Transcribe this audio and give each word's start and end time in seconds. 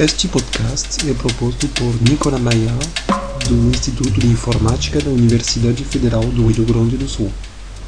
Este 0.00 0.28
podcast 0.28 1.10
é 1.10 1.12
proposto 1.12 1.68
por 1.68 1.92
Nicolas 2.08 2.40
Maia, 2.40 2.72
do 3.46 3.68
Instituto 3.68 4.18
de 4.18 4.28
Informática 4.28 4.98
da 4.98 5.10
Universidade 5.10 5.84
Federal 5.84 6.24
do 6.24 6.46
Rio 6.46 6.64
Grande 6.64 6.96
do 6.96 7.06
Sul. 7.06 7.30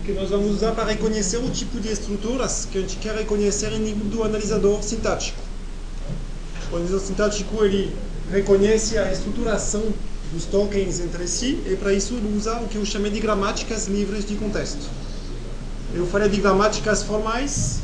que 0.04 0.12
nós 0.12 0.30
vamos 0.30 0.54
usar 0.54 0.72
para 0.72 0.84
reconhecer 0.84 1.38
o 1.38 1.50
tipo 1.50 1.80
de 1.80 1.88
estruturas 1.88 2.68
que 2.70 2.78
a 2.78 2.80
gente 2.82 2.98
quer 2.98 3.16
reconhecer 3.16 3.72
em 3.72 3.80
nível 3.80 4.04
do 4.04 4.22
analisador 4.22 4.80
sintático. 4.82 5.38
O 6.70 6.76
analisador 6.76 7.04
sintático 7.04 7.64
ele 7.64 7.92
reconhece 8.30 8.96
a 8.96 9.10
estruturação 9.10 9.82
dos 10.32 10.44
tokens 10.44 11.00
entre 11.00 11.26
si 11.26 11.62
e 11.66 11.74
para 11.74 11.92
isso 11.92 12.14
ele 12.14 12.36
usa 12.36 12.60
o 12.60 12.68
que 12.68 12.76
eu 12.76 12.84
chamei 12.84 13.10
de 13.10 13.18
gramáticas 13.18 13.88
livres 13.88 14.24
de 14.24 14.36
contexto. 14.36 14.86
Eu 15.92 16.06
falei 16.06 16.28
de 16.28 16.40
gramáticas 16.40 17.02
formais. 17.02 17.83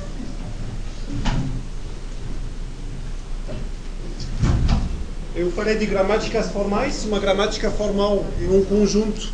Eu 5.40 5.50
falei 5.52 5.74
de 5.74 5.86
gramáticas 5.86 6.50
formais. 6.50 7.02
Uma 7.06 7.18
gramática 7.18 7.70
formal 7.70 8.26
é 8.38 8.44
um 8.44 8.62
conjunto 8.62 9.32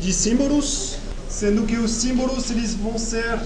de 0.00 0.10
símbolos, 0.10 0.96
sendo 1.28 1.66
que 1.66 1.76
os 1.76 1.90
símbolos 1.90 2.50
eles 2.50 2.72
vão 2.72 2.98
ser 2.98 3.38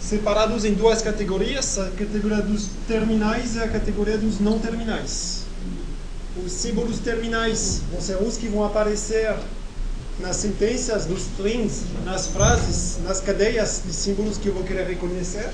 separados 0.00 0.64
em 0.64 0.74
duas 0.74 1.00
categorias: 1.00 1.78
a 1.78 1.90
categoria 1.90 2.42
dos 2.42 2.66
terminais 2.88 3.54
e 3.54 3.60
a 3.60 3.68
categoria 3.68 4.18
dos 4.18 4.40
não 4.40 4.58
terminais. 4.58 5.42
Os 6.44 6.50
símbolos 6.50 6.98
terminais 6.98 7.82
vão 7.92 8.00
ser 8.00 8.16
os 8.16 8.36
que 8.36 8.48
vão 8.48 8.64
aparecer 8.64 9.32
nas 10.18 10.34
sentenças, 10.34 11.06
nos 11.06 11.20
strings, 11.20 11.82
nas 12.04 12.26
frases, 12.26 12.98
nas 13.04 13.20
cadeias 13.20 13.82
de 13.86 13.92
símbolos 13.92 14.38
que 14.38 14.48
eu 14.48 14.54
vou 14.54 14.64
querer 14.64 14.88
reconhecer. 14.88 15.50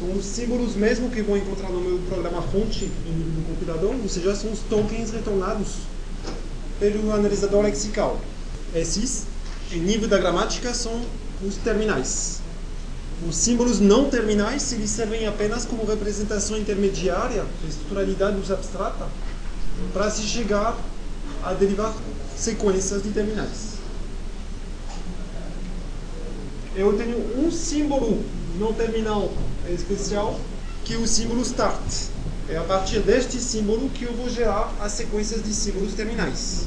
São 0.00 0.16
os 0.16 0.24
símbolos 0.24 0.74
mesmo 0.76 1.10
que 1.10 1.20
vou 1.20 1.36
encontrar 1.36 1.68
no 1.68 1.78
meu 1.78 1.98
programa 2.08 2.40
fonte 2.40 2.86
do 2.86 3.46
compilador, 3.46 3.94
ou 4.02 4.08
seja, 4.08 4.34
são 4.34 4.50
os 4.50 4.60
tokens 4.60 5.10
retornados 5.10 5.80
pelo 6.78 7.12
analisador 7.12 7.62
lexical. 7.62 8.18
Esses, 8.74 9.26
em 9.70 9.78
nível 9.78 10.08
da 10.08 10.16
gramática, 10.16 10.72
são 10.72 11.02
os 11.46 11.56
terminais. 11.56 12.40
Os 13.28 13.36
símbolos 13.36 13.78
não 13.78 14.08
terminais, 14.08 14.72
eles 14.72 14.88
servem 14.88 15.26
apenas 15.26 15.66
como 15.66 15.84
representação 15.84 16.56
intermediária 16.56 17.44
da 17.62 17.68
estruturalidade 17.68 18.38
dos 18.38 18.50
abstrata 18.50 19.06
para 19.92 20.10
se 20.10 20.22
chegar 20.22 20.78
a 21.42 21.52
derivar 21.52 21.94
sequências 22.38 23.02
de 23.02 23.10
terminais. 23.10 23.74
Eu 26.74 26.96
tenho 26.96 27.18
um 27.38 27.50
símbolo 27.50 28.24
não 28.58 28.72
terminal 28.72 29.30
especial, 29.68 30.38
que 30.84 30.94
é 30.94 30.96
o 30.96 31.06
símbolo 31.06 31.42
start. 31.42 31.80
É 32.48 32.56
a 32.56 32.64
partir 32.64 33.00
deste 33.00 33.38
símbolo 33.38 33.88
que 33.90 34.04
eu 34.04 34.12
vou 34.12 34.28
gerar 34.28 34.74
as 34.80 34.92
sequências 34.92 35.42
de 35.42 35.52
símbolos 35.52 35.94
terminais. 35.94 36.66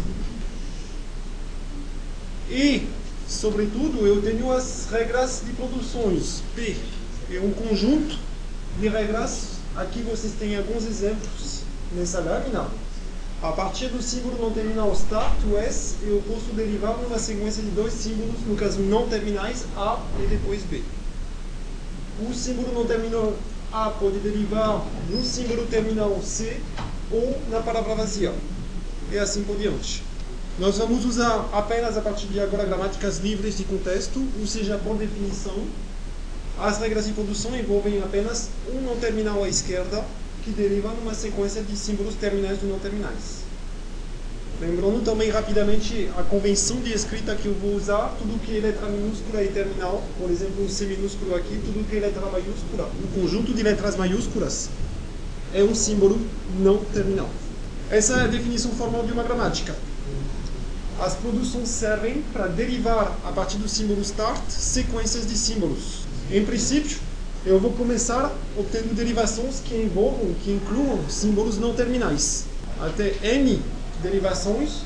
E, 2.49 2.87
sobretudo, 3.27 4.05
eu 4.05 4.21
tenho 4.21 4.51
as 4.51 4.87
regras 4.91 5.41
de 5.45 5.51
produções. 5.53 6.41
P 6.55 6.75
é 7.31 7.39
um 7.39 7.51
conjunto 7.51 8.17
de 8.79 8.87
regras. 8.87 9.53
Aqui 9.75 10.01
vocês 10.03 10.33
têm 10.39 10.55
alguns 10.55 10.85
exemplos 10.85 11.61
nessa 11.95 12.19
lâmina. 12.19 12.67
A 13.41 13.51
partir 13.51 13.87
do 13.87 14.01
símbolo 14.01 14.37
não 14.39 14.51
terminal 14.51 14.93
start, 14.93 15.33
o 15.51 15.57
S, 15.57 15.95
eu 16.03 16.23
posso 16.25 16.53
derivar 16.55 16.95
uma 17.05 17.19
sequência 17.19 17.61
de 17.61 17.71
dois 17.71 17.91
símbolos, 17.91 18.39
no 18.47 18.55
caso 18.55 18.79
não 18.79 19.09
terminais, 19.09 19.65
A 19.75 19.99
e 20.23 20.27
depois 20.27 20.61
B. 20.63 20.81
O 22.19 22.33
símbolo 22.33 22.73
não 22.73 22.85
terminal 22.85 23.33
A 23.71 23.89
pode 23.89 24.19
derivar 24.19 24.85
no 25.09 25.23
símbolo 25.23 25.65
terminal 25.65 26.21
C 26.21 26.59
ou 27.11 27.39
na 27.49 27.59
palavra 27.59 27.95
vazia. 27.95 28.33
E 29.11 29.17
assim 29.17 29.43
por 29.43 29.57
diante. 29.57 30.03
Nós 30.59 30.77
vamos 30.77 31.03
usar 31.05 31.49
apenas 31.51 31.97
a 31.97 32.01
partir 32.01 32.27
de 32.27 32.39
agora 32.39 32.65
gramáticas 32.65 33.17
livres 33.17 33.57
de 33.57 33.63
contexto, 33.63 34.23
ou 34.39 34.45
seja, 34.45 34.77
por 34.77 34.95
definição, 34.97 35.65
as 36.59 36.77
regras 36.77 37.07
de 37.07 37.13
produção 37.13 37.57
envolvem 37.57 38.01
apenas 38.03 38.49
um 38.71 38.79
não 38.81 38.95
terminal 38.97 39.43
à 39.43 39.49
esquerda 39.49 40.03
que 40.43 40.51
deriva 40.51 40.89
numa 40.89 41.15
sequência 41.15 41.63
de 41.63 41.75
símbolos 41.75 42.13
terminais 42.15 42.59
e 42.61 42.65
não 42.65 42.77
terminais. 42.77 43.42
Lembrando 44.65 45.03
também 45.03 45.29
rapidamente 45.29 46.09
a 46.17 46.23
convenção 46.23 46.77
de 46.77 46.93
escrita 46.93 47.35
que 47.35 47.47
eu 47.47 47.53
vou 47.53 47.75
usar, 47.75 48.15
tudo 48.17 48.39
que 48.39 48.57
é 48.57 48.61
letra 48.61 48.87
minúscula 48.87 49.43
e 49.43 49.49
terminal, 49.49 50.01
por 50.17 50.31
exemplo, 50.31 50.63
um 50.63 50.69
C 50.69 50.85
minúsculo 50.85 51.35
aqui, 51.35 51.59
tudo 51.65 51.85
que 51.89 51.97
é 51.97 51.99
letra 51.99 52.25
maiúscula, 52.27 52.89
um 53.03 53.21
conjunto 53.21 53.53
de 53.53 53.61
letras 53.61 53.97
maiúsculas, 53.97 54.69
é 55.53 55.61
um 55.61 55.75
símbolo 55.75 56.17
não 56.61 56.77
terminal. 56.77 57.29
Essa 57.89 58.21
é 58.21 58.23
a 58.23 58.27
definição 58.27 58.71
formal 58.71 59.05
de 59.05 59.11
uma 59.11 59.23
gramática. 59.23 59.75
As 60.97 61.13
produções 61.15 61.67
servem 61.67 62.23
para 62.31 62.47
derivar, 62.47 63.17
a 63.25 63.33
partir 63.33 63.57
do 63.57 63.67
símbolo 63.67 64.01
start, 64.01 64.49
sequências 64.49 65.27
de 65.27 65.35
símbolos. 65.35 66.03
Em 66.31 66.45
princípio, 66.45 66.99
eu 67.45 67.59
vou 67.59 67.73
começar 67.73 68.33
obtendo 68.57 68.95
derivações 68.95 69.59
que 69.59 69.75
envolvam, 69.75 70.33
que 70.41 70.51
incluam 70.51 70.99
símbolos 71.09 71.57
não 71.57 71.73
terminais. 71.73 72.45
Até 72.79 73.13
N 73.21 73.61
derivações, 74.03 74.81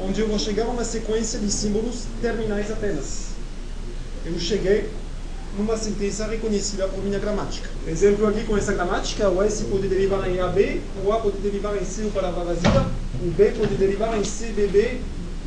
onde 0.00 0.20
eu 0.20 0.28
vou 0.28 0.38
chegar 0.38 0.64
a 0.64 0.68
uma 0.68 0.84
sequência 0.84 1.38
de 1.38 1.50
símbolos 1.50 2.04
terminais 2.20 2.70
apenas. 2.70 3.28
Eu 4.26 4.38
cheguei 4.38 4.90
numa 5.56 5.76
sentença 5.76 6.26
reconhecida 6.26 6.86
por 6.88 7.02
minha 7.02 7.18
gramática. 7.18 7.70
Exemplo 7.86 8.26
aqui 8.26 8.44
com 8.44 8.56
essa 8.56 8.72
gramática, 8.72 9.30
o 9.30 9.42
S 9.42 9.64
pode 9.64 9.88
derivar 9.88 10.28
em 10.28 10.40
AB, 10.40 10.82
o 11.04 11.12
A 11.12 11.20
pode 11.20 11.38
derivar 11.38 11.76
em 11.80 11.84
C 11.84 12.04
ou 12.04 12.10
palavra 12.10 12.44
vazia, 12.44 12.86
o 13.22 13.30
B 13.30 13.52
pode 13.52 13.74
derivar 13.76 14.16
em 14.18 14.22
CBB 14.22 15.00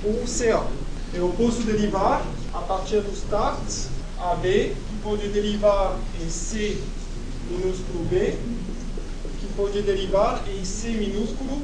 ou 0.03 0.23
CA. 0.25 0.65
Eu 1.13 1.29
posso 1.37 1.61
derivar 1.63 2.25
a 2.53 2.59
partir 2.59 3.01
do 3.01 3.13
start, 3.13 3.59
AB, 4.17 4.75
que 4.89 4.95
pode 5.03 5.27
derivar 5.27 5.97
em 6.21 6.29
C 6.29 6.77
minúsculo 7.49 8.05
B, 8.09 8.35
que 9.39 9.47
pode 9.55 9.81
derivar 9.81 10.43
em 10.47 10.63
C 10.65 10.89
minúsculo, 10.89 11.61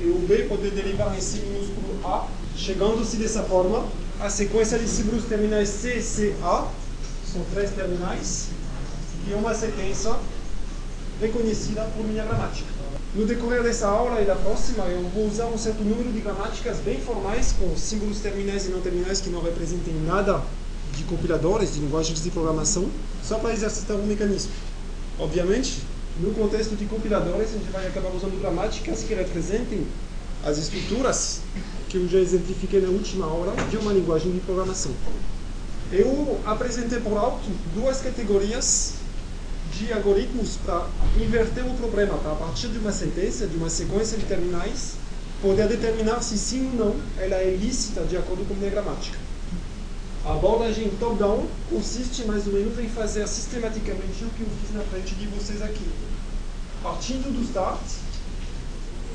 e 0.00 0.06
o 0.06 0.26
B 0.26 0.44
pode 0.44 0.70
derivar 0.70 1.16
em 1.16 1.20
C 1.20 1.38
minúsculo 1.38 2.00
A, 2.04 2.26
chegando-se 2.56 3.16
dessa 3.16 3.42
forma 3.42 3.86
a 4.20 4.30
sequência 4.30 4.78
de 4.78 4.88
símbolos 4.88 5.24
terminais 5.24 5.68
C, 5.68 6.00
C, 6.00 6.34
A, 6.42 6.68
são 7.30 7.42
três 7.52 7.70
terminais, 7.70 8.48
é 9.30 9.34
uma 9.34 9.54
sequência 9.54 10.14
reconhecida 11.20 11.82
por 11.96 12.04
minha 12.06 12.24
gramática. 12.24 12.68
No 13.14 13.24
decorrer 13.24 13.62
dessa 13.62 13.86
aula 13.86 14.20
e 14.20 14.24
da 14.24 14.34
próxima, 14.34 14.84
eu 14.86 15.02
vou 15.10 15.28
usar 15.28 15.46
um 15.46 15.56
certo 15.56 15.84
número 15.84 16.12
de 16.12 16.20
gramáticas 16.20 16.78
bem 16.78 17.00
formais, 17.00 17.52
com 17.52 17.76
símbolos 17.76 18.18
terminais 18.18 18.66
e 18.66 18.70
não 18.70 18.80
terminais 18.80 19.20
que 19.20 19.30
não 19.30 19.40
representem 19.40 19.94
nada 20.04 20.42
de 20.96 21.04
compiladores, 21.04 21.74
de 21.74 21.80
linguagens 21.80 22.22
de 22.22 22.30
programação, 22.30 22.88
só 23.22 23.38
para 23.38 23.52
exercitar 23.52 23.96
um 23.96 24.06
mecanismo. 24.06 24.50
Obviamente, 25.18 25.78
no 26.20 26.32
contexto 26.32 26.76
de 26.76 26.84
compiladores, 26.86 27.50
a 27.50 27.52
gente 27.52 27.70
vai 27.70 27.86
acabar 27.86 28.10
usando 28.10 28.40
gramáticas 28.40 29.02
que 29.02 29.14
representem 29.14 29.86
as 30.44 30.58
estruturas 30.58 31.40
que 31.88 31.96
eu 31.96 32.08
já 32.08 32.18
exemplifiquei 32.18 32.80
na 32.80 32.88
última 32.88 33.26
aula 33.26 33.54
de 33.70 33.76
uma 33.76 33.92
linguagem 33.92 34.32
de 34.32 34.40
programação. 34.40 34.92
Eu 35.90 36.40
apresentei 36.44 37.00
por 37.00 37.16
alto 37.16 37.48
duas 37.74 38.00
categorias 38.00 38.94
de 39.72 39.92
algoritmos 39.92 40.56
para 40.64 40.86
inverter 41.20 41.66
o 41.66 41.74
problema, 41.74 42.16
para 42.18 42.32
a 42.32 42.36
partir 42.36 42.68
de 42.68 42.78
uma 42.78 42.92
sentença, 42.92 43.46
de 43.46 43.56
uma 43.56 43.68
sequência 43.68 44.16
de 44.16 44.24
terminais, 44.24 44.94
poder 45.42 45.66
determinar 45.66 46.22
se 46.22 46.38
sim 46.38 46.70
ou 46.72 46.86
não 46.86 46.96
ela 47.18 47.36
é 47.36 47.56
lícita 47.56 48.02
de 48.02 48.16
acordo 48.16 48.46
com 48.46 48.54
a 48.54 48.56
minha 48.56 48.70
gramática. 48.70 49.23
A 50.26 50.32
abordagem 50.32 50.88
top-down 50.98 51.46
consiste 51.68 52.24
mais 52.24 52.46
ou 52.46 52.54
menos 52.54 52.78
em 52.78 52.88
fazer 52.88 53.28
sistematicamente 53.28 54.24
o 54.24 54.30
que 54.30 54.40
eu 54.40 54.48
fiz 54.62 54.74
na 54.74 54.80
frente 54.84 55.14
de 55.14 55.26
vocês 55.26 55.60
aqui. 55.60 55.86
Partindo 56.82 57.30
do 57.30 57.44
start, 57.44 57.82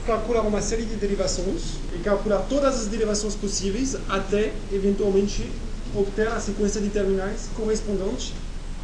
calcular 0.05 0.41
uma 0.41 0.61
série 0.61 0.85
de 0.85 0.95
derivações 0.97 1.77
e 1.95 1.99
calcular 2.03 2.45
todas 2.47 2.79
as 2.79 2.85
derivações 2.85 3.33
possíveis 3.33 3.97
até, 4.07 4.53
eventualmente, 4.71 5.49
obter 5.95 6.27
a 6.27 6.39
sequência 6.39 6.79
de 6.79 6.89
terminais 6.89 7.49
correspondente 7.55 8.35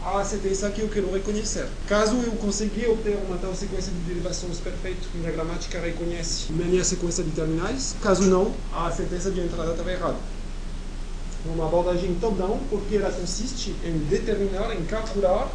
a 0.04 0.24
sentença 0.24 0.70
que 0.70 0.82
eu 0.82 0.88
quero 0.88 1.12
reconhecer. 1.12 1.68
Caso 1.88 2.16
eu 2.18 2.32
conseguir 2.34 2.88
obter 2.88 3.18
uma 3.28 3.38
tal 3.38 3.56
sequência 3.56 3.92
de 3.92 4.00
derivações 4.02 4.60
perfeita, 4.60 5.02
minha 5.16 5.32
gramática 5.32 5.80
reconhece 5.80 6.52
minha 6.52 6.84
sequência 6.84 7.24
de 7.24 7.32
terminais. 7.32 7.96
Caso 8.04 8.24
não, 8.24 8.54
a 8.72 8.92
sentença 8.92 9.32
de 9.32 9.42
entrada 9.42 9.72
estava 9.72 9.92
errada. 9.92 10.35
Uma 11.54 11.68
abordagem 11.68 12.16
top-down, 12.16 12.60
porque 12.70 12.96
ela 12.96 13.12
consiste 13.12 13.76
em 13.84 13.98
determinar, 14.10 14.76
em 14.76 14.84
calcular 14.86 15.50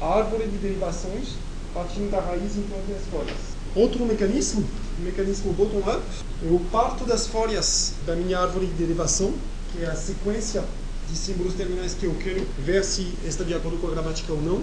a 0.00 0.06
árvore 0.06 0.46
de 0.46 0.58
derivações 0.58 1.34
partindo 1.72 2.10
da 2.10 2.20
raiz 2.20 2.56
enquanto 2.56 2.90
as 2.96 3.06
folhas. 3.10 3.38
Outro 3.74 4.04
mecanismo, 4.04 4.64
o 4.98 5.02
mecanismo 5.02 5.52
bottom-up, 5.52 6.02
eu 6.42 6.60
parto 6.72 7.04
das 7.04 7.26
folhas 7.26 7.94
da 8.04 8.16
minha 8.16 8.38
árvore 8.38 8.66
de 8.66 8.72
derivação, 8.72 9.32
que 9.72 9.84
é 9.84 9.86
a 9.86 9.94
sequência 9.94 10.64
de 11.08 11.16
símbolos 11.16 11.54
terminais 11.54 11.94
que 11.94 12.06
eu 12.06 12.14
quero 12.14 12.46
ver 12.58 12.84
se 12.84 13.12
está 13.24 13.44
de 13.44 13.54
acordo 13.54 13.78
com 13.78 13.86
a 13.86 13.90
gramática 13.90 14.32
ou 14.32 14.40
não. 14.42 14.62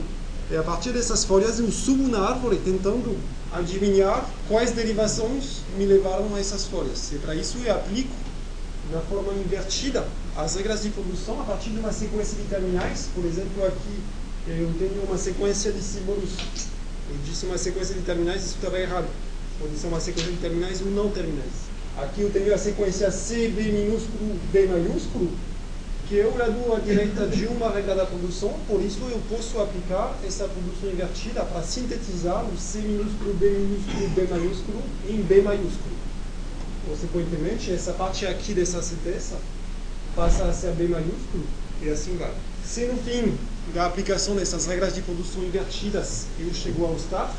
E 0.51 0.55
a 0.55 0.63
partir 0.63 0.91
dessas 0.91 1.23
folhas 1.23 1.59
eu 1.59 1.71
subo 1.71 2.07
na 2.07 2.19
árvore 2.19 2.57
tentando 2.57 3.17
adivinhar 3.51 4.29
quais 4.47 4.71
derivações 4.71 5.61
me 5.77 5.85
levaram 5.85 6.35
a 6.35 6.39
essas 6.39 6.65
folhas. 6.65 7.11
E 7.11 7.15
para 7.15 7.35
isso 7.35 7.57
eu 7.63 7.73
aplico 7.73 8.13
na 8.91 8.99
forma 9.01 9.33
invertida 9.33 10.07
as 10.37 10.55
regras 10.55 10.83
de 10.83 10.89
produção 10.91 11.41
a 11.41 11.43
partir 11.43 11.71
de 11.71 11.79
uma 11.79 11.91
sequência 11.91 12.37
de 12.37 12.43
terminais. 12.43 13.09
Por 13.15 13.25
exemplo, 13.25 13.65
aqui 13.65 13.99
eu 14.47 14.71
tenho 14.77 15.03
uma 15.03 15.17
sequência 15.17 15.71
de 15.71 15.81
símbolos. 15.81 16.29
Eu 17.09 17.15
disse 17.25 17.47
uma 17.47 17.57
sequência 17.57 17.95
de 17.95 18.01
terminais, 18.01 18.43
isso 18.43 18.55
estava 18.55 18.79
errado. 18.79 19.07
Pode 19.59 19.75
ser 19.75 19.87
uma 19.87 19.99
sequência 19.99 20.31
de 20.31 20.37
terminais 20.37 20.79
ou 20.81 20.91
não 20.91 21.09
terminais. 21.09 21.67
Aqui 21.97 22.21
eu 22.21 22.29
tenho 22.29 22.53
a 22.53 22.57
sequência 22.57 23.09
C, 23.09 23.47
B 23.47 23.63
minúsculo, 23.63 24.39
B 24.51 24.67
maiúsculo 24.67 25.31
que 26.07 26.15
eu 26.15 26.31
graduo 26.31 26.73
à 26.73 26.79
direita 26.79 27.27
de 27.27 27.47
uma 27.47 27.69
regra 27.69 27.93
da 27.93 28.05
produção, 28.05 28.57
por 28.65 28.79
isso 28.79 29.01
eu 29.11 29.19
posso 29.29 29.59
aplicar 29.59 30.17
essa 30.25 30.45
produção 30.45 30.89
invertida 30.89 31.43
para 31.43 31.61
sintetizar 31.61 32.45
o 32.45 32.57
C 32.57 32.79
minúsculo, 32.79 33.33
B 33.33 33.49
minúsculo, 33.49 34.09
B 34.15 34.21
maiúsculo 34.29 34.81
em 35.09 35.21
B 35.21 35.41
maiúsculo. 35.41 35.97
Consequentemente, 36.87 37.73
essa 37.73 37.91
parte 37.91 38.25
aqui 38.25 38.53
dessa 38.53 38.81
sentença 38.81 39.35
passa 40.17 40.45
a 40.45 40.51
ser 40.51 40.71
B 40.71 40.87
maiúsculo 40.87 41.45
e 41.79 41.89
assim 41.89 42.17
vai. 42.17 42.33
Se 42.65 42.87
no 42.87 42.97
fim 43.03 43.37
da 43.71 43.85
aplicação 43.85 44.35
dessas 44.35 44.65
regras 44.65 44.95
de 44.95 45.03
produção 45.03 45.43
invertidas 45.43 46.25
eu 46.39 46.51
chego 46.55 46.85
ao 46.85 46.95
start, 46.95 47.35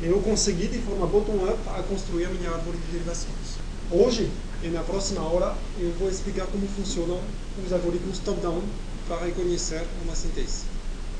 eu 0.00 0.16
consegui 0.20 0.68
de 0.68 0.78
forma 0.78 1.08
bottom-up 1.08 1.58
a 1.66 1.82
construir 1.82 2.26
a 2.26 2.28
minha 2.28 2.50
árvore 2.50 2.78
de 2.78 2.92
derivações. 2.92 3.58
Hoje, 3.90 4.30
e 4.62 4.68
na 4.68 4.82
próxima 4.82 5.22
hora, 5.22 5.56
eu 5.80 5.92
vou 5.98 6.08
explicar 6.08 6.46
como 6.46 6.68
funcionam 6.68 7.20
os 7.66 7.72
algoritmos 7.72 8.20
top-down 8.20 8.62
para 9.08 9.24
reconhecer 9.24 9.82
uma 10.04 10.14
sentença. 10.14 10.66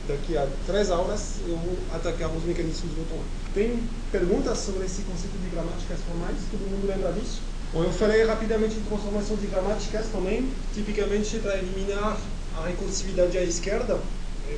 Daqui 0.06 0.36
a 0.38 0.46
três 0.64 0.92
aulas, 0.92 1.40
eu 1.46 1.56
vou 1.56 1.76
atacar 1.92 2.30
os 2.30 2.44
mecanismos 2.44 2.92
bottom-up. 2.92 3.26
Tem 3.52 3.82
perguntas 4.12 4.58
sobre 4.58 4.86
esse 4.86 5.02
conceito 5.02 5.36
de 5.42 5.50
gramáticas 5.50 5.98
formais? 6.06 6.36
Todo 6.52 6.70
mundo 6.70 6.86
lembra 6.86 7.12
disso? 7.12 7.40
Bom, 7.72 7.84
eu 7.84 7.92
falei 7.92 8.24
rapidamente 8.24 8.74
de 8.74 8.80
transformação 8.80 9.36
de 9.36 9.46
gramáticas 9.46 10.06
também, 10.06 10.50
tipicamente 10.74 11.38
para 11.38 11.56
eliminar 11.56 12.18
a 12.58 12.66
recursividade 12.66 13.38
à 13.38 13.44
esquerda. 13.44 13.96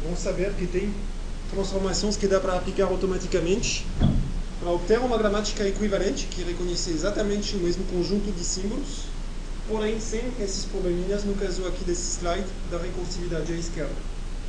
Vamos 0.03 0.19
saber 0.19 0.55
que 0.55 0.67
tem 0.67 0.91
transformações 1.51 2.17
que 2.17 2.27
dá 2.27 2.41
para 2.41 2.57
aplicar 2.57 2.85
automaticamente 2.85 3.87
para 4.59 4.71
obter 4.71 4.99
uma 5.01 5.19
gramática 5.19 5.63
equivalente 5.69 6.27
que 6.31 6.43
reconhece 6.43 6.89
exatamente 6.89 7.55
o 7.55 7.59
mesmo 7.59 7.85
conjunto 7.85 8.33
de 8.33 8.43
símbolos, 8.43 9.03
porém 9.69 10.01
sem 10.01 10.23
esses 10.41 10.65
probleminhas, 10.65 11.23
no 11.23 11.35
caso 11.35 11.67
aqui 11.67 11.85
desse 11.85 12.19
slide, 12.19 12.47
da 12.71 12.79
recursividade 12.79 13.53
à 13.53 13.57
esquerda. 13.57 13.93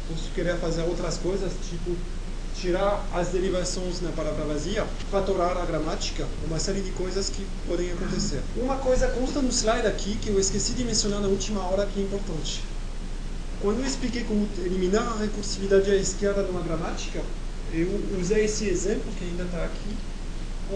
Posso 0.08 0.32
querer 0.34 0.56
fazer 0.56 0.84
outras 0.84 1.18
coisas, 1.18 1.52
tipo 1.70 1.98
tirar 2.60 3.06
as 3.14 3.30
derivações 3.30 4.02
na 4.02 4.12
palavra 4.12 4.46
vazia, 4.46 4.86
fatorar 5.10 5.58
a 5.58 5.66
gramática, 5.66 6.26
uma 6.48 6.60
série 6.60 6.82
de 6.82 6.92
coisas 6.92 7.30
que 7.30 7.46
podem 7.68 7.92
acontecer. 7.92 8.42
Uma 8.56 8.78
coisa 8.78 9.08
consta 9.10 9.42
no 9.42 9.50
slide 9.50 9.88
aqui 9.88 10.16
que 10.18 10.30
eu 10.30 10.40
esqueci 10.40 10.74
de 10.74 10.84
mencionar 10.84 11.20
na 11.20 11.28
última 11.28 11.62
hora 11.62 11.86
que 11.86 12.00
é 12.00 12.04
importante. 12.04 12.64
Quando 13.62 13.80
eu 13.80 13.86
expliquei 13.86 14.24
como 14.24 14.48
eliminar 14.58 15.08
a 15.08 15.18
recursividade 15.18 15.90
à 15.90 15.96
esquerda 15.96 16.44
numa 16.44 16.62
gramática, 16.62 17.22
eu 17.74 18.20
usei 18.20 18.46
esse 18.46 18.68
exemplo, 18.68 19.12
que 19.18 19.26
ainda 19.26 19.44
está 19.44 19.64
aqui, 19.64 19.96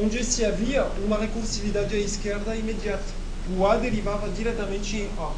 onde 0.02 0.24
se 0.24 0.44
havia 0.46 0.84
uma 1.06 1.18
recursividade 1.18 1.96
à 1.96 2.00
esquerda 2.00 2.56
imediata. 2.56 3.04
O 3.58 3.66
A 3.66 3.78
derivava 3.78 4.30
diretamente 4.30 4.98
em 4.98 5.10
A. 5.18 5.32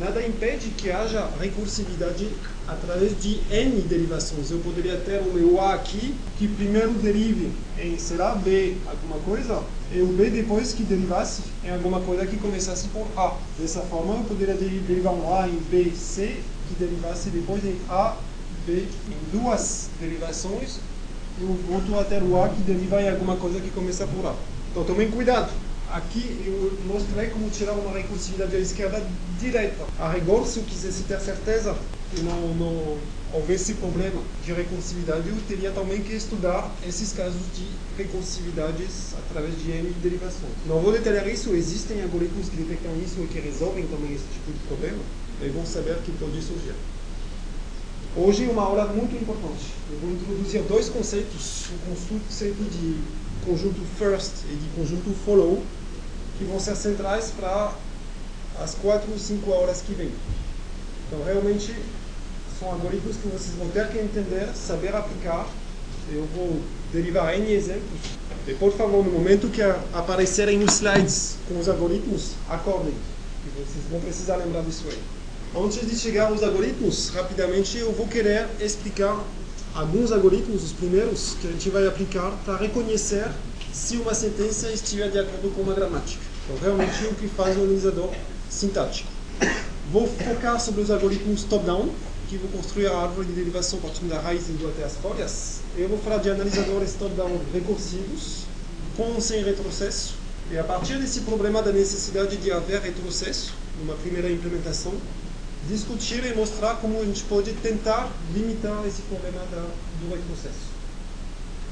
Nada 0.00 0.26
impede 0.26 0.70
que 0.70 0.90
haja 0.90 1.28
recursividade 1.38 2.26
através 2.66 3.20
de 3.20 3.38
N 3.50 3.82
derivações. 3.82 4.50
Eu 4.50 4.58
poderia 4.60 4.96
ter 4.96 5.20
o 5.20 5.30
meu 5.34 5.60
A 5.60 5.74
aqui, 5.74 6.14
que 6.38 6.48
primeiro 6.48 6.92
derive 6.94 7.52
em, 7.78 7.98
será 7.98 8.34
B 8.34 8.78
alguma 8.86 9.18
coisa, 9.18 9.62
e 9.92 10.00
o 10.00 10.06
B 10.06 10.30
depois 10.30 10.72
que 10.72 10.84
derivasse 10.84 11.42
em 11.62 11.70
alguma 11.70 12.00
coisa 12.00 12.24
que 12.24 12.38
começasse 12.38 12.88
por 12.88 13.06
A. 13.14 13.36
Dessa 13.58 13.82
forma, 13.82 14.14
eu 14.14 14.24
poderia 14.24 14.54
derivar 14.54 15.12
um 15.12 15.34
A 15.34 15.46
em 15.46 15.58
B, 15.70 15.92
C, 15.94 16.40
que 16.68 16.74
derivasse 16.78 17.28
depois 17.28 17.62
em 17.62 17.76
A, 17.90 18.16
B 18.66 18.86
em 19.06 19.38
duas 19.38 19.90
derivações 20.00 20.78
e 21.38 21.44
o 21.44 21.74
outro 21.74 21.98
até 22.00 22.22
o 22.22 22.42
A 22.42 22.48
que 22.48 22.62
deriva 22.62 23.02
em 23.02 23.10
alguma 23.10 23.36
coisa 23.36 23.60
que 23.60 23.68
começa 23.68 24.06
por 24.06 24.24
A. 24.24 24.34
Então 24.70 24.82
tomem 24.82 25.10
cuidado. 25.10 25.52
Aqui 25.90 26.40
eu 26.46 26.78
mostrei 26.86 27.30
como 27.30 27.50
tirar 27.50 27.72
uma 27.72 27.92
recursividade 27.92 28.54
à 28.54 28.60
esquerda 28.60 29.04
direta. 29.40 29.84
A 29.98 30.10
rigor, 30.12 30.46
se 30.46 30.58
eu 30.58 30.64
quisesse 30.64 31.04
ter 31.04 31.20
certeza 31.20 31.76
que 32.14 32.20
não, 32.22 32.54
não 32.54 32.98
houvesse 33.32 33.74
problema 33.74 34.20
de 34.44 34.52
recursividade, 34.52 35.28
eu 35.28 35.36
teria 35.48 35.70
também 35.70 36.02
que 36.02 36.12
estudar 36.12 36.70
esses 36.86 37.12
casos 37.12 37.40
de 37.54 37.66
recursividades 37.96 39.14
através 39.18 39.56
de 39.62 39.70
N 39.70 39.90
derivações. 40.02 40.52
Não 40.66 40.80
vou 40.80 40.92
detalhar 40.92 41.28
isso, 41.28 41.50
existem 41.54 42.02
algoritmos 42.02 42.48
que 42.48 42.56
detectam 42.56 42.92
isso 43.04 43.20
e 43.20 43.26
que 43.26 43.40
resolvem 43.40 43.86
também 43.86 44.12
esse 44.12 44.24
tipo 44.32 44.52
de 44.52 44.58
problema, 44.66 44.98
e 45.42 45.48
vão 45.48 45.64
saber 45.64 45.96
que 46.04 46.12
pode 46.12 46.42
surgir. 46.42 46.74
Hoje 48.16 48.44
é 48.44 48.50
uma 48.50 48.62
aula 48.62 48.86
muito 48.86 49.14
importante. 49.14 49.72
Eu 49.92 49.98
vou 50.00 50.10
introduzir 50.10 50.62
dois 50.62 50.88
conceitos, 50.88 51.66
o 51.70 51.94
conceito 52.18 52.62
de 52.70 52.98
conjunto 53.46 53.80
first 53.96 54.32
e 54.50 54.56
de 54.56 54.68
conjunto 54.74 55.14
follow, 55.24 55.62
que 56.36 56.44
vão 56.44 56.58
ser 56.58 56.74
centrais 56.74 57.32
para 57.38 57.72
as 58.60 58.74
quatro 58.74 59.10
ou 59.10 59.18
cinco 59.18 59.52
aulas 59.52 59.82
que 59.82 59.94
vêm. 59.94 60.12
Então, 61.06 61.24
realmente, 61.24 61.74
são 62.58 62.70
algoritmos 62.70 63.16
que 63.16 63.28
vocês 63.28 63.56
vão 63.56 63.68
ter 63.70 63.88
que 63.88 63.98
entender, 63.98 64.48
saber 64.54 64.94
aplicar. 64.94 65.48
Eu 66.12 66.26
vou 66.34 66.60
derivar 66.92 67.34
N 67.34 67.52
exemplos. 67.52 68.00
E, 68.46 68.54
por 68.54 68.72
favor, 68.72 69.04
no 69.04 69.10
momento 69.10 69.48
que 69.48 69.62
aparecerem 69.92 70.62
os 70.62 70.74
slides 70.74 71.36
com 71.48 71.58
os 71.58 71.68
algoritmos, 71.68 72.32
acordem. 72.48 72.94
E 73.46 73.48
vocês 73.50 73.84
vão 73.90 74.00
precisar 74.00 74.36
lembrar 74.36 74.62
disso 74.62 74.84
aí. 74.88 74.98
Antes 75.56 75.88
de 75.88 75.96
chegar 75.96 76.28
aos 76.28 76.42
algoritmos, 76.42 77.08
rapidamente 77.08 77.78
eu 77.78 77.92
vou 77.92 78.06
querer 78.06 78.46
explicar 78.60 79.24
alguns 79.74 80.12
algoritmos, 80.12 80.62
os 80.64 80.72
primeiros, 80.72 81.36
que 81.40 81.48
a 81.48 81.50
gente 81.50 81.70
vai 81.70 81.86
aplicar 81.86 82.30
para 82.44 82.56
reconhecer 82.56 83.28
se 83.72 83.96
uma 83.96 84.14
sentença 84.14 84.70
estiver 84.70 85.10
de 85.10 85.18
acordo 85.18 85.52
com 85.54 85.62
uma 85.62 85.74
gramática. 85.74 86.22
Então, 86.44 86.56
realmente, 86.60 87.04
o 87.04 87.14
que 87.14 87.28
faz 87.28 87.56
o 87.56 87.60
analisador 87.60 88.10
sintático. 88.50 89.08
Vou 89.90 90.06
focar 90.06 90.60
sobre 90.60 90.82
os 90.82 90.90
algoritmos 90.90 91.44
top-down, 91.44 91.88
que 92.28 92.36
vou 92.36 92.50
construir 92.50 92.86
a 92.86 92.96
árvore 92.96 93.28
de 93.28 93.32
derivação 93.32 93.80
partindo 93.80 94.10
da 94.10 94.20
raiz 94.20 94.48
indo 94.50 94.68
até 94.68 94.84
as 94.84 94.96
folhas. 94.96 95.60
Eu 95.76 95.88
vou 95.88 95.98
falar 95.98 96.18
de 96.18 96.30
analisadores 96.30 96.94
top-down 96.94 97.40
recursivos, 97.52 98.44
com 98.96 99.14
ou 99.14 99.20
sem 99.20 99.42
retrocesso. 99.42 100.14
E 100.50 100.58
a 100.58 100.64
partir 100.64 100.98
desse 100.98 101.20
problema 101.20 101.62
da 101.62 101.72
necessidade 101.72 102.36
de 102.36 102.50
haver 102.50 102.80
retrocesso, 102.80 103.54
numa 103.78 103.94
primeira 103.94 104.30
implementação, 104.30 104.92
discutir 105.68 106.24
e 106.24 106.34
mostrar 106.34 106.76
como 106.76 107.00
a 107.00 107.04
gente 107.04 107.22
pode 107.24 107.52
tentar 107.54 108.10
limitar 108.34 108.84
esse 108.86 109.02
problema 109.02 109.40
da, 109.50 109.66
do 110.00 110.14
retrocesso. 110.14 110.70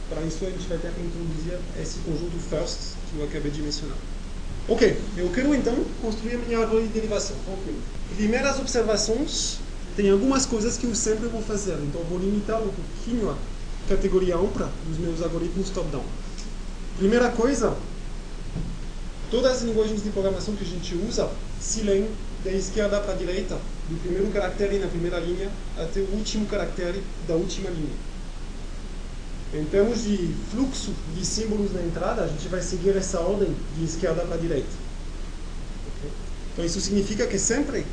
Para 0.08 0.22
isso, 0.22 0.44
a 0.44 0.50
gente 0.50 0.66
vai 0.68 0.78
ter 0.78 0.92
que 0.92 1.00
introduzir 1.00 1.58
esse 1.80 1.98
conjunto 1.98 2.38
first 2.38 2.94
que 3.10 3.18
eu 3.18 3.24
acabei 3.24 3.50
de 3.50 3.62
mencionar. 3.62 3.96
Ok, 4.70 5.00
eu 5.16 5.30
quero 5.30 5.54
então 5.54 5.74
construir 6.02 6.34
a 6.34 6.38
minha 6.40 6.58
árvore 6.58 6.82
de 6.82 6.92
derivação. 6.92 7.34
Primeiras 8.14 8.58
observações, 8.58 9.60
tem 9.96 10.10
algumas 10.10 10.44
coisas 10.44 10.76
que 10.76 10.84
eu 10.84 10.94
sempre 10.94 11.26
vou 11.26 11.40
fazer, 11.40 11.72
então 11.82 12.02
vou 12.02 12.18
limitar 12.18 12.60
um 12.60 12.68
pouquinho 12.68 13.30
a 13.30 13.36
categoria 13.88 14.36
ampla 14.36 14.70
dos 14.86 14.98
meus 14.98 15.22
algoritmos 15.22 15.70
top-down. 15.70 16.04
Primeira 16.98 17.30
coisa, 17.30 17.74
todas 19.30 19.52
as 19.52 19.62
linguagens 19.62 20.02
de 20.02 20.10
programação 20.10 20.54
que 20.54 20.64
a 20.64 20.68
gente 20.68 20.94
usa 21.08 21.30
se 21.58 21.80
leem 21.80 22.06
da 22.44 22.52
esquerda 22.52 23.00
para 23.00 23.14
a 23.14 23.16
direita, 23.16 23.56
do 23.88 23.98
primeiro 24.02 24.30
caractere 24.30 24.78
na 24.78 24.86
primeira 24.88 25.18
linha 25.18 25.50
até 25.78 26.00
o 26.00 26.10
último 26.12 26.44
caractere 26.44 27.02
da 27.26 27.34
última 27.34 27.70
linha. 27.70 28.07
Em 29.54 29.64
termos 29.64 30.02
de 30.04 30.34
fluxo 30.50 30.92
de 31.16 31.24
símbolos 31.24 31.72
na 31.72 31.82
entrada, 31.82 32.22
a 32.22 32.26
gente 32.26 32.48
vai 32.48 32.60
seguir 32.60 32.94
essa 32.96 33.18
ordem 33.20 33.48
de 33.76 33.84
esquerda 33.84 34.22
para 34.22 34.36
direita. 34.36 34.68
Então 36.52 36.64
isso 36.64 36.80
significa 36.80 37.26
que 37.26 37.38
sempre, 37.38 37.86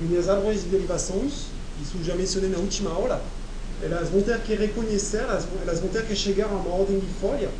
minhas 0.00 0.28
árvores 0.28 0.62
de 0.64 0.70
derivações, 0.70 1.46
isso 1.80 2.02
já 2.02 2.16
mencionei 2.16 2.50
na 2.50 2.58
última 2.58 2.90
aula, 2.90 3.22
elas 3.80 4.08
vão 4.08 4.22
ter 4.22 4.40
que 4.40 4.54
reconhecer, 4.54 5.18
elas 5.18 5.44
vão, 5.44 5.62
elas 5.62 5.78
vão 5.78 5.88
ter 5.88 6.04
que 6.04 6.16
chegar 6.16 6.46
a 6.46 6.56
uma 6.56 6.74
ordem 6.74 6.98
de 6.98 7.06
folha 7.20 7.50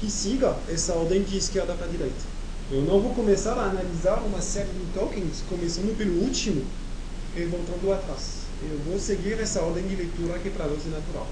que 0.00 0.08
siga 0.08 0.54
essa 0.68 0.92
ordem 0.92 1.22
de 1.22 1.36
esquerda 1.38 1.74
para 1.74 1.88
direita. 1.88 2.36
Eu 2.70 2.82
não 2.82 3.00
vou 3.00 3.14
começar 3.14 3.54
a 3.54 3.64
analisar 3.70 4.22
uma 4.24 4.40
série 4.40 4.68
de 4.68 4.92
tokens, 4.94 5.42
começando 5.48 5.96
pelo 5.96 6.22
último 6.22 6.64
e 7.36 7.44
voltando 7.44 7.92
atrás. 7.92 8.46
Eu 8.62 8.78
vou 8.86 8.98
seguir 9.00 9.40
essa 9.40 9.60
ordem 9.60 9.86
de 9.88 9.96
leitura 9.96 10.38
que 10.38 10.50
para 10.50 10.66
nós 10.66 10.86
é 10.86 10.90
natural. 10.90 11.26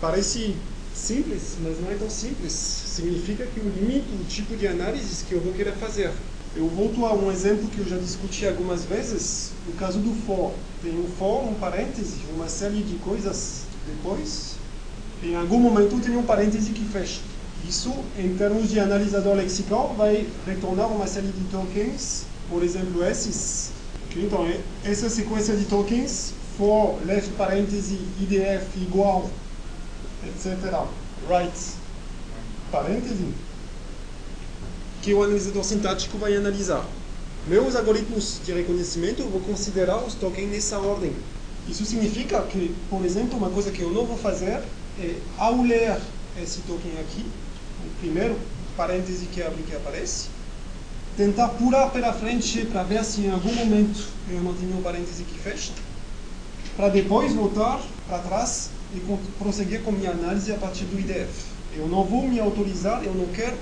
Parece 0.00 0.54
simples, 1.00 1.56
mas 1.62 1.80
não 1.80 1.90
é 1.90 1.94
tão 1.94 2.10
simples. 2.10 2.52
Significa 2.52 3.46
que 3.46 3.58
eu 3.58 3.64
limito 3.64 4.14
o 4.14 4.24
tipo 4.24 4.56
de 4.56 4.68
análise 4.68 5.24
que 5.24 5.32
eu 5.32 5.40
vou 5.40 5.52
querer 5.52 5.72
fazer. 5.72 6.10
Eu 6.54 6.68
volto 6.68 7.06
a 7.06 7.14
um 7.14 7.30
exemplo 7.30 7.68
que 7.68 7.78
eu 7.78 7.88
já 7.88 7.96
discuti 7.96 8.46
algumas 8.46 8.84
vezes, 8.84 9.52
no 9.66 9.72
caso 9.74 9.98
do 9.98 10.14
for. 10.26 10.52
Tem 10.82 10.92
um 10.98 11.06
for, 11.18 11.48
um 11.48 11.54
parêntese, 11.54 12.16
uma 12.34 12.48
série 12.48 12.82
de 12.82 12.96
coisas 12.96 13.62
depois. 13.86 14.56
Em 15.22 15.36
algum 15.36 15.58
momento 15.58 16.00
tem 16.00 16.16
um 16.16 16.22
parêntese 16.22 16.70
que 16.72 16.84
fecha. 16.84 17.20
Isso, 17.68 17.92
em 18.18 18.34
termos 18.36 18.70
de 18.70 18.80
analisador 18.80 19.36
lexical, 19.36 19.94
vai 19.96 20.26
retornar 20.46 20.88
uma 20.88 21.06
série 21.06 21.28
de 21.28 21.44
tokens, 21.50 22.24
por 22.48 22.62
exemplo, 22.62 23.04
esses. 23.04 23.70
Então, 24.16 24.48
essa 24.84 25.08
sequência 25.08 25.54
de 25.54 25.64
tokens, 25.66 26.32
for, 26.56 26.98
left 27.06 27.30
parêntese, 27.34 27.98
idf 28.20 28.76
igual, 28.76 29.30
etc. 30.26 30.56
Right, 31.28 31.52
parêntese, 32.70 33.34
que 35.02 35.14
o 35.14 35.22
analisador 35.22 35.64
sintático 35.64 36.18
vai 36.18 36.36
analisar. 36.36 36.84
Meus 37.46 37.74
algoritmos 37.74 38.40
de 38.44 38.52
reconhecimento, 38.52 39.22
vou 39.24 39.40
considerar 39.40 39.98
os 39.98 40.14
tokens 40.14 40.50
nessa 40.50 40.78
ordem. 40.78 41.14
Isso 41.68 41.84
significa 41.84 42.42
que, 42.42 42.74
por 42.88 43.04
exemplo, 43.04 43.38
uma 43.38 43.50
coisa 43.50 43.70
que 43.70 43.80
eu 43.80 43.90
não 43.90 44.04
vou 44.04 44.16
fazer 44.16 44.62
é, 44.98 45.14
ao 45.38 45.62
ler 45.62 45.98
esse 46.40 46.60
token 46.62 46.92
aqui, 47.00 47.24
o 47.84 48.00
primeiro 48.00 48.36
parêntese 48.76 49.26
que 49.26 49.42
abre 49.42 49.62
que 49.62 49.74
aparece, 49.74 50.28
tentar 51.16 51.48
pular 51.48 51.90
pela 51.90 52.12
frente 52.12 52.64
para 52.66 52.82
ver 52.82 53.04
se 53.04 53.22
em 53.22 53.30
algum 53.30 53.52
momento 53.54 54.08
eu 54.30 54.40
não 54.42 54.54
tenho 54.54 54.76
um 54.76 54.82
parêntese 54.82 55.24
que 55.24 55.38
fecha, 55.38 55.72
para 56.76 56.88
depois 56.88 57.32
voltar 57.32 57.80
para 58.08 58.18
trás 58.18 58.70
e 58.94 59.18
prosseguir 59.38 59.82
com 59.82 59.92
minha 59.92 60.10
análise 60.10 60.52
a 60.52 60.56
partir 60.56 60.84
do 60.84 60.98
IDF. 60.98 61.46
Eu 61.76 61.86
não 61.86 62.04
vou 62.04 62.26
me 62.26 62.40
autorizar, 62.40 63.02
eu 63.04 63.14
não 63.14 63.26
quero, 63.26 63.56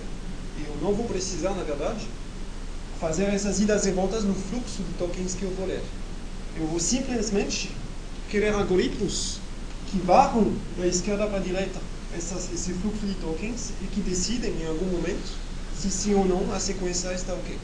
eu 0.66 0.76
não 0.82 0.94
vou 0.94 1.06
precisar, 1.06 1.50
na 1.50 1.62
verdade, 1.62 2.06
fazer 3.00 3.24
essas 3.24 3.60
idas 3.60 3.86
e 3.86 3.90
voltas 3.90 4.24
no 4.24 4.34
fluxo 4.34 4.82
de 4.82 4.94
tokens 4.98 5.34
que 5.34 5.42
eu 5.42 5.50
vou 5.50 5.66
ler. 5.66 5.82
Eu 6.58 6.66
vou 6.66 6.80
simplesmente 6.80 7.70
querer 8.30 8.54
algoritmos 8.54 9.38
que 9.90 9.98
varram 9.98 10.52
da 10.76 10.86
esquerda 10.86 11.26
para 11.26 11.36
a 11.36 11.40
direita 11.40 11.78
essas, 12.16 12.52
esse 12.52 12.72
fluxo 12.74 13.06
de 13.06 13.14
tokens 13.14 13.72
e 13.82 13.86
que 13.86 14.00
decidem 14.00 14.52
em 14.62 14.66
algum 14.66 14.86
momento 14.86 15.36
se 15.76 15.90
sim 15.90 16.14
ou 16.14 16.24
não 16.24 16.52
a 16.52 16.58
sequência 16.58 17.12
está 17.12 17.32
ok. 17.34 17.56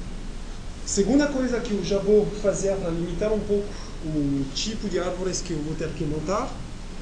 Segunda 0.86 1.26
coisa 1.26 1.60
que 1.60 1.72
eu 1.72 1.84
já 1.84 1.98
vou 1.98 2.26
fazer 2.42 2.76
para 2.76 2.90
limitar 2.90 3.32
um 3.32 3.40
pouco 3.40 3.66
o 4.04 4.44
tipo 4.54 4.88
de 4.88 4.98
árvores 4.98 5.40
que 5.40 5.52
eu 5.52 5.58
vou 5.62 5.74
ter 5.74 5.88
que 5.90 6.04
montar, 6.04 6.48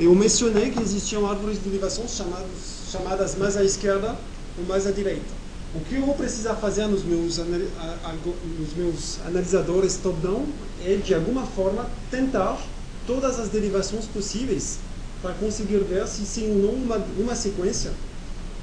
eu 0.04 0.14
mencionei 0.14 0.70
que 0.70 0.80
existiam 0.80 1.28
árvores 1.28 1.58
de 1.58 1.64
derivação 1.64 2.08
chamadas, 2.08 2.90
chamadas 2.90 3.36
mais 3.36 3.56
à 3.56 3.62
esquerda 3.62 4.16
ou 4.58 4.64
mais 4.64 4.86
à 4.86 4.90
direita. 4.90 5.42
O 5.74 5.80
que 5.80 5.94
eu 5.94 6.04
vou 6.04 6.14
precisar 6.14 6.54
fazer 6.56 6.86
nos 6.86 7.02
meus, 7.04 7.38
nos 7.38 8.74
meus 8.76 9.18
analisadores 9.24 9.96
top-down 10.02 10.44
é, 10.84 10.96
de 10.96 11.14
alguma 11.14 11.46
forma, 11.46 11.88
tentar 12.10 12.60
todas 13.06 13.38
as 13.38 13.48
derivações 13.48 14.04
possíveis 14.06 14.78
para 15.22 15.32
conseguir 15.34 15.78
ver 15.78 16.06
se 16.08 16.26
sim 16.26 16.50
ou 16.50 16.58
não 16.58 16.72
uma, 16.72 16.96
uma 17.18 17.34
sequência 17.34 17.92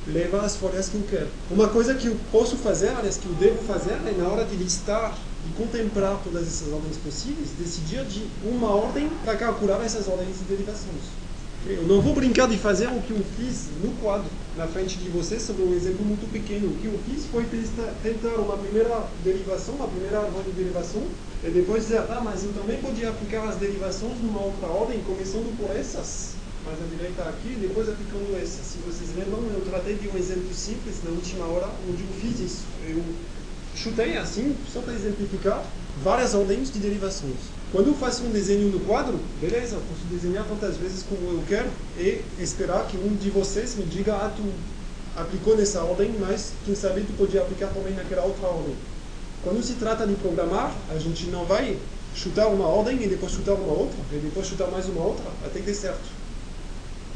leva 0.08 0.42
às 0.42 0.56
folhas 0.56 0.90
que 0.90 0.96
eu 0.96 1.04
quero. 1.10 1.28
Uma 1.50 1.68
coisa 1.70 1.96
que 1.96 2.08
eu 2.08 2.18
posso 2.32 2.58
fazer, 2.58 2.90
aliás, 2.90 3.18
que 3.18 3.26
eu 3.28 3.34
devo 3.36 3.64
fazer, 3.64 3.94
é 3.94 4.16
na 4.18 4.28
hora 4.28 4.44
de 4.44 4.56
listar 4.56 5.18
e 5.48 5.58
contemplar 5.58 6.20
todas 6.24 6.48
essas 6.48 6.72
ordens 6.72 6.98
possíveis, 6.98 7.50
decidir 7.58 8.04
de 8.06 8.28
uma 8.44 8.70
ordem 8.70 9.10
para 9.24 9.38
calcular 9.38 9.82
essas 9.84 10.08
ordens 10.08 10.38
de 10.38 10.44
derivações. 10.44 11.29
Eu 11.68 11.84
não 11.84 12.02
vou 12.02 12.16
brincar 12.16 12.48
de 12.48 12.58
fazer 12.58 12.88
o 12.88 13.02
que 13.02 13.12
eu 13.12 13.22
fiz 13.38 13.68
no 13.84 13.92
quadro, 14.02 14.30
na 14.56 14.66
frente 14.66 14.98
de 14.98 15.10
vocês, 15.10 15.42
sobre 15.42 15.64
um 15.64 15.74
exemplo 15.74 16.06
muito 16.06 16.26
pequeno. 16.32 16.68
O 16.68 16.76
que 16.76 16.86
eu 16.86 16.98
fiz 17.06 17.26
foi 17.26 17.46
tentar 18.02 18.36
uma 18.40 18.58
primeira 18.58 19.06
derivação, 19.24 19.76
uma 19.76 19.88
primeira 19.88 20.20
árvore 20.20 20.46
de 20.46 20.64
derivação, 20.64 21.04
e 21.44 21.50
depois 21.50 21.84
dizer, 21.84 22.00
ah, 22.10 22.22
mas 22.24 22.44
eu 22.44 22.54
também 22.54 22.78
podia 22.78 23.10
aplicar 23.10 23.48
as 23.48 23.58
derivações 23.58 24.18
numa 24.22 24.42
outra 24.42 24.68
ordem, 24.68 25.02
começando 25.06 25.56
por 25.58 25.70
essas, 25.76 26.36
mas 26.66 26.76
a 26.80 26.96
direita 26.96 27.24
aqui, 27.24 27.50
e 27.52 27.68
depois 27.68 27.90
aplicando 27.90 28.38
essas. 28.42 28.66
Se 28.66 28.78
vocês 28.80 29.10
lembram, 29.18 29.44
eu 29.54 29.62
tratei 29.70 29.96
de 29.96 30.08
um 30.08 30.18
exemplo 30.18 30.54
simples 30.54 31.04
na 31.04 31.12
última 31.12 31.46
hora, 31.46 31.68
onde 31.90 32.04
eu 32.04 32.10
fiz 32.22 32.40
isso. 32.40 32.64
Eu 32.88 33.04
chutei 33.76 34.18
assim, 34.18 34.56
só 34.72 34.80
para 34.80 34.94
exemplificar, 34.94 35.64
várias 36.02 36.34
ordens 36.34 36.72
de 36.72 36.80
derivações. 36.80 37.59
Quando 37.72 37.88
eu 37.88 37.94
faço 37.94 38.24
um 38.24 38.32
desenho 38.32 38.70
no 38.70 38.80
quadro, 38.80 39.20
beleza, 39.40 39.76
eu 39.76 39.82
posso 39.82 40.02
desenhar 40.10 40.44
quantas 40.46 40.76
vezes 40.78 41.04
como 41.04 41.22
eu 41.30 41.44
quero 41.48 41.70
e 42.00 42.24
esperar 42.40 42.88
que 42.88 42.98
um 42.98 43.16
de 43.16 43.30
vocês 43.30 43.76
me 43.76 43.86
diga, 43.86 44.16
ah, 44.16 44.34
tu 44.36 44.42
aplicou 45.16 45.56
nessa 45.56 45.84
ordem, 45.84 46.12
mas 46.20 46.54
quem 46.66 46.74
sabe 46.74 47.02
tu 47.02 47.14
podia 47.16 47.42
aplicar 47.42 47.68
também 47.68 47.94
naquela 47.94 48.24
outra 48.24 48.48
ordem. 48.48 48.74
Quando 49.44 49.64
se 49.64 49.74
trata 49.74 50.08
de 50.08 50.16
programar, 50.16 50.76
a 50.90 50.98
gente 50.98 51.28
não 51.28 51.46
vai 51.46 51.78
chutar 52.16 52.48
uma 52.48 52.66
ordem 52.66 53.04
e 53.04 53.08
depois 53.08 53.34
chutar 53.34 53.54
uma 53.54 53.72
outra, 53.72 54.00
e 54.12 54.18
depois 54.18 54.48
chutar 54.48 54.68
mais 54.72 54.88
uma 54.88 55.04
outra, 55.04 55.26
até 55.46 55.60
que 55.60 55.66
dê 55.68 55.74
certo. 55.74 56.10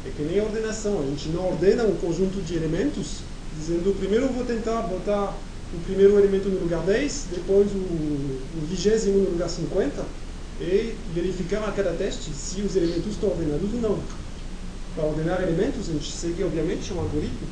É 0.06 0.10
que 0.16 0.22
nem 0.22 0.38
a 0.38 0.44
ordenação, 0.44 1.00
a 1.00 1.06
gente 1.06 1.30
não 1.30 1.48
ordena 1.48 1.82
um 1.82 1.96
conjunto 1.96 2.40
de 2.40 2.54
elementos, 2.54 3.22
dizendo 3.58 3.98
primeiro 3.98 4.26
eu 4.26 4.32
vou 4.32 4.44
tentar 4.44 4.82
botar 4.82 5.34
o 5.74 5.80
primeiro 5.84 6.16
elemento 6.16 6.48
no 6.48 6.60
lugar 6.60 6.82
10, 6.82 7.26
depois 7.32 7.66
o, 7.72 8.66
vigésimo 8.68 9.18
no 9.18 9.30
lugar 9.30 9.48
50, 9.48 10.04
e 10.60 10.94
verificar 11.12 11.68
a 11.68 11.72
cada 11.72 11.92
teste 11.92 12.30
se 12.30 12.60
os 12.62 12.76
elementos 12.76 13.12
estão 13.12 13.30
ordenados 13.30 13.74
ou 13.74 13.80
não. 13.80 13.98
Para 14.94 15.04
ordenar 15.04 15.42
elementos, 15.42 15.88
a 15.88 15.92
gente 15.92 16.10
segue, 16.10 16.44
obviamente, 16.44 16.92
um 16.92 17.00
algoritmo 17.00 17.48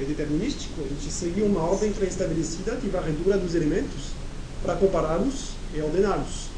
é 0.00 0.04
determinístico, 0.04 0.80
a 0.80 0.88
gente 0.88 1.10
segue 1.10 1.42
uma 1.42 1.60
ordem 1.60 1.92
pré-estabelecida 1.92 2.76
de 2.76 2.88
varredura 2.88 3.38
dos 3.38 3.54
elementos 3.54 4.12
para 4.62 4.74
compará-los 4.76 5.50
e 5.72 5.80
ordená-los. 5.80 6.48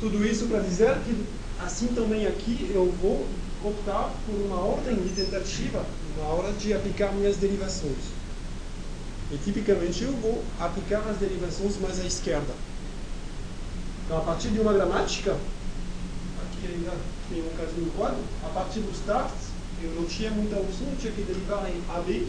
Tudo 0.00 0.24
isso 0.24 0.46
para 0.46 0.60
dizer 0.60 0.96
que, 1.04 1.14
assim 1.60 1.88
também 1.88 2.26
aqui, 2.26 2.70
eu 2.74 2.92
vou 3.00 3.26
optar 3.62 4.12
por 4.26 4.34
uma 4.34 4.60
ordem 4.60 4.96
de 4.96 5.10
tentativa 5.10 5.84
na 6.18 6.24
hora 6.24 6.52
de 6.52 6.72
aplicar 6.72 7.12
minhas 7.12 7.36
derivações. 7.36 8.14
E 9.30 9.36
tipicamente 9.38 10.04
eu 10.04 10.12
vou 10.12 10.42
aplicar 10.60 11.02
as 11.08 11.16
derivações 11.18 11.78
mais 11.80 12.00
à 12.00 12.04
esquerda. 12.04 12.54
Então, 14.04 14.18
a 14.18 14.20
partir 14.20 14.48
de 14.48 14.60
uma 14.60 14.72
gramática, 14.72 15.32
aqui 15.32 16.74
ainda 16.74 16.92
tem 17.30 17.40
um 17.40 17.56
caso 17.56 17.72
no 17.78 17.90
quadro, 17.92 18.18
a 18.44 18.48
partir 18.50 18.80
do 18.80 18.92
start, 18.92 19.32
eu 19.82 19.90
não 19.92 20.04
tinha 20.04 20.30
muita 20.30 20.56
opção, 20.56 20.86
eu 20.90 20.96
tinha 20.98 21.12
que 21.12 21.22
derivar 21.22 21.66
em 21.70 21.80
AB. 21.96 22.28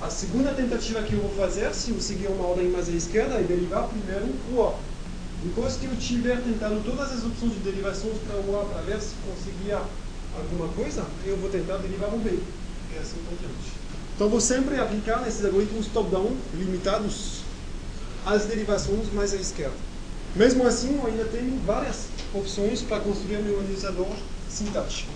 A 0.00 0.08
segunda 0.08 0.52
tentativa 0.52 1.02
que 1.02 1.14
eu 1.14 1.20
vou 1.20 1.34
fazer, 1.36 1.74
se 1.74 1.90
eu 1.90 2.00
seguir 2.00 2.28
uma 2.28 2.46
ordem 2.46 2.68
mais 2.68 2.88
à 2.88 2.92
esquerda, 2.92 3.34
é 3.34 3.42
derivar 3.42 3.88
primeiro 3.88 4.26
o 4.52 4.62
A. 4.62 4.74
Depois 5.42 5.76
que 5.76 5.86
eu 5.86 5.96
tiver 5.96 6.40
tentado 6.42 6.80
todas 6.84 7.12
as 7.12 7.24
opções 7.24 7.54
de 7.54 7.60
derivações 7.60 8.18
para 8.26 8.36
o 8.36 8.60
A, 8.60 8.64
para 8.66 8.82
ver 8.82 9.00
se 9.00 9.14
conseguia 9.26 9.80
alguma 10.38 10.68
coisa, 10.68 11.04
eu 11.24 11.36
vou 11.38 11.50
tentar 11.50 11.78
derivar 11.78 12.14
o 12.14 12.18
B. 12.18 12.30
E 12.30 12.98
assim 12.98 13.16
por 13.28 13.36
diante. 13.38 13.72
Então, 14.14 14.28
vou 14.28 14.40
sempre 14.40 14.78
aplicar 14.78 15.20
nesses 15.22 15.44
algoritmos 15.44 15.88
top-down 15.88 16.36
limitados 16.54 17.42
as 18.24 18.44
derivações 18.44 19.12
mais 19.12 19.32
à 19.32 19.36
esquerda. 19.36 19.95
Mesmo 20.36 20.66
assim, 20.66 20.98
eu 20.98 21.06
ainda 21.06 21.24
tenho 21.24 21.58
várias 21.64 22.08
opções 22.34 22.82
para 22.82 23.00
construir 23.00 23.38
meu 23.38 23.58
analisador 23.58 24.14
sintático. 24.50 25.10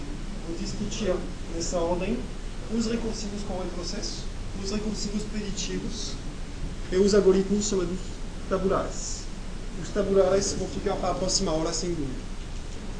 Vou 0.49 0.57
discutir 0.57 1.15
nessa 1.55 1.77
ordem 1.77 2.19
os 2.75 2.87
recursivos 2.87 3.43
com 3.47 3.59
retrocesso, 3.63 4.25
os 4.65 4.71
recursivos 4.71 5.23
preditivos 5.25 6.13
e 6.91 6.97
os 6.97 7.15
algoritmos 7.15 7.69
chamados 7.69 7.99
tabulares. 8.49 9.21
Os 9.83 9.91
tabulares 9.91 10.55
vão 10.59 10.67
ficar 10.69 10.97
para 10.97 11.11
a 11.11 11.15
próxima 11.15 11.53
hora, 11.53 11.73
sem 11.73 11.91
dúvida. 11.91 12.19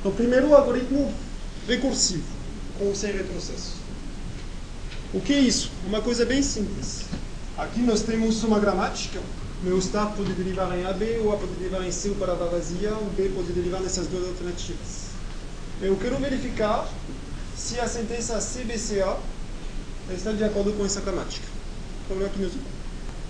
Então, 0.01 0.13
primeiro, 0.13 0.49
o 0.49 0.55
algoritmo 0.55 1.13
recursivo, 1.67 2.25
com 2.79 2.95
sem 2.95 3.13
retrocesso. 3.13 3.77
O 5.15 5.23
que 5.23 5.33
é 5.33 5.39
isso? 5.39 5.71
Uma 5.87 6.03
coisa 6.03 6.27
bem 6.27 6.43
simples. 6.43 7.03
Aqui 7.57 7.81
nós 7.81 8.03
temos 8.03 8.45
uma 8.45 8.61
gramática. 8.61 9.21
Meu 9.63 9.77
start 9.77 10.17
pode 10.17 10.33
derivar 10.33 10.75
em 10.75 10.87
AB, 10.87 11.19
o 11.19 11.33
A 11.33 11.37
pode 11.37 11.53
derivar 11.53 11.87
em 11.87 11.93
C 11.93 12.09
ou 12.09 12.15
palavra 12.15 12.47
vazia, 12.47 12.95
o 12.95 13.11
B 13.15 13.29
pode 13.29 13.53
derivar 13.53 13.83
nessas 13.83 14.07
duas 14.07 14.27
alternativas. 14.27 15.11
Eu 15.83 15.95
quero 15.97 16.17
verificar 16.17 16.89
se 17.55 17.79
a 17.79 17.87
sentença 17.87 18.39
CBCA 18.39 19.19
está 20.15 20.33
de 20.33 20.43
acordo 20.45 20.73
com 20.73 20.87
essa 20.87 21.03
gramática. 21.03 21.47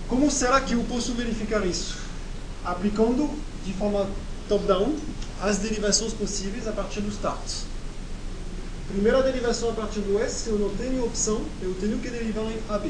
Como 0.07 0.31
será 0.31 0.61
que 0.61 0.73
eu 0.73 0.81
posso 0.85 1.13
verificar 1.15 1.65
isso? 1.65 1.97
Aplicando 2.63 3.29
de 3.65 3.73
forma 3.73 4.07
top-down 4.47 4.95
as 5.41 5.57
derivações 5.57 6.13
possíveis 6.13 6.65
a 6.65 6.71
partir 6.71 7.01
do 7.01 7.09
start. 7.09 7.65
Primeira 8.87 9.21
derivação 9.21 9.71
a 9.71 9.73
partir 9.73 9.99
do 9.99 10.17
S, 10.17 10.49
eu 10.49 10.57
não 10.57 10.69
tenho 10.77 11.03
opção, 11.05 11.41
eu 11.61 11.75
tenho 11.81 11.99
que 11.99 12.09
derivar 12.09 12.45
em 12.45 12.57
AB. 12.69 12.89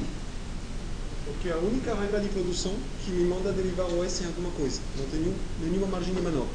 Porque 1.26 1.50
a 1.50 1.58
única 1.58 1.94
regra 1.94 2.20
de 2.20 2.30
produção 2.30 2.74
que 3.04 3.12
me 3.12 3.24
manda 3.24 3.52
derivar 3.52 3.88
o 3.88 4.04
S 4.04 4.24
em 4.24 4.28
alguma 4.28 4.50
coisa. 4.52 4.80
Não 4.98 5.06
tenho 5.06 5.36
nenhuma 5.62 5.88
margem 5.88 6.14
de 6.14 6.22
manobra. 6.22 6.50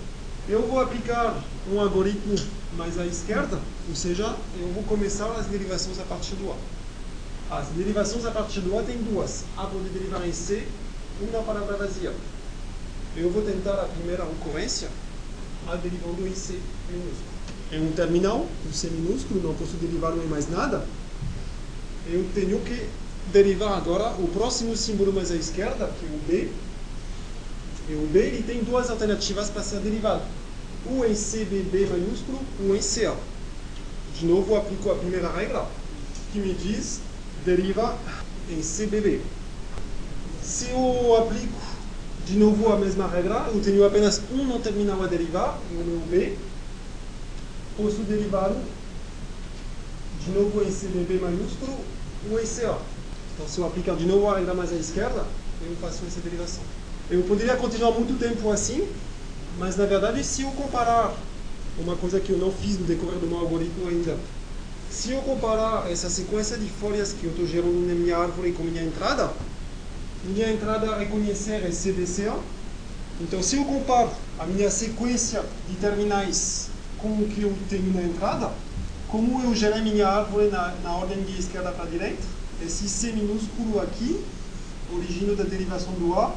Eu 0.49 0.66
vou 0.66 0.80
aplicar 0.80 1.42
um 1.70 1.80
algoritmo 1.80 2.35
mais 2.76 2.99
à 2.99 3.06
esquerda, 3.06 3.61
ou 3.88 3.94
seja, 3.94 4.37
eu 4.61 4.68
vou 4.75 4.82
começar 4.85 5.26
as 5.32 5.46
derivações 5.46 5.99
a 5.99 6.04
partir 6.04 6.35
do 6.37 6.52
A. 6.52 7.58
As 7.58 7.68
derivações 7.68 8.25
a 8.25 8.30
partir 8.30 8.61
do 8.61 8.78
A 8.78 8.82
tem 8.82 8.99
duas. 8.99 9.44
A 9.56 9.66
pode 9.66 9.88
derivar 9.88 10.26
em 10.26 10.32
C, 10.32 10.66
uma 11.20 11.42
palavra 11.42 11.76
vazia. 11.76 12.12
Eu 13.16 13.30
vou 13.30 13.42
tentar 13.42 13.75
a 13.75 13.88
primeira 13.88 14.25
ocorrência, 14.25 14.88
A 15.68 15.76
derivando 15.76 16.26
em 16.26 16.35
C 16.35 16.58
minúsculo 16.88 17.37
é 17.73 17.78
um 17.78 17.90
terminal, 17.92 18.46
um 18.66 18.73
C 18.73 18.88
minúsculo, 18.88 19.42
não 19.42 19.54
posso 19.54 19.73
derivar 19.76 20.16
em 20.16 20.26
mais 20.26 20.49
nada, 20.49 20.87
eu 22.06 22.25
tenho 22.35 22.61
que 22.61 22.88
derivar 23.33 23.76
agora 23.76 24.11
o 24.18 24.28
próximo 24.28 24.76
símbolo 24.76 25.12
mais 25.12 25.30
à 25.30 25.37
esquerda, 25.37 25.90
que 25.99 26.06
é 26.06 26.09
o 26.09 26.18
B. 26.26 26.50
E 27.88 27.95
o 27.95 28.06
B 28.09 28.18
ele 28.18 28.42
tem 28.42 28.62
duas 28.62 28.90
alternativas 28.90 29.50
para 29.50 29.62
ser 29.62 29.80
derivado. 29.80 30.23
Um 30.87 31.04
em 31.04 31.14
CBB 31.14 31.87
maiúsculo, 31.90 32.40
um 32.61 32.75
em 32.75 32.80
CA. 32.80 33.16
De 34.18 34.26
novo, 34.26 34.56
aplico 34.56 34.90
a 34.90 34.95
primeira 34.95 35.30
regra, 35.30 35.64
que 36.33 36.38
me 36.38 36.54
diz 36.54 37.00
deriva 37.45 37.97
em 38.50 38.61
CBB. 38.61 39.21
Se 40.42 40.71
eu 40.71 41.16
aplico 41.16 41.61
de 42.26 42.37
novo 42.37 42.73
a 42.73 42.76
mesma 42.76 43.06
regra, 43.06 43.50
eu 43.54 43.61
tenho 43.61 43.85
apenas 43.87 44.21
um 44.33 44.45
não 44.45 44.61
terminal 44.61 45.02
a 45.02 45.06
derivar, 45.06 45.59
o 45.71 45.75
meu 45.75 46.00
B, 46.09 46.37
posso 47.76 47.99
derivar 48.02 48.52
de 50.25 50.30
novo 50.33 50.62
em 50.62 50.73
CBB 50.73 51.21
maiúsculo 51.21 51.78
ou 52.30 52.40
em 52.40 52.47
CA. 52.47 52.78
Então, 53.37 53.47
se 53.47 53.59
eu 53.59 53.66
aplicar 53.66 53.95
de 53.97 54.07
novo 54.07 54.28
a 54.28 54.38
regra 54.38 54.55
mais 54.55 54.73
à 54.73 54.76
esquerda, 54.76 55.23
eu 55.61 55.76
faço 55.76 56.02
essa 56.07 56.21
derivação. 56.21 56.62
Eu 57.11 57.23
poderia 57.25 57.55
continuar 57.57 57.90
muito 57.90 58.19
tempo 58.19 58.50
assim, 58.50 58.88
mas 59.59 59.76
na 59.76 59.85
verdade, 59.85 60.25
se 60.25 60.40
eu 60.40 60.50
comparar 60.52 61.14
uma 61.78 61.95
coisa 61.97 62.19
que 62.19 62.31
eu 62.33 62.38
não 62.38 62.50
fiz 62.50 62.78
no 62.78 62.87
decorrer 62.87 63.19
do 63.19 63.26
meu 63.26 63.38
algoritmo 63.40 63.88
ainda, 63.88 64.16
se 64.90 65.12
eu 65.12 65.21
comparar 65.21 65.90
essa 65.90 66.09
sequência 66.09 66.57
de 66.57 66.66
folhas 66.66 67.12
que 67.12 67.25
eu 67.25 67.31
estou 67.31 67.47
gerando 67.47 67.87
na 67.87 67.95
minha 67.95 68.16
árvore 68.16 68.52
com 68.52 68.62
minha 68.62 68.83
entrada, 68.83 69.31
minha 70.25 70.50
entrada 70.50 70.97
reconhecer 70.97 71.62
é 71.62 71.71
CDCA. 71.71 72.38
Então, 73.21 73.43
se 73.43 73.57
eu 73.57 73.64
comparo 73.66 74.11
a 74.38 74.47
minha 74.47 74.71
sequência 74.71 75.45
de 75.69 75.76
terminais 75.76 76.71
com 76.97 77.09
o 77.09 77.28
que 77.28 77.43
eu 77.43 77.55
tenho 77.69 77.93
na 77.93 78.02
entrada, 78.02 78.50
como 79.09 79.43
eu 79.43 79.55
gerei 79.55 79.83
minha 79.83 80.09
árvore 80.09 80.49
na, 80.49 80.75
na 80.83 80.93
ordem 80.93 81.23
de 81.23 81.38
esquerda 81.38 81.71
para 81.71 81.85
direita, 81.85 82.36
esse 82.64 82.88
C 82.88 83.12
minúsculo 83.12 83.80
aqui, 83.80 84.25
origina 84.92 85.34
da 85.34 85.44
derivação 85.44 85.92
do 85.94 86.14
A, 86.14 86.34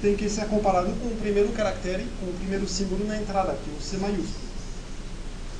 tem 0.00 0.16
que 0.16 0.28
ser 0.28 0.46
comparado 0.46 0.90
com 1.00 1.08
o 1.08 1.16
primeiro 1.16 1.50
caractere, 1.50 2.06
com 2.20 2.26
o 2.26 2.34
primeiro 2.34 2.68
símbolo 2.68 3.06
na 3.06 3.16
entrada, 3.16 3.52
que 3.52 3.70
é 3.70 3.78
o 3.78 3.82
C 3.82 3.96
maiúsculo. 3.96 4.44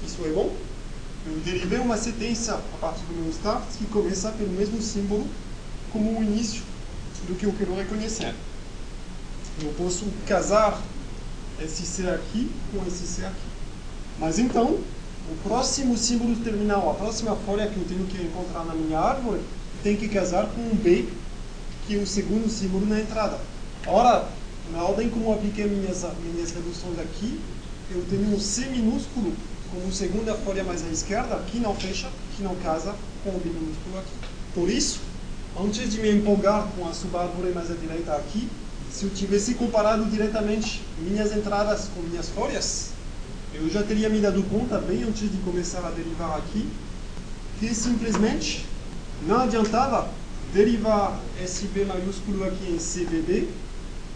Isso 0.04 0.24
é 0.24 0.28
bom? 0.30 0.54
Eu 1.26 1.36
derivei 1.44 1.78
uma 1.78 1.96
sentença 1.96 2.54
a 2.54 2.78
partir 2.78 3.04
do 3.04 3.14
meu 3.14 3.30
start 3.30 3.64
que 3.78 3.86
começa 3.86 4.30
pelo 4.32 4.50
mesmo 4.50 4.80
símbolo 4.82 5.26
como 5.90 6.18
o 6.18 6.22
início 6.22 6.62
do 7.26 7.34
que 7.34 7.46
eu 7.46 7.54
quero 7.56 7.74
reconhecer. 7.74 8.34
Eu 9.62 9.72
posso 9.78 10.04
casar 10.26 10.82
esse 11.62 11.86
C 11.86 12.08
aqui 12.10 12.50
com 12.70 12.86
esse 12.86 13.06
C 13.06 13.24
aqui. 13.24 13.46
Mas 14.18 14.38
então, 14.38 14.78
o 15.30 15.36
próximo 15.42 15.96
símbolo 15.96 16.36
terminal, 16.36 16.90
a 16.90 16.94
próxima 16.94 17.34
folha 17.46 17.66
que 17.66 17.76
eu 17.76 17.84
tenho 17.84 18.06
que 18.06 18.22
encontrar 18.22 18.64
na 18.64 18.74
minha 18.74 18.98
árvore, 18.98 19.40
tem 19.84 19.96
que 19.96 20.08
casar 20.08 20.46
com 20.46 20.62
um 20.62 20.74
B, 20.74 21.04
que 21.86 21.94
é 21.94 21.98
o 21.98 22.06
segundo 22.06 22.48
símbolo 22.48 22.86
na 22.86 22.98
entrada. 22.98 23.38
Ora, 23.86 24.26
na 24.72 24.82
ordem 24.82 25.10
como 25.10 25.26
eu 25.26 25.34
apliquei 25.34 25.66
minhas, 25.66 26.06
minhas 26.22 26.52
reduções 26.52 26.98
aqui, 26.98 27.38
eu 27.90 28.02
tenho 28.08 28.34
um 28.34 28.40
C 28.40 28.64
minúsculo 28.64 29.34
como 29.70 29.92
segunda 29.92 30.34
folha 30.36 30.64
mais 30.64 30.82
à 30.82 30.88
esquerda, 30.88 31.36
que 31.50 31.58
não 31.58 31.74
fecha, 31.74 32.08
que 32.34 32.42
não 32.42 32.56
casa 32.56 32.94
com 33.22 33.28
o 33.28 33.38
B 33.38 33.50
minúsculo 33.50 33.98
aqui. 33.98 34.32
Por 34.54 34.70
isso, 34.70 35.00
antes 35.60 35.92
de 35.92 36.00
me 36.00 36.10
empolgar 36.10 36.66
com 36.74 36.88
a 36.88 36.94
subárvore 36.94 37.52
mais 37.52 37.70
à 37.70 37.74
direita 37.74 38.12
aqui, 38.12 38.48
se 38.90 39.04
eu 39.04 39.10
tivesse 39.10 39.52
comparado 39.52 40.06
diretamente 40.06 40.82
minhas 40.98 41.30
entradas 41.36 41.90
com 41.94 42.00
minhas 42.00 42.30
folhas, 42.30 42.92
eu 43.52 43.68
já 43.68 43.82
teria 43.82 44.08
me 44.08 44.18
dado 44.18 44.42
conta, 44.44 44.78
bem 44.78 45.02
antes 45.02 45.30
de 45.30 45.36
começar 45.44 45.86
a 45.86 45.90
derivar 45.90 46.38
aqui, 46.38 46.66
que 47.60 47.74
simplesmente 47.74 48.64
não 49.22 49.40
adiantava 49.40 50.08
derivar 50.52 51.18
esse 51.42 51.66
B 51.66 51.84
maiúsculo 51.84 52.44
aqui 52.44 52.70
em 52.70 52.78
CBB, 52.78 53.48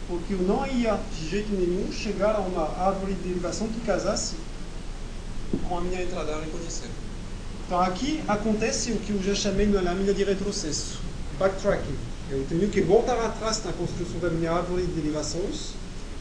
porque 0.07 0.35
eu 0.35 0.43
não 0.43 0.67
ia 0.67 0.99
de 1.15 1.29
jeito 1.29 1.53
nenhum 1.53 1.93
chegar 1.93 2.37
a 2.37 2.41
uma 2.41 2.65
árvore 2.79 3.15
de 3.15 3.29
derivação 3.29 3.69
que 3.69 3.81
casasse 3.81 4.37
com 5.69 5.79
a 5.79 5.81
minha 5.81 6.03
entrada 6.03 6.35
a 6.35 6.41
reconhecer. 6.41 6.89
Então 7.67 7.81
aqui 7.81 8.23
acontece 8.27 8.93
o 8.93 8.97
que 8.97 9.11
eu 9.11 9.23
já 9.23 9.35
chamei 9.35 9.67
na 9.67 9.81
lâmina 9.81 10.15
de 10.15 10.25
retrocesso, 10.25 11.01
backtracking. 11.39 11.97
Eu 12.31 12.45
tenho 12.49 12.69
que 12.69 12.81
voltar 12.81 13.19
atrás 13.19 13.63
na 13.65 13.73
construção 13.73 14.19
da 14.21 14.31
minha 14.31 14.53
árvore 14.53 14.83
de 14.83 14.93
derivações 14.93 15.73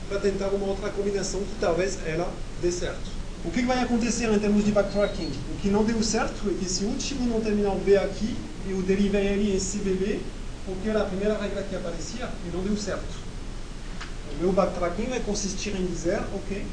para 0.09 0.19
tentar 0.19 0.47
uma 0.47 0.67
outra 0.67 0.89
combinação 0.89 1.39
que 1.41 1.55
talvez 1.59 1.99
ela 2.05 2.31
dê 2.61 2.71
certo. 2.71 3.17
O 3.45 3.51
que 3.51 3.61
vai 3.61 3.81
acontecer 3.81 4.29
em 4.29 4.39
termos 4.39 4.65
de 4.65 4.71
backtracking? 4.71 5.31
O 5.53 5.61
que 5.61 5.69
não 5.69 5.83
deu 5.83 6.01
certo 6.01 6.49
é 6.49 6.53
que 6.57 6.65
esse 6.65 6.83
último 6.83 7.27
não 7.27 7.39
terminal 7.39 7.77
B 7.77 7.95
aqui, 7.95 8.35
eu 8.69 8.81
derivei 8.81 9.27
ele 9.27 9.55
em 9.55 9.59
CBB, 9.59 10.19
porque 10.65 10.89
era 10.89 11.01
a 11.01 11.05
primeira 11.05 11.37
regra 11.37 11.63
que 11.63 11.75
aparecia 11.75 12.29
e 12.45 12.55
não 12.55 12.63
deu 12.63 12.75
certo. 12.77 13.27
O 14.33 14.41
meu 14.43 14.51
backtracking 14.51 15.05
vai 15.05 15.19
consistir 15.21 15.75
em 15.75 15.85
dizer, 15.85 16.19
ok, 16.35 16.65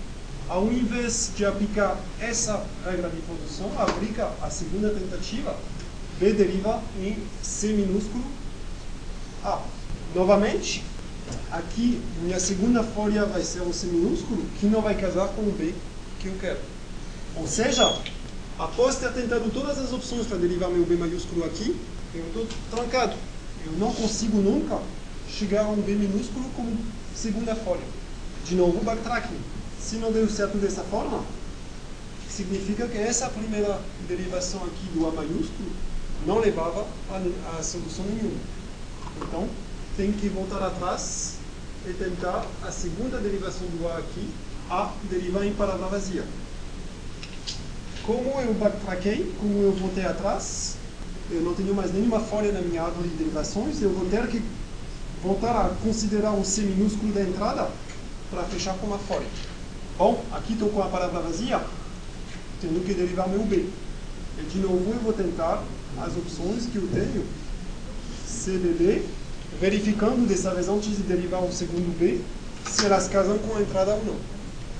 ao 0.49 0.67
invés 0.71 1.31
de 1.37 1.45
aplicar 1.45 1.99
essa 2.21 2.65
regra 2.85 3.09
de 3.09 3.21
produção, 3.23 3.71
aplica 3.79 4.31
a 4.43 4.51
segunda 4.51 4.91
tentativa, 4.91 5.57
B 6.19 6.33
deriva 6.33 6.83
em 7.01 7.17
C 7.43 7.69
minúsculo 7.69 8.25
A. 9.43 9.61
Novamente, 10.15 10.85
Aqui, 11.51 12.03
minha 12.23 12.39
segunda 12.39 12.83
folha 12.83 13.25
vai 13.25 13.43
ser 13.43 13.63
um 13.63 13.73
C 13.73 13.87
minúsculo, 13.87 14.45
que 14.59 14.67
não 14.67 14.83
vai 14.83 14.95
casar 14.95 15.29
com 15.29 15.43
o 15.43 15.53
B 15.53 15.73
que 16.21 16.27
eu 16.29 16.35
quero. 16.41 16.59
Ou 17.37 17.47
seja, 17.47 17.97
após 18.59 18.97
ter 18.97 19.13
tentado 19.13 19.51
todas 19.51 19.79
as 19.79 19.93
opções 19.93 20.27
para 20.27 20.39
derivar 20.39 20.71
meu 20.71 20.85
B 20.85 20.97
maiúsculo 20.97 21.45
aqui, 21.45 21.77
eu 22.15 22.27
estou 22.27 22.47
trancado. 22.71 23.17
Eu 23.67 23.73
não 23.73 23.93
consigo 23.93 24.39
nunca 24.39 24.81
chegar 25.29 25.65
a 25.65 25.69
um 25.71 25.81
B 25.81 25.93
minúsculo 25.93 26.49
como 26.55 26.77
segunda 27.15 27.55
folha. 27.55 27.85
De 28.45 28.55
novo, 28.55 28.85
backtracking. 28.85 29.39
Se 29.81 29.97
não 29.97 30.13
deu 30.13 30.29
certo 30.29 30.59
dessa 30.59 30.83
forma, 30.83 31.25
significa 32.29 32.87
que 32.87 32.99
essa 32.99 33.29
primeira 33.29 33.81
derivação 34.09 34.63
aqui 34.65 34.87
do 34.95 35.07
A 35.07 35.13
maiúsculo 35.13 35.71
não 36.27 36.39
levava 36.39 36.87
a, 37.11 37.59
a 37.59 37.63
solução 37.63 38.05
nenhuma. 38.05 38.39
Então, 39.23 39.49
tem 39.97 40.13
que 40.13 40.29
voltar 40.29 40.63
atrás 40.63 41.35
e 41.87 41.93
tentar 41.93 42.47
a 42.63 42.71
segunda 42.71 43.19
derivação 43.19 43.67
do 43.67 43.89
A 43.89 43.99
aqui, 43.99 44.29
A 44.71 44.93
derivar 45.11 45.45
em 45.45 45.55
palavra 45.55 45.87
vazia. 45.87 46.25
Como 48.07 48.41
eu 48.41 48.53
backtrackei, 48.55 49.35
como 49.41 49.63
eu 49.63 49.73
voltei 49.73 50.05
atrás, 50.05 50.77
eu 51.31 51.41
não 51.41 51.55
tenho 51.55 51.75
mais 51.75 51.93
nenhuma 51.93 52.21
folha 52.21 52.53
na 52.53 52.61
minha 52.61 52.83
árvore 52.83 53.09
de 53.09 53.17
derivações, 53.17 53.81
eu 53.81 53.91
vou 53.91 54.07
ter 54.07 54.27
que 54.29 54.43
voltar 55.23 55.53
a 55.53 55.69
considerar 55.83 56.33
um 56.33 56.45
C 56.45 56.63
minúsculo 56.63 57.13
da 57.13 57.23
entrada 57.23 57.71
para 58.31 58.43
fechar 58.45 58.77
com 58.77 58.89
uma 58.89 58.99
folha. 58.99 59.27
Bom, 59.97 60.23
aqui 60.33 60.53
estou 60.53 60.69
com 60.69 60.83
a 60.83 60.87
palavra 60.87 61.21
vazia, 61.21 61.63
tenho 62.61 62.81
que 62.81 62.93
derivar 62.93 63.29
meu 63.29 63.43
B. 63.45 63.67
E 64.39 64.43
de 64.53 64.59
novo 64.59 64.91
eu 64.93 65.01
vou 65.01 65.13
tentar 65.13 65.63
as 65.99 66.17
opções 66.17 66.67
que 66.67 66.77
eu 66.77 66.87
tenho, 66.93 67.25
CBB 68.27 69.03
verificando 69.61 70.27
dessa 70.27 70.51
vez 70.51 70.69
antes 70.69 70.97
de 70.97 71.03
derivar 71.03 71.43
o 71.43 71.53
segundo 71.53 71.97
B, 71.99 72.21
se 72.69 72.85
elas 72.85 73.09
casam 73.09 73.39
com 73.39 73.57
a 73.57 73.63
entrada 73.63 73.95
ou 73.95 74.05
não. 74.05 74.17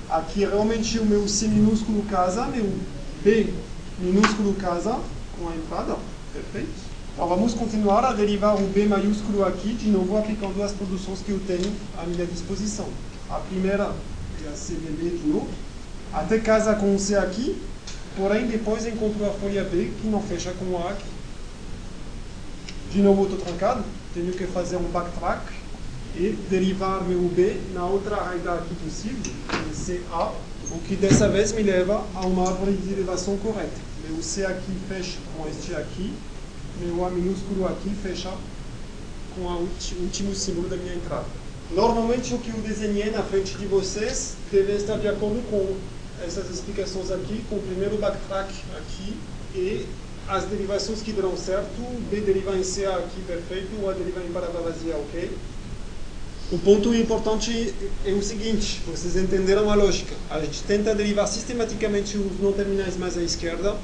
Aqui 0.09 0.41
realmente 0.41 0.99
o 0.99 1.05
meu 1.05 1.27
C 1.27 1.47
minúsculo 1.47 2.03
casa, 2.03 2.45
meu 2.47 2.71
B 3.25 3.51
minúsculo 3.97 4.53
casa 4.53 4.99
com 5.35 5.49
a 5.49 5.55
entrada. 5.55 5.97
Perfeito. 6.31 6.69
Então 7.11 7.27
vamos 7.27 7.55
continuar 7.55 8.05
a 8.05 8.13
derivar 8.13 8.55
o 8.55 8.67
B 8.67 8.85
maiúsculo 8.85 9.43
aqui, 9.43 9.73
de 9.73 9.89
novo 9.89 10.15
aplicando 10.15 10.61
as 10.61 10.71
produções 10.71 11.21
que 11.21 11.31
eu 11.31 11.39
tenho 11.47 11.73
à 11.97 12.05
minha 12.05 12.23
disposição. 12.27 12.87
A 13.27 13.39
primeira 13.39 13.85
é 14.45 14.47
a 14.47 14.51
CBB 14.51 15.17
de 15.17 15.27
novo, 15.27 15.47
até 16.13 16.37
casa 16.37 16.75
com 16.75 16.93
o 16.93 16.99
C 16.99 17.15
aqui, 17.15 17.59
porém 18.15 18.45
depois 18.45 18.85
encontro 18.85 19.25
a 19.25 19.31
folha 19.31 19.63
B 19.63 19.91
que 19.99 20.07
não 20.07 20.21
fecha 20.21 20.51
com 20.51 20.77
A 20.77 20.91
aqui. 20.91 21.09
De 22.91 23.01
novo 23.01 23.23
estou 23.23 23.39
trancado, 23.39 23.83
tenho 24.13 24.33
que 24.33 24.45
fazer 24.45 24.77
um 24.77 24.91
backtrack 24.91 25.41
e 26.15 26.37
derivar 26.47 27.03
meu 27.03 27.21
B 27.21 27.59
na 27.73 27.87
outra 27.87 28.23
regra 28.29 28.53
aqui 28.53 28.75
possível, 28.75 29.33
CA, 29.73 30.31
o 30.71 30.79
que 30.87 30.95
dessa 30.95 31.27
vez 31.29 31.51
me 31.51 31.63
leva 31.63 32.05
a 32.13 32.25
uma 32.25 32.47
árvore 32.49 32.73
de 32.73 32.87
derivação 32.87 33.37
correta. 33.37 33.85
O 34.17 34.21
C 34.21 34.45
aqui 34.45 34.71
fecha 34.87 35.17
com 35.35 35.47
este 35.47 35.73
aqui, 35.73 36.13
o 36.97 37.05
A 37.05 37.09
minúsculo 37.09 37.65
aqui 37.67 37.89
fecha 38.01 38.31
com 39.35 39.41
o 39.41 39.69
último 40.01 40.35
símbolo 40.35 40.69
da 40.69 40.77
minha 40.77 40.95
entrada. 40.95 41.25
Normalmente 41.71 42.33
o 42.33 42.37
que 42.37 42.49
eu 42.49 42.61
desenhei 42.61 43.09
na 43.09 43.23
frente 43.23 43.57
de 43.57 43.65
vocês 43.65 44.35
deve 44.51 44.73
estar 44.73 44.97
de 44.97 45.07
acordo 45.07 45.41
com 45.49 45.75
essas 46.23 46.49
explicações 46.49 47.11
aqui, 47.11 47.43
com 47.49 47.55
o 47.55 47.61
primeiro 47.61 47.97
backtrack 47.97 48.53
aqui 48.77 49.17
e 49.55 49.85
as 50.27 50.43
derivações 50.45 51.01
que 51.01 51.11
deram 51.11 51.35
certo, 51.37 51.81
B 52.09 52.21
deriva 52.21 52.55
em 52.55 52.63
C 52.63 52.85
aqui 52.85 53.21
perfeito, 53.27 53.87
A 53.87 53.93
deriva 53.93 54.21
em 54.21 54.31
palavra 54.31 54.61
vazia, 54.61 54.95
ok? 54.95 55.31
O 56.51 56.59
ponto 56.59 56.93
importante 56.93 57.73
é 58.05 58.11
o 58.11 58.21
seguinte, 58.21 58.79
vocês 58.85 59.15
entenderam 59.15 59.67
a 59.71 59.73
lógica. 59.73 60.13
A 60.29 60.39
gente 60.39 60.61
tenta 60.61 60.93
derivar 60.93 61.27
sistematicamente 61.27 62.19
os 62.19 62.39
não 62.39 62.53
terminais 62.53 62.95
mais 62.97 63.17
à 63.17 63.23
esquerda, 63.23 63.75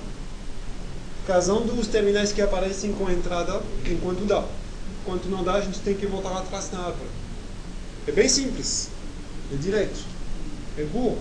casando 1.26 1.74
os 1.74 1.88
terminais 1.88 2.32
que 2.32 2.39
aparecem 2.39 2.93
com 2.93 3.08
a 3.08 3.13
entrada 3.13 3.60
enquanto 3.84 4.28
dá. 4.28 4.45
Enquanto 5.02 5.26
não 5.26 5.43
dá, 5.43 5.56
a 5.56 5.62
gente 5.62 5.80
tem 5.80 5.95
que 5.95 6.06
voltar 6.06 6.38
atrás 6.38 6.69
na 6.71 6.82
árvore. 6.82 7.10
É 8.06 8.12
bem 8.12 8.30
simples, 8.30 8.89
é 9.52 9.56
direto, 9.56 10.00
é 10.78 10.84
burro. 10.84 11.17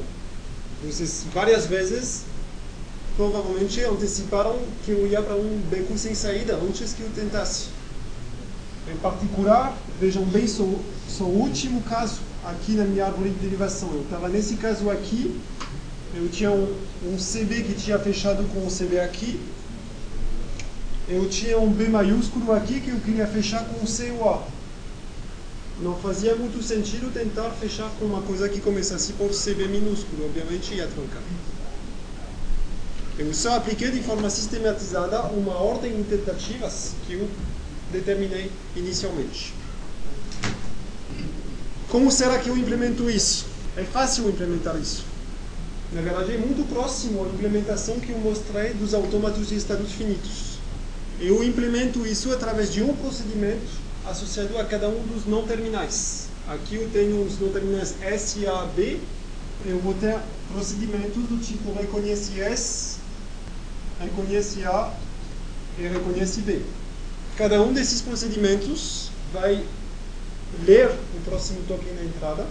Vocês 0.85 1.25
várias 1.33 1.65
vezes 1.65 2.25
provavelmente 3.17 3.83
anteciparam 3.83 4.59
que 4.85 4.91
eu 4.91 5.07
ia 5.07 5.23
para 5.23 5.37
um 5.37 5.63
beco 5.71 5.97
sem 5.97 6.15
saída 6.15 6.57
antes 6.57 6.93
que 6.93 7.01
eu 7.01 7.09
tentasse. 7.15 7.80
Em 8.93 8.97
particular, 8.97 9.77
vejam 10.01 10.25
bem, 10.25 10.47
sou, 10.49 10.81
sou 11.09 11.29
o 11.29 11.43
último 11.43 11.81
caso 11.83 12.21
aqui 12.45 12.73
na 12.73 12.85
minha 12.85 13.07
árvore 13.07 13.31
de 13.31 13.37
derivação. 13.37 13.89
Eu 13.93 14.03
estava 14.03 14.29
nesse 14.29 14.57
caso 14.57 14.91
aqui, 14.91 15.41
eu 16.15 16.29
tinha 16.29 16.51
um, 16.51 16.75
um 17.05 17.17
CB 17.17 17.63
que 17.63 17.75
tinha 17.75 17.99
fechado 17.99 18.43
com 18.53 18.67
o 18.67 18.71
CB 18.71 18.99
aqui, 18.99 19.41
eu 21.09 21.29
tinha 21.29 21.59
um 21.59 21.71
B 21.71 21.89
maiúsculo 21.89 22.53
aqui 22.53 22.81
que 22.81 22.91
eu 22.91 23.01
queria 23.01 23.27
fechar 23.27 23.65
com 23.65 23.85
ou 24.19 24.29
A. 24.29 24.43
Não 25.81 25.97
fazia 25.97 26.35
muito 26.35 26.63
sentido 26.63 27.13
tentar 27.13 27.51
fechar 27.51 27.91
com 27.99 28.05
uma 28.05 28.23
coisa 28.23 28.49
que 28.49 28.61
começasse 28.61 29.13
por 29.15 29.31
CB 29.31 29.69
minúsculo, 29.69 30.27
obviamente 30.27 30.75
ia 30.75 30.87
trancar. 30.87 31.23
Eu 33.19 33.33
só 33.35 33.57
apliquei 33.57 33.91
de 33.91 34.03
forma 34.03 34.29
sistematizada 34.31 35.23
uma 35.25 35.55
ordem 35.55 35.97
de 35.97 36.05
tentativas 36.05 36.93
que 37.07 37.15
eu 37.15 37.29
determinei 37.93 38.51
inicialmente. 38.77 39.55
Como 41.89 42.11
será 42.11 42.39
que 42.39 42.49
eu 42.49 42.57
implemento 42.57 43.11
isso? 43.11 43.47
É 43.77 43.83
fácil 43.83 44.29
implementar 44.29 44.77
isso. 44.77 45.05
Na 45.93 46.01
verdade, 46.01 46.35
é 46.35 46.39
muito 46.39 46.69
próximo 46.69 47.25
à 47.25 47.29
implementação 47.29 47.99
que 47.99 48.11
eu 48.11 48.19
mostrei 48.19 48.73
dos 48.75 48.95
autômatos 48.95 49.49
de 49.49 49.57
estados 49.57 49.91
finitos. 49.93 50.59
Eu 51.21 51.43
implemento 51.43 52.07
isso 52.07 52.33
através 52.33 52.73
de 52.73 52.83
um 52.83 52.95
procedimento 52.95 53.71
associado 54.07 54.57
a 54.59 54.65
cada 54.65 54.89
um 54.89 55.03
dos 55.09 55.27
não 55.27 55.47
terminais. 55.47 56.29
Aqui 56.47 56.77
eu 56.77 56.89
tenho 56.93 57.25
os 57.25 57.39
não 57.41 57.49
terminais 57.51 57.95
S, 58.01 58.47
A, 58.47 58.67
B. 58.67 58.99
Eu 59.67 59.79
vou 59.81 59.95
ter 59.95 60.19
procedimentos 60.53 61.25
do 61.25 61.45
tipo 61.45 61.73
reconhece 61.73 62.41
S 62.41 63.01
reconhece 64.01 64.65
A 64.65 64.93
e 65.79 65.83
reconhece 65.83 66.41
B. 66.41 66.63
Cada 67.41 67.59
um 67.63 67.73
desses 67.73 68.03
procedimentos 68.03 69.09
vai 69.33 69.65
ler 70.67 70.91
o 70.91 71.21
próximo 71.25 71.63
token 71.67 71.95
na 71.95 72.05
entrada, 72.05 72.47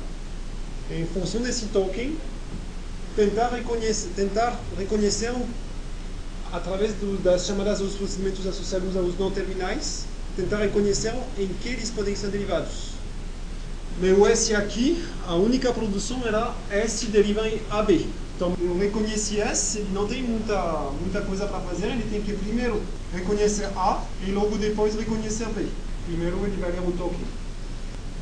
e, 0.89 1.01
em 1.01 1.05
função 1.05 1.43
desse 1.43 1.67
token, 1.67 2.17
tentar 3.15 3.49
reconhecer, 3.49 4.09
tentar 4.15 4.59
reconhecer 4.75 5.31
através 6.51 6.93
do, 6.93 7.21
das 7.21 7.45
chamadas 7.45 7.77
dos 7.77 7.97
procedimentos 7.97 8.47
associados 8.47 8.97
aos 8.97 9.15
não 9.19 9.29
terminais, 9.29 10.05
tentar 10.35 10.57
reconhecer 10.57 11.13
em 11.37 11.47
que 11.61 11.69
eles 11.69 11.91
podem 11.91 12.15
ser 12.15 12.31
derivados. 12.31 12.93
Meu 14.01 14.25
S 14.25 14.55
aqui, 14.55 15.05
a 15.27 15.35
única 15.35 15.71
produção 15.71 16.25
era 16.25 16.55
S 16.71 17.05
deriva 17.05 17.47
em 17.47 17.61
AB. 17.69 18.07
Então, 18.39 18.55
reconheci 18.79 19.41
S, 19.41 19.79
ele 19.79 19.89
não 19.93 20.07
tem 20.07 20.23
muita, 20.23 20.57
muita 21.01 21.19
coisa 21.23 21.45
para 21.45 21.59
fazer, 21.59 21.87
ele 21.87 22.07
tem 22.09 22.21
que 22.21 22.31
primeiro 22.31 22.81
reconhecer 23.13 23.65
A 23.75 24.01
e 24.25 24.31
logo 24.31 24.57
depois 24.57 24.95
reconhecer 24.95 25.45
B. 25.47 25.67
Primeiro 26.05 26.37
ele 26.45 26.55
vai 26.55 26.71
ler 26.71 26.79
o 26.79 26.93
token. 26.93 27.19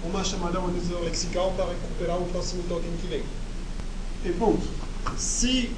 Uma 0.04 0.24
chamada 0.24 0.60
organizador 0.60 1.04
lexical 1.04 1.54
para 1.56 1.66
recuperar 1.66 2.18
o 2.18 2.26
próximo 2.30 2.64
token 2.68 2.90
que 3.00 3.06
vem. 3.06 3.24
E 4.26 4.32
ponto. 4.34 4.68
Se 5.20 5.70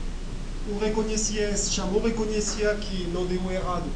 o 0.70 0.80
reconhece 0.80 1.38
S 1.38 1.74
chamou 1.74 2.02
reconhece 2.02 2.66
A 2.66 2.76
que 2.76 3.10
não 3.14 3.26
deu 3.26 3.42
errado, 3.52 3.90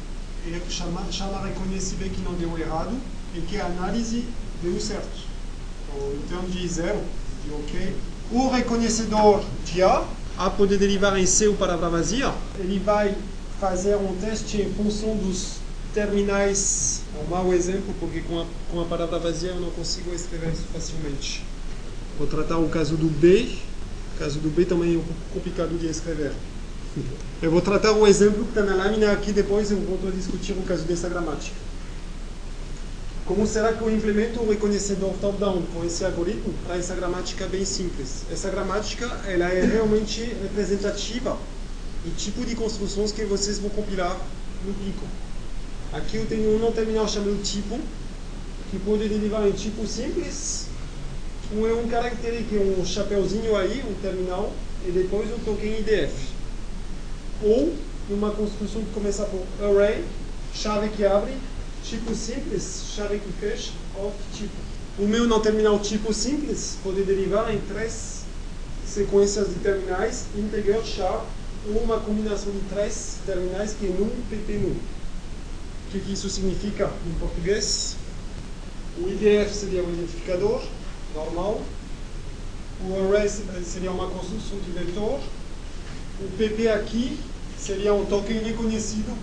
e 0.46 0.60
chama, 0.70 1.10
chama 1.10 1.40
reconhece 1.40 1.94
B 1.94 2.10
que 2.10 2.20
não 2.20 2.34
deu 2.34 2.58
errado, 2.58 2.94
e 3.34 3.40
que 3.40 3.58
a 3.58 3.64
análise 3.64 4.26
deu 4.62 4.78
certo. 4.78 5.24
Então, 5.88 6.12
em 6.12 6.28
termos 6.28 6.52
de 6.52 6.68
zero, 6.68 7.00
de 7.46 7.50
OK, 7.50 7.96
o 8.30 8.50
reconhecedor 8.50 9.42
de 9.64 9.82
A 9.82 10.04
a 10.36 10.50
poder 10.50 10.78
derivar 10.78 11.16
em 11.18 11.26
C 11.26 11.48
ou 11.48 11.54
palavra 11.54 11.88
vazia, 11.88 12.32
ele 12.58 12.78
vai 12.78 13.14
fazer 13.60 13.96
um 13.96 14.14
teste 14.16 14.60
em 14.60 14.72
função 14.72 15.16
dos 15.16 15.58
terminais. 15.92 17.02
É 17.16 17.24
um 17.24 17.28
mau 17.28 17.54
exemplo, 17.54 17.94
porque 18.00 18.20
com 18.20 18.40
a, 18.40 18.46
com 18.70 18.80
a 18.80 18.84
palavra 18.84 19.18
vazia 19.18 19.50
eu 19.50 19.60
não 19.60 19.70
consigo 19.70 20.12
escrever 20.12 20.52
isso 20.52 20.64
facilmente. 20.72 21.44
Vou 22.18 22.26
tratar 22.26 22.58
o 22.58 22.68
caso 22.68 22.96
do 22.96 23.06
B. 23.06 23.56
O 24.14 24.18
caso 24.18 24.38
do 24.38 24.48
B 24.48 24.64
também 24.64 24.94
é 24.94 24.98
um 24.98 25.02
pouco 25.02 25.20
complicado 25.32 25.78
de 25.78 25.86
escrever. 25.86 26.32
Eu 27.42 27.50
vou 27.50 27.60
tratar 27.60 27.92
o 27.92 28.06
exemplo 28.06 28.44
que 28.44 28.58
está 28.58 28.62
na 28.62 28.74
lâmina 28.74 29.12
aqui, 29.12 29.32
depois 29.32 29.70
eu 29.70 29.76
a 29.76 30.10
discutir 30.10 30.52
o 30.52 30.62
caso 30.62 30.84
dessa 30.84 31.10
gramática. 31.10 31.54
Como 33.26 33.46
será 33.46 33.72
que 33.72 33.80
eu 33.80 33.90
implemento 33.90 34.42
o 34.42 34.50
reconhecedor 34.50 35.14
top-down 35.18 35.62
com 35.72 35.82
esse 35.82 36.04
algoritmo 36.04 36.52
para 36.66 36.76
essa 36.76 36.94
gramática 36.94 37.46
bem 37.46 37.64
simples? 37.64 38.22
Essa 38.30 38.50
gramática 38.50 39.06
ela 39.26 39.46
é 39.48 39.64
realmente 39.64 40.20
representativa 40.42 41.38
do 42.04 42.14
tipo 42.16 42.44
de 42.44 42.54
construções 42.54 43.12
que 43.12 43.24
vocês 43.24 43.58
vão 43.58 43.70
compilar 43.70 44.14
no 44.66 44.74
Pico. 44.74 45.06
Aqui 45.94 46.18
eu 46.18 46.26
tenho 46.26 46.62
um 46.62 46.72
terminal 46.72 47.08
chamado 47.08 47.42
tipo, 47.42 47.80
que 48.70 48.78
pode 48.80 49.08
derivar 49.08 49.48
em 49.48 49.52
tipo 49.52 49.86
simples, 49.86 50.66
um 51.50 51.66
é 51.66 51.72
um 51.72 51.88
caractere 51.88 52.44
que 52.44 52.56
é 52.56 52.60
um 52.60 52.84
chapeuzinho 52.84 53.56
aí, 53.56 53.82
um 53.88 53.94
terminal, 54.02 54.52
e 54.86 54.90
depois 54.90 55.32
um 55.32 55.38
token 55.38 55.78
IDF. 55.78 56.12
Ou 57.42 57.74
uma 58.10 58.32
construção 58.32 58.82
que 58.82 58.92
começa 58.92 59.24
por 59.24 59.42
array, 59.64 60.04
chave 60.52 60.90
que 60.90 61.06
abre, 61.06 61.32
tipo 61.84 62.14
simples, 62.14 62.86
chave 62.94 63.18
que 63.18 63.32
fecha, 63.32 63.72
of 63.96 64.14
tipo. 64.32 64.52
O 64.98 65.06
meu 65.06 65.26
não 65.26 65.40
terminal 65.40 65.78
tipo 65.78 66.12
simples 66.12 66.78
pode 66.82 67.02
derivar 67.02 67.52
em 67.52 67.58
três 67.60 68.22
sequências 68.86 69.48
de 69.48 69.54
terminais, 69.56 70.26
integer, 70.36 70.82
char, 70.84 71.24
ou 71.66 71.82
uma 71.82 71.98
combinação 72.00 72.52
de 72.52 72.60
três 72.72 73.18
terminais 73.26 73.74
que 73.74 73.86
é 73.86 73.88
num, 73.88 74.10
pp 74.30 74.52
num. 74.54 74.70
O 74.70 75.90
que, 75.90 76.00
que 76.00 76.12
isso 76.12 76.28
significa 76.30 76.90
em 77.06 77.18
português? 77.18 77.96
O 78.98 79.08
IDF 79.08 79.52
seria 79.52 79.82
o 79.82 79.92
identificador 79.92 80.62
normal, 81.14 81.60
o 82.80 83.14
array 83.14 83.28
seria 83.28 83.90
uma 83.90 84.08
construção 84.08 84.58
de 84.58 84.70
vetor, 84.70 85.20
o 86.20 86.28
pp 86.36 86.68
aqui 86.68 87.18
seria 87.58 87.92
um 87.94 88.04
token 88.04 88.38
reconhecido 88.38 89.16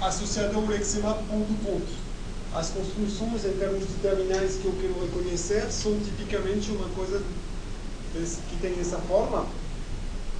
associado 0.00 0.56
ao 0.56 0.66
lexema 0.66 1.14
ponto 1.14 1.52
ponto. 1.64 2.08
As 2.54 2.70
construções 2.70 3.44
em 3.44 3.58
termos 3.58 3.86
de 3.86 3.94
terminais 3.94 4.56
que 4.56 4.64
eu 4.64 4.72
quero 4.80 5.00
reconhecer 5.00 5.70
são 5.70 5.98
tipicamente 6.00 6.70
uma 6.70 6.88
coisa 6.90 7.22
que 8.12 8.56
tem 8.60 8.78
essa 8.80 8.98
forma. 8.98 9.46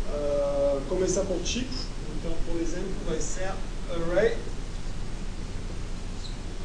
Uh, 0.09 0.81
começa 0.89 1.21
por 1.21 1.39
tipo, 1.43 1.75
então, 2.19 2.33
por 2.47 2.61
exemplo, 2.61 2.91
vai 3.07 3.21
ser 3.21 3.53
array 3.91 4.39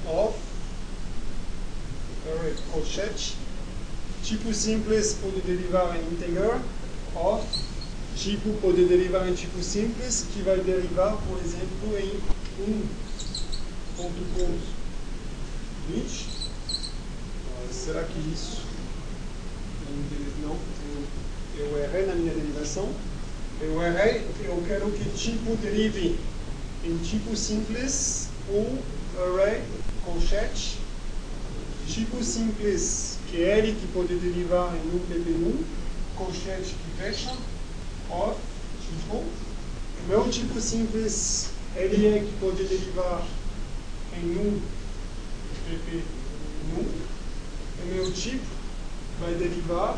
of 0.08 0.38
array 2.32 2.56
colchete. 2.72 3.36
Tipo 4.24 4.54
simples 4.54 5.18
pode 5.22 5.42
derivar 5.42 5.94
em 5.98 6.14
integer 6.14 6.58
of 7.16 7.46
tipo 8.16 8.54
pode 8.62 8.86
derivar 8.86 9.28
em 9.28 9.34
tipo 9.34 9.62
simples, 9.62 10.26
que 10.34 10.42
vai 10.42 10.58
derivar, 10.60 11.18
por 11.28 11.38
exemplo, 11.40 11.98
em 12.00 12.43
um 12.60 12.86
ponto 13.98 14.24
ponto 14.36 14.62
20. 15.90 16.28
será 17.72 18.04
que 18.04 18.20
isso 18.34 18.62
não? 20.42 20.58
Eu, 21.58 21.78
errei 21.84 22.06
na 22.06 22.16
minha 22.16 22.34
derivação. 22.34 22.90
Eu 23.62 23.82
errei, 23.82 24.28
eu 24.44 24.64
quero 24.68 24.92
que 24.92 25.10
tipo 25.18 25.56
derive 25.58 26.20
em 26.84 26.98
tipo 26.98 27.36
simples 27.36 28.28
ou 28.50 28.78
array 29.18 29.64
com. 30.04 30.20
Tipo 31.88 32.24
simples, 32.24 33.20
que 33.30 33.44
é 33.44 33.60
ele 33.60 33.80
que 33.80 33.86
pode 33.88 34.16
derivar 34.16 34.74
em 34.76 34.96
um 34.96 35.00
PP1, 35.00 35.64
com 36.16 36.34
chat 36.34 36.64
que 36.64 37.02
fecha, 37.02 37.32
of, 38.10 38.40
tipo, 38.82 39.24
Meu 40.08 40.28
tipo 40.30 40.60
simples, 40.60 41.50
ele 41.76 42.08
é 42.08 42.20
que 42.20 42.34
pode 42.40 42.64
derivar 42.64 43.26
em 44.16 44.26
nu, 44.26 44.62
pp 45.68 46.04
nu. 46.70 46.86
E 47.82 47.94
meu 47.94 48.12
tipo 48.12 48.46
vai 49.20 49.34
derivar, 49.36 49.98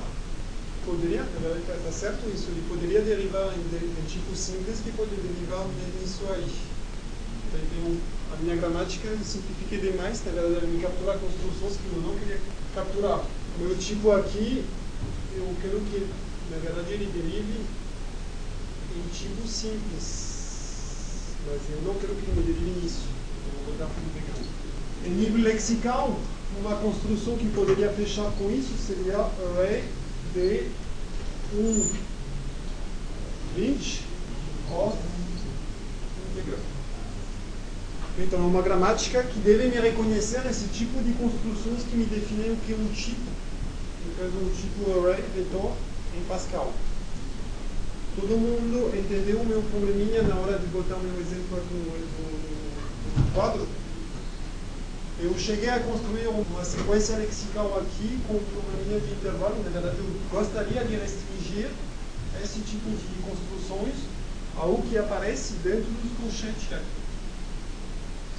poderia, 0.86 1.22
está 1.22 1.92
certo 1.92 2.30
isso, 2.34 2.48
ele 2.50 2.64
poderia 2.70 3.02
derivar 3.02 3.54
em, 3.54 3.60
em 3.60 4.06
tipo 4.08 4.36
simples 4.36 4.80
que 4.84 4.92
pode 4.92 5.16
derivar 5.16 5.66
nisso 6.02 6.22
aí. 6.30 6.50
Então, 7.48 7.98
a 8.34 8.38
minha 8.42 8.56
gramática 8.56 9.08
eu 9.08 9.18
simplifiquei 9.24 9.80
demais, 9.92 10.24
na 10.26 10.32
verdade, 10.32 10.68
me 10.68 10.82
capturar 10.82 11.18
construções 11.18 11.78
que 11.78 11.96
eu 11.96 12.02
não 12.02 12.18
queria 12.20 12.40
capturar. 12.74 13.20
O 13.58 13.62
meu 13.62 13.78
tipo 13.78 14.12
aqui, 14.12 14.66
eu 15.36 15.56
quero 15.62 15.80
que, 15.82 16.08
na 16.52 16.58
verdade, 16.58 16.94
ele 16.94 17.12
derive 17.14 17.62
em 18.96 19.10
tipo 19.14 19.48
simples. 19.48 20.35
Mas 21.48 21.62
eu 21.70 21.82
não 21.84 21.94
quero 21.96 22.16
que 22.16 22.32
me 22.32 22.42
derive 22.42 22.82
nisso. 22.82 23.06
Eu 23.46 23.66
vou 23.66 23.74
botar 23.74 23.90
pegando. 24.14 24.48
Em 25.06 25.10
nível 25.10 25.44
lexical, 25.44 26.20
uma 26.60 26.76
construção 26.78 27.38
que 27.38 27.48
poderia 27.50 27.90
fechar 27.92 28.32
com 28.38 28.50
isso 28.50 28.74
seria 28.78 29.18
array 29.18 29.84
de 30.34 30.70
um 31.54 31.88
20 33.56 34.02
of 34.72 34.98
integral. 36.32 36.60
Então, 38.18 38.40
é 38.40 38.44
uma 38.44 38.62
gramática 38.62 39.22
que 39.24 39.40
deve 39.40 39.68
me 39.68 39.80
reconhecer 39.80 40.46
esse 40.50 40.68
tipo 40.70 41.02
de 41.04 41.12
construções 41.14 41.84
que 41.84 41.96
me 41.96 42.06
definem 42.06 42.54
o 42.54 42.58
que 42.58 42.72
é 42.72 42.76
um 42.76 42.88
tipo. 42.94 43.30
No 44.08 44.16
caso, 44.16 44.38
um 44.38 44.50
tipo 44.50 45.00
array 45.00 45.22
vetor 45.36 45.74
em 46.18 46.24
Pascal. 46.24 46.74
Todo 48.16 48.38
mundo 48.40 48.96
entendeu 48.96 49.42
o 49.42 49.46
meu 49.46 49.62
probleminha 49.64 50.24
na 50.24 50.36
hora 50.36 50.58
de 50.58 50.66
botar 50.68 50.96
o 50.96 51.04
meu 51.04 51.20
exemplo 51.20 51.58
aqui 51.58 51.74
no, 51.74 51.92
no, 51.92 53.26
no 53.26 53.32
quadro? 53.34 53.68
Eu 55.20 55.38
cheguei 55.38 55.68
a 55.68 55.82
construir 55.82 56.28
uma 56.28 56.64
sequência 56.64 57.18
lexical 57.18 57.78
aqui 57.78 58.20
com 58.26 58.40
probleminha 58.40 59.02
de 59.02 59.12
intervalo. 59.12 59.62
Na 59.64 59.70
verdade, 59.70 59.98
eu 59.98 60.06
gostaria 60.32 60.84
de 60.86 60.96
restringir 60.96 61.70
esse 62.42 62.60
tipo 62.62 62.90
de 62.90 63.22
construções 63.22 63.96
ao 64.56 64.78
que 64.84 64.98
aparece 64.98 65.56
dentro 65.56 65.84
dos 65.84 66.12
colchetes 66.18 66.72
aqui. 66.72 66.86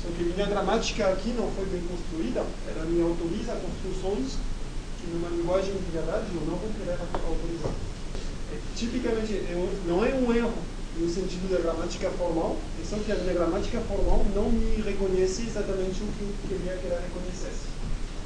Só 0.02 0.08
que 0.16 0.24
minha 0.24 0.46
gramática 0.46 1.08
aqui 1.08 1.34
não 1.36 1.50
foi 1.52 1.66
bem 1.66 1.82
construída, 1.84 2.44
ela 2.68 2.84
me 2.86 3.02
autoriza 3.02 3.52
construções 3.60 4.38
que 5.00 5.06
numa 5.12 5.28
linguagem 5.28 5.72
de 5.72 5.92
verdade 5.92 6.24
eu 6.34 6.40
não 6.46 6.56
vou 6.56 6.70
querer 6.78 6.96
autorizar. 6.96 7.95
Tipicamente, 8.76 9.32
é 9.35 9.68
não 9.87 10.04
é 10.04 10.14
um 10.14 10.35
erro 10.35 10.54
no 10.98 11.09
sentido 11.09 11.50
da 11.50 11.61
gramática 11.61 12.11
formal, 12.11 12.56
é 12.80 12.85
só 12.85 12.96
que 12.96 13.12
a 13.12 13.16
minha 13.16 13.35
gramática 13.35 13.80
formal 13.80 14.24
não 14.35 14.50
me 14.50 14.80
reconhece 14.82 15.42
exatamente 15.46 16.02
o 16.02 16.06
que 16.06 16.22
eu 16.22 16.59
queria 16.59 16.76
que 16.76 16.87
ela 16.87 17.00
reconhecesse. 17.00 17.66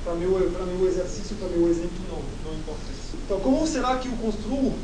Para 0.05 0.15
meu, 0.15 0.33
para 0.51 0.65
meu 0.67 0.89
exercício, 0.89 1.37
para 1.37 1.49
meu 1.49 1.69
exemplo, 1.69 1.99
não, 2.09 2.23
não 2.45 2.59
importa 2.59 2.83
isso. 2.93 3.17
Então, 3.25 3.41
como 3.41 3.67
será 3.67 3.97
que 3.99 4.09
eu 4.09 4.17
construo 4.17 4.75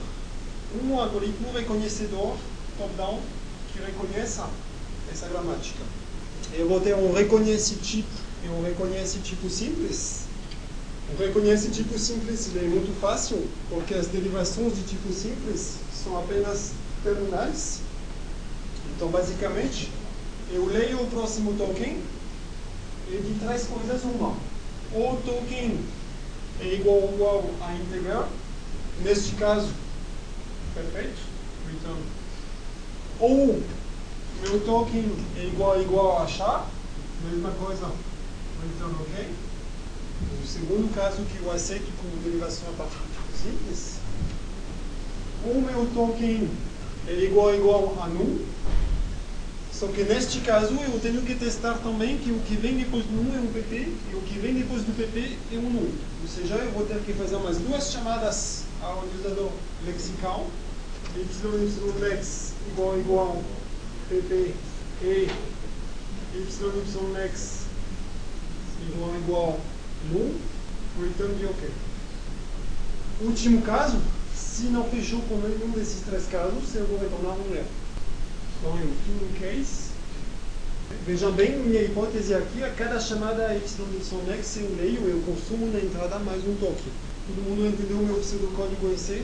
um 0.82 1.00
algoritmo 1.00 1.52
reconhecedor 1.52 2.36
top-down 2.78 3.20
que 3.72 3.78
reconheça 3.80 4.48
essa 5.10 5.28
gramática? 5.28 5.82
eu 6.52 6.68
vou 6.68 6.80
ter 6.80 6.94
um 6.94 7.12
reconhece 7.12 7.76
tipo 7.76 8.08
e 8.44 8.48
um 8.48 8.62
reconhece 8.62 9.18
tipo 9.18 9.48
simples. 9.50 10.25
Reconhece 11.14 11.70
tipo 11.70 11.96
simples 11.98 12.50
é 12.56 12.62
muito 12.62 12.92
fácil, 13.00 13.46
porque 13.70 13.94
as 13.94 14.08
derivações 14.08 14.74
de 14.74 14.82
tipo 14.82 15.10
simples 15.12 15.76
são 15.92 16.18
apenas 16.18 16.72
terminais. 17.02 17.80
Então, 18.94 19.08
basicamente, 19.08 19.90
eu 20.50 20.66
leio 20.66 21.00
o 21.00 21.06
próximo 21.06 21.54
token 21.56 22.02
e 23.08 23.16
de 23.18 23.38
três 23.38 23.64
coisas 23.66 24.02
uma. 24.02 24.34
O 24.92 25.16
token 25.24 25.78
é 26.60 26.74
igual 26.74 26.96
ou 26.96 27.14
igual 27.14 27.50
a 27.60 27.74
integrar, 27.74 28.28
neste 29.02 29.36
caso, 29.36 29.68
perfeito, 30.74 31.20
return. 31.70 32.02
Ou 33.20 33.62
meu 34.42 34.60
token 34.66 35.12
é 35.36 35.44
igual, 35.44 35.80
igual 35.80 36.18
a 36.18 36.24
achar, 36.24 36.68
mesma 37.24 37.50
coisa, 37.52 37.90
então 38.64 38.90
ok. 39.00 39.45
O 40.42 40.46
segundo 40.46 40.94
caso 40.94 41.22
que 41.24 41.42
eu 41.42 41.50
aceito 41.52 41.90
como 42.00 42.22
derivação 42.22 42.68
a 42.70 42.72
partir 42.72 42.96
de 42.96 43.38
simples, 43.38 43.96
o 45.44 45.60
meu 45.60 45.88
token 45.94 46.48
é 47.08 47.24
igual 47.24 47.54
igual 47.54 47.96
a 48.02 48.08
null, 48.08 48.44
só 49.72 49.86
que 49.88 50.02
neste 50.04 50.40
caso 50.40 50.74
eu 50.74 50.98
tenho 51.00 51.20
que 51.22 51.34
testar 51.34 51.74
também 51.74 52.16
que 52.16 52.30
o 52.30 52.40
que 52.40 52.56
vem 52.56 52.78
depois 52.78 53.04
do 53.04 53.12
null 53.12 53.36
é 53.36 53.40
um 53.40 53.52
pp 53.52 53.92
e 54.10 54.14
o 54.14 54.22
que 54.22 54.38
vem 54.38 54.54
depois 54.54 54.82
do 54.82 54.96
pp 54.96 55.36
é 55.52 55.58
um 55.58 55.70
null. 55.70 55.92
Ou 56.22 56.28
seja, 56.28 56.54
eu 56.54 56.72
vou 56.72 56.86
ter 56.86 56.98
que 57.00 57.12
fazer 57.12 57.36
umas 57.36 57.58
duas 57.58 57.92
chamadas 57.92 58.64
ao 58.80 59.04
utilizador 59.04 59.50
lexical, 59.84 60.46
ylex 61.14 62.52
igual 62.72 62.98
igual 62.98 63.42
pp 64.08 64.54
e 65.02 65.28
yx 66.34 66.60
igual 68.88 69.14
igual 69.16 69.60
null, 70.10 70.34
return 71.00 71.34
de 71.34 71.46
ok. 71.46 71.70
Último 73.20 73.62
caso, 73.62 73.98
se 74.34 74.64
não 74.64 74.84
fechou 74.84 75.20
com 75.22 75.36
nenhum 75.38 75.70
desses 75.70 76.00
três 76.02 76.26
casos, 76.26 76.74
eu 76.74 76.86
vou 76.86 76.98
retornar 76.98 77.34
um 77.34 77.54
erro. 77.54 77.66
Então, 78.58 78.78
em 78.78 78.82
último 78.82 79.38
case, 79.38 79.90
vejam 81.06 81.32
bem, 81.32 81.58
minha 81.58 81.82
hipótese 81.82 82.34
aqui, 82.34 82.62
a 82.62 82.70
cada 82.70 83.00
chamada 83.00 83.54
yx 83.54 83.76
eu 83.78 84.76
leio, 84.76 85.08
eu 85.08 85.22
consumo 85.26 85.72
na 85.72 85.80
entrada 85.80 86.18
mais 86.18 86.42
um 86.46 86.54
toque. 86.56 86.90
Todo 87.26 87.48
mundo 87.48 87.66
entendeu 87.66 87.98
o 87.98 88.06
meu 88.06 88.16
pseudocódigo 88.16 88.92
em 88.92 88.96
C? 88.96 89.22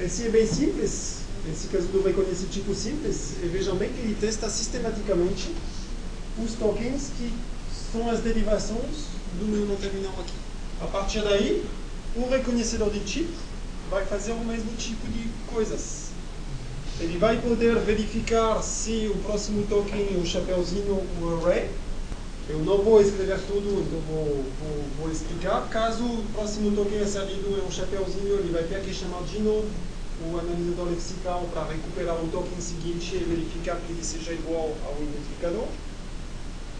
Esse 0.00 0.26
é 0.26 0.30
bem 0.30 0.46
simples, 0.46 1.22
Nesse 1.44 1.66
caso 1.68 1.88
do 1.88 2.04
reconhece 2.04 2.46
tipo 2.46 2.72
simples, 2.72 3.34
vejam 3.50 3.74
bem 3.74 3.92
que 3.92 3.98
ele 3.98 4.16
testa 4.20 4.48
sistematicamente 4.48 5.50
os 6.38 6.54
tokens 6.54 7.10
que 7.18 7.32
são 7.90 8.08
as 8.08 8.20
derivações 8.20 9.10
do 9.38 9.66
meu 9.66 9.76
terminal 9.76 10.12
aqui. 10.18 10.34
A 10.80 10.86
partir 10.86 11.22
daí, 11.22 11.64
o 12.16 12.28
reconhecedor 12.28 12.90
de 12.90 13.00
tipo 13.00 13.32
vai 13.90 14.04
fazer 14.04 14.32
o 14.32 14.44
mesmo 14.44 14.72
tipo 14.76 15.06
de 15.08 15.28
coisas. 15.52 16.10
Ele 17.00 17.18
vai 17.18 17.40
poder 17.40 17.76
verificar 17.76 18.62
se 18.62 19.10
o 19.12 19.16
próximo 19.18 19.66
token 19.66 20.18
o 20.18 20.26
chapeuzinho 20.26 20.94
o 21.20 21.40
array. 21.40 21.70
Eu 22.48 22.58
não 22.58 22.78
vou 22.78 23.00
escrever 23.00 23.38
tudo, 23.46 23.82
então 23.82 24.00
vou, 24.08 24.44
vou, 24.60 24.84
vou 24.98 25.10
explicar. 25.10 25.68
Caso 25.68 26.04
o 26.04 26.24
próximo 26.34 26.74
token 26.76 27.06
servido 27.06 27.58
é 27.60 27.66
um 27.66 27.70
chapeuzinho, 27.70 28.38
ele 28.38 28.52
vai 28.52 28.64
ter 28.64 28.80
que 28.82 28.92
chamar 28.92 29.22
de 29.22 29.38
novo 29.40 29.68
o 30.24 30.38
analisador 30.38 30.88
lexical 30.90 31.48
para 31.52 31.72
recuperar 31.72 32.14
o 32.16 32.28
token 32.28 32.60
seguinte 32.60 33.16
e 33.16 33.24
verificar 33.24 33.76
que 33.76 33.92
ele 33.92 34.04
seja 34.04 34.32
igual 34.32 34.72
ao 34.84 34.96
identificador. 35.02 35.66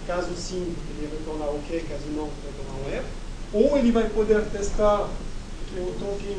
Caso 0.07 0.35
sim, 0.37 0.75
ele 0.91 1.09
retorna 1.11 1.45
OK, 1.47 1.85
caso 1.89 2.05
não, 2.15 2.29
retorna 2.45 2.85
um 2.85 2.93
erro. 2.93 3.05
Ou 3.53 3.79
ele 3.79 3.93
vai 3.93 4.09
poder 4.09 4.45
testar 4.47 5.09
que 5.69 5.79
o 5.79 5.95
token 5.99 6.37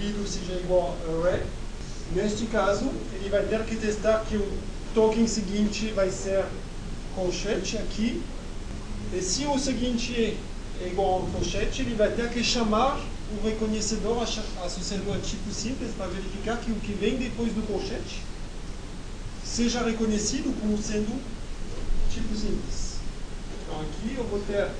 lido 0.00 0.26
seja 0.26 0.54
igual 0.54 0.96
a 1.06 1.28
array. 1.28 1.42
Neste 2.12 2.46
caso, 2.46 2.90
ele 3.14 3.28
vai 3.28 3.44
ter 3.44 3.64
que 3.64 3.76
testar 3.76 4.24
que 4.28 4.36
o 4.36 4.52
token 4.94 5.26
seguinte 5.26 5.92
vai 5.92 6.10
ser 6.10 6.44
colchete 7.14 7.76
aqui. 7.78 8.22
E 9.12 9.22
se 9.22 9.46
o 9.46 9.58
seguinte 9.58 10.36
é 10.80 10.88
igual 10.88 11.14
ao 11.14 11.26
colchete, 11.26 11.82
ele 11.82 11.94
vai 11.94 12.10
ter 12.10 12.28
que 12.30 12.42
chamar 12.42 13.00
o 13.32 13.46
reconhecedor 13.46 14.22
associado 14.22 15.12
a 15.12 15.18
tipo 15.18 15.50
simples 15.52 15.92
para 15.96 16.06
verificar 16.06 16.58
que 16.58 16.70
o 16.70 16.76
que 16.76 16.92
vem 16.92 17.16
depois 17.16 17.52
do 17.52 17.66
colchete 17.66 18.22
seja 19.44 19.82
reconhecido 19.82 20.52
como 20.60 20.76
sendo 20.82 21.20
tipo 22.14 22.34
simples. 22.34 22.94
Então 23.62 23.80
aqui 23.80 24.14
eu 24.16 24.24
vou 24.24 24.40
ter 24.40 24.70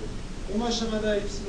uma 0.48 0.70
chamada 0.70 1.16
yx 1.16 1.40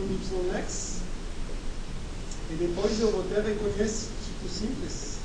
e 2.50 2.54
depois 2.56 3.00
eu 3.00 3.12
vou 3.12 3.24
ter 3.24 3.42
reconhece 3.42 4.08
tipo 4.24 4.50
simples 4.50 5.16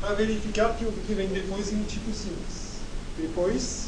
para 0.00 0.14
verificar 0.14 0.76
que 0.76 0.84
o 0.84 0.92
que 0.92 1.14
vem 1.14 1.28
depois 1.28 1.72
é 1.72 1.76
um 1.76 1.84
tipo 1.84 2.12
simples. 2.12 2.80
Depois 3.16 3.86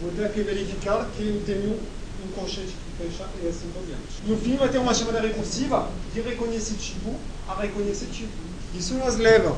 vou 0.00 0.10
ter 0.12 0.32
que 0.32 0.42
verificar 0.42 1.08
que 1.16 1.22
eu 1.22 1.42
tenho 1.44 1.78
um 2.24 2.32
colchete 2.34 2.74
fechar 2.98 3.28
e 3.42 3.48
assim 3.48 3.70
por 3.72 3.84
diante. 3.84 4.22
No 4.26 4.36
fim, 4.36 4.56
vai 4.56 4.68
ter 4.68 4.78
uma 4.78 4.94
chamada 4.94 5.20
recursiva 5.20 5.88
de 6.12 6.20
reconhecer 6.20 6.74
tipo 6.74 7.14
a 7.48 7.60
reconhecer 7.60 8.06
tipo. 8.06 8.32
Isso 8.74 8.94
nos 8.94 9.16
leva. 9.16 9.56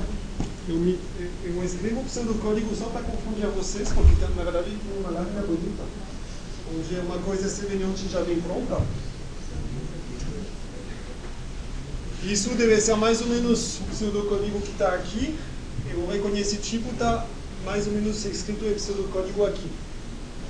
Eu, 0.67 0.77
me, 0.77 0.99
eu 1.45 1.63
escrevo 1.63 2.01
o 2.01 2.05
pseudocódigo 2.05 2.75
só 2.75 2.87
para 2.87 3.03
confundir 3.03 3.47
vocês, 3.49 3.91
porque 3.93 4.19
na 4.23 4.43
verdade 4.43 4.71
tem 4.71 4.99
uma 4.99 5.11
lápida 5.11 5.43
bonita, 5.43 5.83
onde 6.75 6.97
é 6.97 7.01
uma 7.01 7.19
coisa 7.19 7.49
semelhante 7.51 8.09
já 8.11 8.23
vem 8.23 8.41
pronta. 8.41 8.81
Isso 12.25 12.49
deve 12.55 12.81
ser 12.81 12.97
mais 12.97 13.21
ou 13.21 13.27
menos 13.27 13.81
o 13.81 13.85
pseudocódigo 13.91 14.59
que 14.63 14.71
está 14.71 14.95
aqui. 14.95 15.35
eu 15.91 16.07
reconheço 16.07 16.55
o 16.55 16.59
tipo, 16.59 16.91
está 16.93 17.27
mais 17.63 17.87
ou 17.87 17.93
menos 17.93 18.25
escrito 18.25 18.65
em 18.65 18.73
pseudocódigo 18.73 19.45
aqui. 19.45 19.69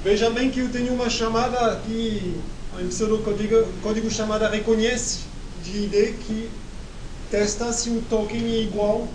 Veja 0.04 0.30
bem 0.30 0.48
que 0.48 0.60
eu 0.60 0.68
tenho 0.70 0.92
uma 0.92 1.10
chamada 1.10 1.80
que 1.86 2.40
em 2.78 2.88
pseudocódigo 2.88 3.66
código 3.82 4.08
chamada 4.08 4.48
reconhece 4.48 5.20
de 5.64 5.84
ID 5.84 6.14
que 6.24 6.50
testa 7.32 7.72
se 7.72 7.90
o 7.90 8.00
token 8.02 8.44
é 8.44 8.60
igual 8.62 9.08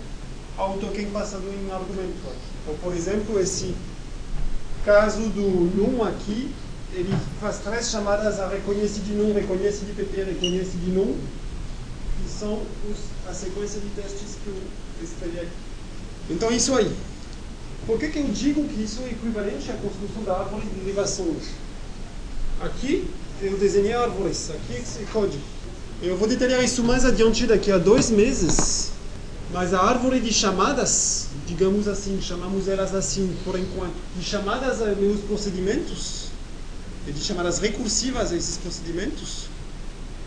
ao 0.60 0.76
token 0.76 1.06
passado 1.06 1.44
em 1.44 1.72
argumento. 1.72 2.18
Então, 2.62 2.74
por 2.82 2.94
exemplo, 2.94 3.40
esse 3.40 3.74
caso 4.84 5.22
do 5.30 5.40
num 5.74 6.04
aqui, 6.04 6.54
ele 6.92 7.14
faz 7.40 7.58
três 7.58 7.90
chamadas 7.90 8.38
a 8.38 8.48
reconhece 8.48 9.00
de 9.00 9.12
num, 9.12 9.32
reconhece 9.32 9.86
de 9.86 9.92
pp, 9.92 10.24
reconhece 10.24 10.76
de 10.76 10.90
num, 10.90 11.16
que 11.16 12.30
são 12.30 12.62
os, 12.90 12.98
a 13.28 13.32
sequência 13.32 13.80
de 13.80 13.88
testes 13.90 14.36
que 14.44 14.50
eu 14.50 14.56
escrevi 15.02 15.38
aqui. 15.40 15.50
Então, 16.28 16.50
isso 16.52 16.74
aí. 16.74 16.94
Por 17.86 17.98
que, 17.98 18.08
que 18.08 18.18
eu 18.18 18.28
digo 18.28 18.62
que 18.68 18.82
isso 18.82 19.00
é 19.02 19.06
equivalente 19.06 19.70
à 19.70 19.74
construção 19.74 20.22
da 20.24 20.38
árvore 20.38 20.66
de 20.66 20.80
derivações? 20.80 21.54
Aqui, 22.60 23.08
eu 23.40 23.56
desenhei 23.56 23.94
árvores, 23.94 24.50
aqui 24.50 24.74
é 24.74 25.04
código. 25.10 25.42
Eu 26.02 26.16
vou 26.18 26.28
detalhar 26.28 26.62
isso 26.62 26.84
mais 26.84 27.04
adiante 27.06 27.46
daqui 27.46 27.72
a 27.72 27.78
dois 27.78 28.10
meses, 28.10 28.90
mas 29.52 29.74
a 29.74 29.80
árvore 29.80 30.20
de 30.20 30.32
chamadas, 30.32 31.28
digamos 31.46 31.88
assim, 31.88 32.20
chamamos 32.22 32.68
elas 32.68 32.94
assim 32.94 33.36
por 33.44 33.58
enquanto, 33.58 33.94
de 34.16 34.24
chamadas 34.24 34.80
a 34.80 34.86
meus 34.94 35.20
procedimentos, 35.22 36.28
e 37.06 37.12
de 37.12 37.20
chamadas 37.20 37.58
recursivas 37.58 38.32
a 38.32 38.36
esses 38.36 38.58
procedimentos, 38.58 39.48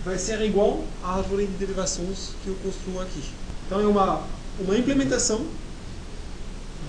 vai 0.04 0.18
ser 0.18 0.42
igual 0.42 0.84
à 1.04 1.18
árvore 1.18 1.48
de 1.48 1.54
derivações 1.54 2.32
que 2.44 2.50
eu 2.50 2.56
construo 2.64 3.02
aqui. 3.02 3.24
Então 3.66 3.80
é 3.80 3.88
uma, 3.88 4.24
uma 4.60 4.78
implementação 4.78 5.46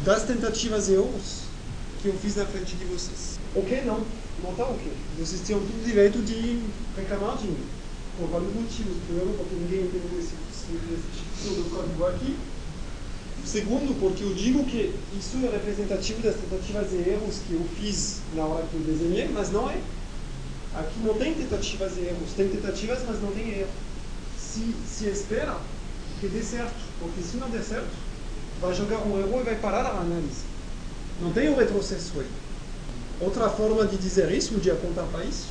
das 0.05 0.25
tentativas 0.25 0.88
e 0.88 0.94
erros 0.94 1.44
que 2.03 2.09
eu 2.09 2.14
fiz 2.14 2.37
na 2.37 2.44
frente 2.44 2.75
de 2.75 2.85
vocês. 2.85 3.38
Ok? 3.55 3.83
Não. 3.85 4.03
Não 4.42 4.51
está 4.51 4.64
ok. 4.64 4.92
Vocês 5.18 5.40
tinham 5.47 5.61
todo 5.61 5.81
o 5.81 5.85
direito 5.85 6.18
de 6.23 6.61
reclamar 6.97 7.37
de 7.38 7.47
mim. 7.47 7.57
Por 8.18 8.29
vários 8.29 8.53
motivos. 8.53 8.97
Primeiro, 9.07 9.33
porque 9.38 9.55
ninguém 9.55 9.87
entendeu 9.87 10.18
esse, 10.18 10.35
tipo 10.66 11.62
de 11.62 11.70
código 11.70 12.07
aqui. 12.07 12.37
Segundo, 13.44 13.98
porque 14.00 14.22
eu 14.22 14.33
digo 14.33 14.64
que 14.64 14.94
isso 15.18 15.37
é 15.44 15.50
representativo 15.50 16.22
das 16.22 16.35
tentativas 16.37 16.92
e 16.92 17.11
erros 17.11 17.40
que 17.46 17.53
eu 17.53 17.62
fiz 17.79 18.20
na 18.35 18.44
hora 18.44 18.64
que 18.66 18.74
eu 18.74 18.81
desenhei, 18.81 19.29
mas 19.29 19.50
não 19.50 19.70
é. 19.70 19.79
Aqui 20.74 20.98
não 21.05 21.14
tem 21.14 21.35
tentativas 21.35 21.92
e 21.98 22.00
erros. 22.00 22.33
Tem 22.37 22.48
tentativas, 22.48 23.00
mas 23.07 23.20
não 23.20 23.31
tem 23.33 23.61
erro. 23.61 23.68
Se, 24.38 24.74
se 24.88 25.07
espera 25.09 25.59
que 26.20 26.29
dê 26.29 26.42
certo, 26.42 26.74
porque 26.98 27.20
se 27.20 27.37
não 27.37 27.50
der 27.50 27.62
certo, 27.62 27.90
vai 28.61 28.74
jogar 28.74 28.98
um 28.98 29.18
erro 29.18 29.40
e 29.40 29.44
vai 29.44 29.57
parar 29.57 29.85
a 29.85 30.00
análise. 30.00 30.44
Não 31.20 31.33
tem 31.33 31.48
o 31.48 31.57
retrocesso 31.57 32.12
aí. 32.18 32.27
Outra 33.20 33.48
forma 33.50 33.87
de 33.87 33.96
dizer 33.96 34.31
isso, 34.33 34.55
de 34.55 34.70
apontar 34.70 35.05
para 35.07 35.24
isso, 35.24 35.48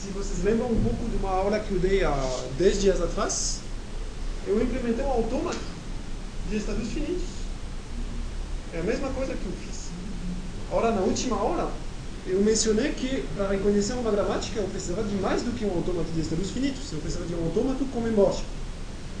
se 0.00 0.10
vocês 0.10 0.44
lembram 0.44 0.66
um 0.66 0.82
pouco 0.82 1.08
de 1.08 1.16
uma 1.16 1.30
aula 1.30 1.58
que 1.58 1.72
eu 1.72 1.78
dei 1.78 2.04
há 2.04 2.44
10 2.58 2.80
dias 2.80 3.00
atrás, 3.00 3.61
eu 4.46 4.62
implementei 4.62 5.04
um 5.04 5.10
autômato 5.10 5.58
de 6.48 6.56
estados 6.56 6.88
finitos. 6.88 7.28
É 8.74 8.80
a 8.80 8.82
mesma 8.82 9.08
coisa 9.10 9.34
que 9.34 9.44
eu 9.44 9.52
fiz. 9.52 9.90
Ora, 10.70 10.90
na 10.90 11.02
última 11.02 11.36
aula, 11.36 11.72
eu 12.26 12.40
mencionei 12.40 12.92
que 12.92 13.24
para 13.36 13.48
reconhecer 13.48 13.92
uma 13.94 14.10
gramática 14.10 14.60
eu 14.60 14.68
precisava 14.68 15.02
de 15.02 15.14
mais 15.16 15.42
do 15.42 15.52
que 15.52 15.64
um 15.64 15.76
autômato 15.76 16.10
de 16.12 16.20
estados 16.20 16.50
finitos, 16.50 16.92
eu 16.92 16.98
precisava 16.98 17.26
de 17.26 17.34
um 17.34 17.44
autômato 17.44 17.84
com 17.86 18.00
memória. 18.00 18.40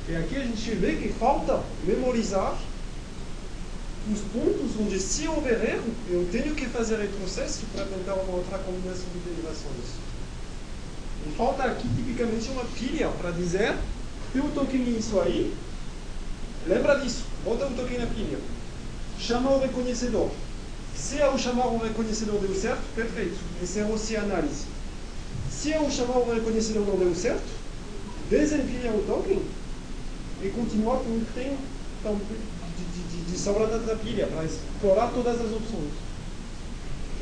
E 0.08 0.16
aqui 0.16 0.36
a 0.36 0.44
gente 0.44 0.70
vê 0.74 0.96
que 0.96 1.08
falta 1.10 1.62
memorizar 1.84 2.56
os 4.10 4.20
pontos 4.32 4.72
onde, 4.80 4.98
se 4.98 5.28
houver 5.28 5.74
erro, 5.74 5.90
eu 6.10 6.28
tenho 6.32 6.54
que 6.54 6.66
fazer 6.66 6.96
retrocesso 6.96 7.60
para 7.72 7.84
tentar 7.84 8.14
uma 8.14 8.36
outra 8.36 8.58
combinação 8.58 9.04
de 9.12 9.30
derivações. 9.30 9.94
E 11.26 11.36
falta 11.36 11.64
aqui, 11.64 11.86
tipicamente, 11.88 12.48
uma 12.50 12.64
pilha 12.64 13.08
para 13.10 13.30
dizer 13.30 13.76
eu 14.34 14.50
toquei 14.54 14.80
nisso 14.80 15.20
aí, 15.20 15.54
lembra 16.66 16.98
disso, 17.00 17.24
bota 17.44 17.66
o 17.66 17.74
token 17.74 17.98
na 17.98 18.06
pilha. 18.06 18.38
Chama 19.18 19.50
o 19.50 19.60
reconhecedor. 19.60 20.30
Se 20.96 21.16
eu 21.18 21.38
chamar 21.38 21.66
o 21.66 21.78
reconhecedor 21.78 22.40
deu 22.40 22.54
certo, 22.54 22.82
perfeito. 22.94 23.38
Esse 23.62 23.78
é 23.78 23.84
o 23.84 24.20
análise. 24.20 24.66
Se 25.50 25.70
eu 25.70 25.90
chamar 25.90 26.18
o 26.18 26.34
reconhecedor 26.34 26.86
não 26.86 26.96
deu 26.96 27.14
certo, 27.14 27.44
desempilha 28.28 28.90
o 28.92 29.04
token 29.06 29.42
e 30.42 30.48
continua 30.48 30.96
com 30.96 31.10
o 31.10 31.20
que 31.20 31.32
tem 31.34 31.56
então, 32.00 32.18
de 33.30 33.38
sobra 33.38 33.66
da 33.66 33.94
pilha, 33.94 34.26
para 34.26 34.44
explorar 34.44 35.12
todas 35.14 35.40
as 35.40 35.52
opções. 35.52 35.92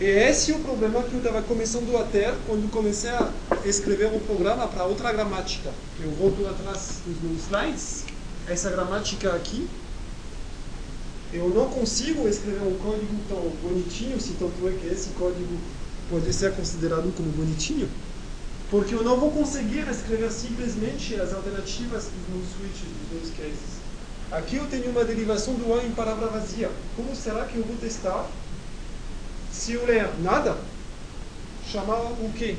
E 0.01 0.07
esse 0.07 0.51
é 0.51 0.57
o 0.57 0.61
problema 0.61 1.03
que 1.03 1.13
eu 1.13 1.19
estava 1.19 1.43
começando 1.43 1.95
a 1.95 2.05
ter 2.05 2.33
quando 2.47 2.71
comecei 2.71 3.11
a 3.11 3.31
escrever 3.67 4.07
um 4.07 4.19
programa 4.21 4.67
para 4.67 4.85
outra 4.85 5.13
gramática. 5.13 5.71
Eu 6.03 6.11
volto 6.13 6.47
atrás 6.47 7.01
dos 7.05 7.23
meus 7.23 7.43
slides, 7.43 8.07
essa 8.49 8.71
gramática 8.71 9.31
aqui. 9.35 9.69
Eu 11.35 11.51
não 11.51 11.69
consigo 11.69 12.27
escrever 12.27 12.63
um 12.63 12.79
código 12.79 13.15
tão 13.29 13.43
bonitinho, 13.63 14.19
se 14.19 14.31
tanto 14.39 14.67
é 14.69 14.73
que 14.73 14.87
esse 14.87 15.11
código 15.11 15.59
pode 16.09 16.33
ser 16.33 16.55
considerado 16.55 17.15
como 17.15 17.29
bonitinho, 17.33 17.87
porque 18.71 18.95
eu 18.95 19.05
não 19.05 19.21
vou 19.21 19.31
conseguir 19.31 19.87
escrever 19.87 20.33
simplesmente 20.33 21.15
as 21.17 21.35
alternativas 21.35 22.05
dos 22.05 22.35
meus 22.35 22.49
switches, 22.57 22.89
dos 22.89 23.21
meus 23.21 23.37
cases. 23.37 23.81
Aqui 24.33 24.57
eu 24.57 24.67
tenho 24.67 24.93
uma 24.93 25.05
derivação 25.05 25.53
do 25.53 25.75
A 25.75 25.85
em 25.85 25.91
palavra 25.91 26.29
vazia. 26.29 26.71
Como 26.97 27.15
será 27.15 27.45
que 27.45 27.59
eu 27.59 27.65
vou 27.65 27.77
testar? 27.77 28.27
Se 29.53 29.73
eu 29.73 29.85
ler 29.87 30.09
nada, 30.23 30.57
chamar 31.71 32.01
o 32.01 32.33
quê? 32.37 32.57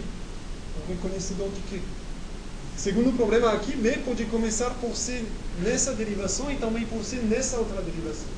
O 0.77 0.91
reconhecedor 0.91 1.49
de 1.49 1.61
quê? 1.69 1.81
Segundo 2.77 3.15
problema 3.15 3.51
aqui, 3.53 3.75
B 3.75 3.97
pode 4.05 4.25
começar 4.25 4.69
por 4.81 4.95
ser 4.95 5.25
nessa 5.63 5.93
derivação 5.93 6.51
e 6.51 6.55
também 6.55 6.85
por 6.85 7.03
ser 7.03 7.23
nessa 7.23 7.57
outra 7.57 7.81
derivação. 7.81 8.29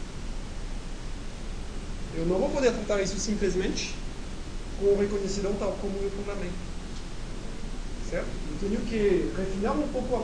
Eu 2.16 2.26
não 2.26 2.38
vou 2.38 2.50
poder 2.50 2.72
tratar 2.72 3.02
isso 3.02 3.18
simplesmente 3.20 3.96
com 4.80 4.88
o 4.88 5.00
reconhecedor 5.00 5.54
tal 5.60 5.72
como 5.82 5.98
eu 6.02 6.12
programei 6.12 6.52
certo? 8.14 8.28
Eu 8.62 8.70
tenho 8.70 8.82
que 8.82 9.32
refinar 9.36 9.74
um 9.74 9.88
pouco 9.88 10.16
a 10.16 10.20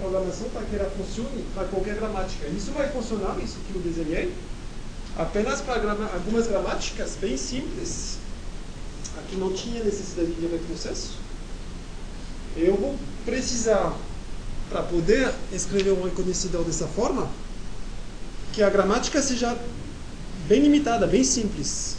programação 0.00 0.48
para 0.48 0.62
que 0.62 0.76
ela 0.76 0.90
funcione 0.90 1.44
para 1.54 1.64
qualquer 1.68 1.96
gramática. 1.96 2.48
Isso 2.48 2.72
vai 2.72 2.88
funcionar, 2.88 3.36
isso 3.42 3.58
que 3.66 3.74
eu 3.74 3.82
desenhei, 3.82 4.32
apenas 5.18 5.60
para 5.60 5.92
algumas 6.14 6.46
gramáticas 6.46 7.16
bem 7.20 7.36
simples, 7.36 8.18
aqui 9.18 9.36
não 9.36 9.52
tinha 9.52 9.82
necessidade 9.82 10.32
de 10.32 10.46
retrocesso. 10.46 11.12
Eu 12.56 12.76
vou 12.76 12.96
precisar, 13.24 13.96
para 14.68 14.82
poder 14.82 15.32
escrever 15.52 15.92
um 15.92 16.02
reconhecedor 16.02 16.64
dessa 16.64 16.86
forma, 16.86 17.28
que 18.52 18.62
a 18.62 18.70
gramática 18.70 19.20
seja 19.22 19.56
bem 20.46 20.62
limitada, 20.62 21.06
bem 21.06 21.24
simples. 21.24 21.96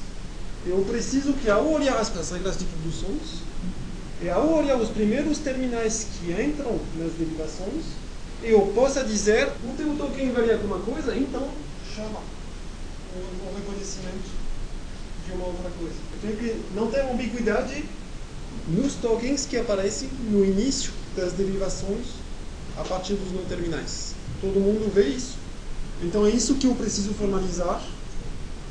Eu 0.65 0.83
preciso 0.89 1.33
que, 1.33 1.49
ao 1.49 1.67
olhar 1.71 1.97
as 1.97 2.31
regras 2.31 2.57
de 2.57 2.65
produções, 2.65 3.47
e 4.21 4.29
ao 4.29 4.51
olhar 4.51 4.77
os 4.77 4.89
primeiros 4.89 5.37
terminais 5.37 6.07
que 6.19 6.31
entram 6.31 6.79
nas 6.95 7.11
derivações, 7.13 7.85
eu 8.43 8.61
possa 8.73 9.03
dizer, 9.03 9.47
o 9.63 9.75
teu 9.77 9.95
token 9.95 10.31
vale 10.31 10.53
alguma 10.53 10.79
coisa, 10.79 11.15
então 11.15 11.47
chama 11.95 12.19
o, 13.15 13.55
reconhecimento 13.55 14.29
de 15.25 15.33
uma 15.33 15.45
outra 15.45 15.69
coisa. 15.71 15.95
Eu 16.13 16.19
tenho 16.21 16.37
que 16.37 16.75
não 16.75 16.87
ter 16.89 17.01
ambiguidade 17.01 17.85
nos 18.67 18.95
tokens 18.95 19.45
que 19.45 19.57
aparecem 19.57 20.09
no 20.29 20.43
início 20.45 20.91
das 21.15 21.33
derivações 21.33 22.07
a 22.77 22.83
partir 22.83 23.13
dos 23.13 23.31
não 23.31 23.43
terminais. 23.45 24.13
Todo 24.41 24.59
mundo 24.59 24.91
vê 24.93 25.07
isso. 25.07 25.35
Então 26.01 26.25
é 26.25 26.29
isso 26.29 26.55
que 26.55 26.67
eu 26.67 26.75
preciso 26.75 27.13
formalizar 27.13 27.81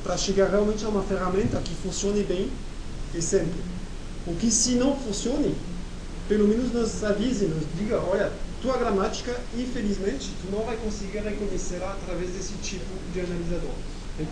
para 0.05 0.17
chegar 0.17 0.49
realmente 0.49 0.85
a 0.85 0.89
uma 0.89 1.03
ferramenta 1.03 1.61
que 1.61 1.75
funcione 1.75 2.23
bem 2.23 2.51
e 3.15 3.21
sempre. 3.21 3.61
O 4.27 4.35
que 4.35 4.51
se 4.51 4.73
não 4.73 4.97
funcione, 4.97 5.55
pelo 6.29 6.47
menos 6.47 6.73
nos 6.73 7.03
avise, 7.03 7.47
nos 7.47 7.65
diga, 7.77 8.01
olha, 8.01 8.33
tua 8.63 8.77
gramática, 8.77 9.39
infelizmente, 9.57 10.31
tu 10.41 10.51
não 10.51 10.65
vai 10.65 10.77
conseguir 10.77 11.19
reconhecer 11.19 11.83
através 11.83 12.31
desse 12.31 12.55
tipo 12.63 12.85
de 13.13 13.21
analisador. 13.21 13.71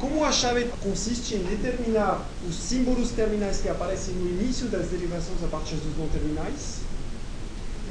Como 0.01 0.25
a 0.25 0.33
chave 0.33 0.67
consiste 0.83 1.35
em 1.35 1.43
determinar 1.45 2.27
os 2.49 2.55
símbolos 2.55 3.11
terminais 3.11 3.61
que 3.61 3.69
aparecem 3.69 4.15
no 4.15 4.31
início 4.31 4.67
das 4.69 4.87
derivações 4.87 5.43
a 5.45 5.49
partir 5.49 5.75
dos 5.77 5.97
não 5.99 6.09
terminais, 6.09 6.79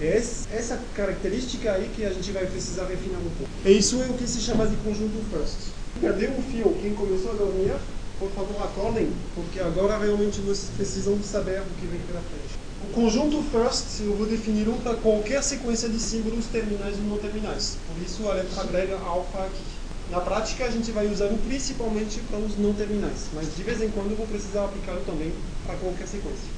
é 0.02 0.18
essa 0.18 0.80
característica 0.96 1.72
aí 1.72 1.90
que 1.96 2.04
a 2.04 2.12
gente 2.12 2.32
vai 2.32 2.46
precisar 2.48 2.86
refinar 2.86 3.20
um 3.20 3.30
pouco. 3.38 3.52
E 3.64 3.78
isso 3.78 4.02
é 4.02 4.06
o 4.08 4.14
que 4.14 4.28
se 4.28 4.42
chama 4.42 4.66
de 4.66 4.76
conjunto 4.78 5.24
first. 5.30 5.72
Cadê 6.02 6.28
o 6.28 6.42
fio? 6.52 6.76
Quem 6.82 6.96
começou 6.96 7.32
a 7.32 7.36
dormir? 7.36 7.74
por 8.20 8.30
favor, 8.32 8.64
acordem, 8.64 9.12
porque 9.36 9.60
agora 9.60 9.98
realmente 9.98 10.40
vocês 10.42 10.70
precisam 10.76 11.22
saber 11.22 11.62
o 11.62 11.80
que 11.80 11.86
vem 11.88 12.00
pela 12.02 12.22
frente. 12.22 12.56
O 12.90 12.94
conjunto 12.94 13.42
first 13.52 14.02
eu 14.02 14.16
vou 14.16 14.26
defini-lo 14.26 14.74
para 14.84 14.96
qualquer 14.96 15.42
sequência 15.44 15.90
de 15.90 16.00
símbolos 16.00 16.46
terminais 16.46 16.96
ou 16.98 17.04
não 17.04 17.18
terminais. 17.18 17.78
Por 17.88 18.02
isso 18.02 18.28
a 18.30 18.34
letra 18.34 18.64
grega 18.66 18.98
alfa 18.98 19.40
aqui. 19.40 19.73
Na 20.12 20.20
prática, 20.20 20.66
a 20.66 20.70
gente 20.70 20.92
vai 20.92 21.08
usá-lo 21.08 21.38
principalmente 21.48 22.20
para 22.30 22.40
os 22.40 22.58
não 22.58 22.74
terminais, 22.74 23.28
mas 23.34 23.56
de 23.56 23.64
vez 23.64 23.82
em 23.82 23.90
quando 23.90 24.16
vou 24.16 24.28
precisar 24.28 24.66
aplicá-lo 24.66 25.02
também 25.06 25.34
para 25.66 25.76
qualquer 25.76 26.08
sequência. 26.08 26.50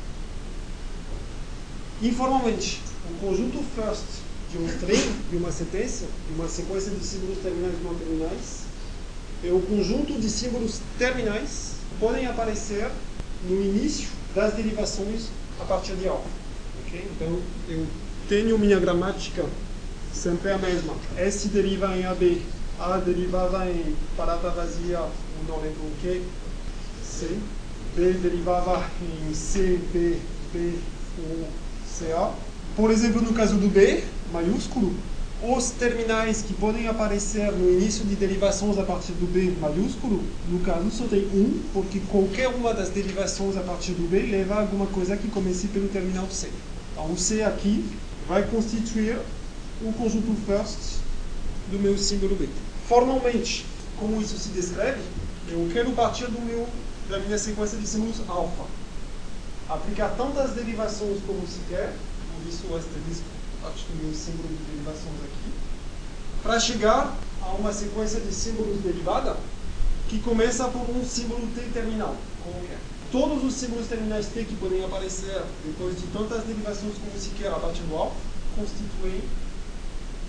Informalmente, 2.02 2.82
o 3.10 3.26
conjunto 3.26 3.64
first 3.76 4.04
de 4.52 4.58
um 4.58 4.68
string, 4.68 5.16
de 5.30 5.38
uma 5.38 5.52
sentença, 5.52 6.06
de 6.28 6.34
uma 6.34 6.50
sequência 6.50 6.92
de 6.92 7.06
símbolos 7.06 7.38
terminais 7.40 7.76
não 7.84 7.96
terminais, 7.96 8.64
é 9.44 9.52
o 9.52 9.62
conjunto 9.62 10.20
de 10.20 10.30
símbolos 10.30 10.80
terminais 10.98 11.76
que 11.90 12.00
podem 12.00 12.26
aparecer 12.26 12.90
no 13.48 13.62
início 13.62 14.10
das 14.34 14.54
derivações 14.54 15.28
a 15.60 15.66
partir 15.66 15.94
de 15.96 16.08
alfa. 16.08 16.28
Okay? 16.86 17.08
Então, 17.16 17.40
eu 17.70 17.86
tenho 18.28 18.58
minha 18.58 18.80
gramática 18.80 19.46
sempre 20.14 20.52
a 20.52 20.58
mesma. 20.58 20.96
S 21.18 21.48
deriva 21.50 21.96
em 21.96 22.06
AB, 22.06 22.42
A 22.80 22.98
derivava 22.98 23.70
em 23.70 23.96
palavra 24.18 24.50
vazia, 24.50 25.00
não 25.48 25.62
lembro 25.62 25.82
o 25.82 25.92
que, 26.02 26.22
C. 27.04 27.38
B 27.96 28.12
derivava 28.22 28.84
em 29.02 29.34
C, 29.34 29.80
B, 29.94 30.18
B, 30.52 30.74
O, 31.18 31.46
C, 31.88 32.12
A. 32.12 32.34
Por 32.76 32.92
exemplo, 32.92 33.22
no 33.22 33.32
caso 33.32 33.56
do 33.56 33.70
B, 33.70 34.04
maiúsculo, 34.34 34.94
os 35.42 35.70
terminais 35.72 36.42
que 36.42 36.54
podem 36.54 36.88
aparecer 36.88 37.52
no 37.54 37.72
início 37.72 38.04
de 38.04 38.16
derivações 38.16 38.78
a 38.78 38.84
partir 38.84 39.14
do 39.14 39.32
B 39.32 39.54
maiúsculo, 39.62 40.22
no 40.50 40.60
caso 40.60 40.90
só 40.92 41.06
tem 41.08 41.26
um, 41.34 41.62
porque 41.72 42.02
qualquer 42.12 42.50
uma 42.50 42.74
das 42.74 42.90
derivações 42.90 43.56
a 43.56 43.62
partir 43.62 43.92
do 43.92 44.10
B 44.10 44.20
leva 44.20 44.56
a 44.56 44.62
alguma 44.62 44.88
coisa 44.88 45.16
que 45.16 45.30
comece 45.30 45.68
pelo 45.68 45.88
terminal 45.88 46.28
C. 46.30 46.50
Então 46.92 47.12
o 47.12 47.18
C 47.18 47.44
aqui 47.44 47.86
vai 48.28 48.44
constituir 48.44 49.18
o 49.82 49.94
conjunto 49.94 50.36
first 50.46 51.00
do 51.72 51.80
meu 51.80 51.98
símbolo 51.98 52.36
B. 52.36 52.50
Formalmente, 52.88 53.66
como 53.98 54.22
isso 54.22 54.38
se 54.38 54.50
descreve, 54.50 55.02
eu 55.50 55.70
quero 55.74 55.92
partir 55.94 56.26
do 56.26 56.40
meu, 56.40 56.68
da 57.10 57.18
minha 57.20 57.38
sequência 57.38 57.78
de 57.78 57.88
símbolos 57.88 58.22
alfa. 58.28 58.64
Aplicar 59.68 60.10
tantas 60.16 60.52
derivações 60.52 61.20
como 61.26 61.48
se 61.48 61.60
quer, 61.68 61.92
por 62.34 62.48
isso 62.48 62.68
o 62.70 62.76
asterisco 62.76 63.26
parte 63.62 63.84
do 63.90 64.04
meu 64.04 64.14
símbolo 64.14 64.50
de 64.50 64.64
derivações 64.72 65.16
aqui, 65.24 65.52
para 66.44 66.60
chegar 66.60 67.18
a 67.42 67.50
uma 67.54 67.74
sequência 67.74 68.20
de 68.20 68.32
símbolos 68.32 68.80
derivada 68.82 69.36
que 70.08 70.20
começa 70.20 70.68
por 70.68 70.88
um 70.88 71.04
símbolo 71.04 71.48
T 71.56 71.62
terminal, 71.74 72.16
qualquer. 72.44 72.78
Todos 73.12 73.44
os 73.44 73.56
símbolos 73.56 73.88
terminais 73.88 74.28
T 74.28 74.44
que 74.44 74.56
podem 74.58 74.86
aparecer 74.86 75.42
depois 75.66 76.00
de 76.00 76.06
tantas 76.08 76.44
derivações 76.44 76.94
como 77.00 77.20
se 77.20 77.30
quer 77.30 77.48
a 77.48 77.58
partir 77.58 77.82
do 77.82 77.96
alfa, 77.96 78.16
constituem 78.56 79.24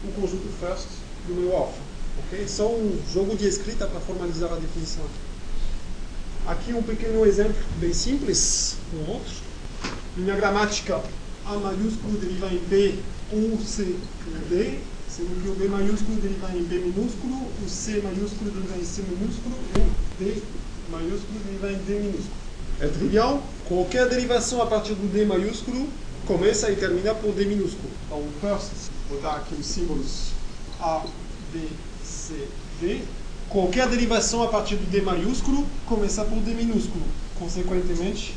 o 0.04 0.12
conjunto 0.12 0.48
first 0.58 0.88
do 1.26 1.34
meu 1.34 1.54
alfa. 1.54 1.95
Okay? 2.24 2.46
Só 2.48 2.68
um 2.68 2.98
jogo 3.12 3.36
de 3.36 3.46
escrita 3.46 3.86
para 3.86 4.00
formalizar 4.00 4.52
a 4.52 4.56
definição. 4.56 5.04
Aqui 6.46 6.72
um 6.72 6.82
pequeno 6.82 7.26
exemplo 7.26 7.56
bem 7.78 7.92
simples, 7.92 8.76
um 8.94 9.10
outro. 9.10 9.34
Minha 10.16 10.36
gramática 10.36 11.02
A 11.44 11.54
maiúsculo 11.56 12.18
deriva 12.18 12.46
em 12.46 12.58
B, 12.58 12.94
ou 13.32 13.58
C 13.60 13.82
ou 13.82 14.48
D, 14.48 14.78
sendo 15.08 15.42
que 15.42 15.48
o 15.48 15.54
B 15.54 15.68
maiúsculo 15.68 16.20
deriva 16.20 16.50
em 16.52 16.62
B 16.62 16.78
minúsculo, 16.78 17.34
o 17.34 17.68
C 17.68 18.00
maiúsculo 18.00 18.50
deriva 18.50 18.76
em 18.76 18.84
C 18.84 19.02
minúsculo, 19.02 19.56
e 19.74 19.80
o 19.80 19.90
D 20.18 20.42
maiúsculo 20.90 21.38
deriva 21.44 21.72
em 21.72 21.84
D 21.84 21.98
minúsculo. 22.00 22.36
É 22.80 22.88
trivial, 22.88 23.42
qualquer 23.66 24.08
derivação 24.08 24.60
a 24.62 24.66
partir 24.66 24.94
do 24.94 25.12
D 25.12 25.24
maiúsculo 25.24 25.88
começa 26.26 26.70
e 26.70 26.76
termina 26.76 27.14
por 27.14 27.32
D 27.32 27.44
minúsculo. 27.44 27.90
Então, 28.06 28.22
first, 28.40 28.90
vou 29.08 29.18
botar 29.18 29.36
aqui 29.36 29.54
os 29.54 29.66
símbolos 29.66 30.30
A, 30.80 31.04
B, 31.52 31.60
C, 32.26 32.48
D. 32.80 33.02
Qualquer 33.48 33.88
derivação 33.88 34.42
a 34.42 34.48
partir 34.48 34.74
do 34.74 34.90
D 34.90 35.00
maiúsculo 35.00 35.64
começa 35.86 36.24
por 36.24 36.40
D 36.40 36.54
minúsculo. 36.54 37.04
Consequentemente, 37.38 38.34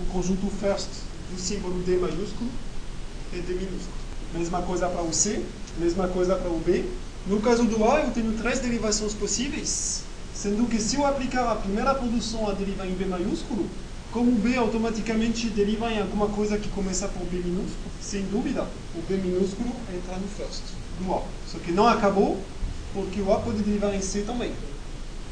o 0.00 0.12
conjunto 0.12 0.46
first 0.60 0.88
do 1.28 1.40
símbolo 1.40 1.82
D 1.82 1.96
maiúsculo 1.96 2.48
é 3.32 3.38
D 3.38 3.54
minúsculo. 3.54 4.02
Mesma 4.32 4.62
coisa 4.62 4.88
para 4.88 5.02
o 5.02 5.12
C, 5.12 5.42
mesma 5.76 6.06
coisa 6.06 6.36
para 6.36 6.50
o 6.50 6.58
B. 6.60 6.84
No 7.26 7.40
caso 7.40 7.64
do 7.64 7.84
A, 7.84 8.00
eu 8.00 8.12
tenho 8.12 8.32
três 8.34 8.60
derivações 8.60 9.12
possíveis, 9.12 10.04
sendo 10.32 10.68
que 10.68 10.80
se 10.80 10.96
eu 10.96 11.04
aplicar 11.04 11.50
a 11.50 11.56
primeira 11.56 11.94
produção 11.94 12.48
a 12.48 12.52
deriva 12.52 12.86
em 12.86 12.94
B 12.94 13.06
maiúsculo, 13.06 13.66
como 14.12 14.30
o 14.30 14.36
B 14.36 14.56
automaticamente 14.56 15.48
deriva 15.48 15.90
em 15.90 16.00
alguma 16.00 16.28
coisa 16.28 16.58
que 16.58 16.68
começa 16.68 17.08
por 17.08 17.26
B 17.26 17.38
minúsculo, 17.38 17.90
sem 18.00 18.22
dúvida, 18.26 18.62
o 18.94 19.02
B 19.08 19.16
minúsculo 19.16 19.70
entra 19.92 20.16
no 20.16 20.28
first 20.28 20.62
do 21.00 21.12
A. 21.12 21.22
Só 21.50 21.58
que 21.58 21.72
não 21.72 21.88
acabou, 21.88 22.40
porque 22.92 23.20
o 23.20 23.32
A 23.32 23.40
pode 23.40 23.62
derivar 23.62 23.94
em 23.94 24.00
C 24.00 24.22
também. 24.22 24.52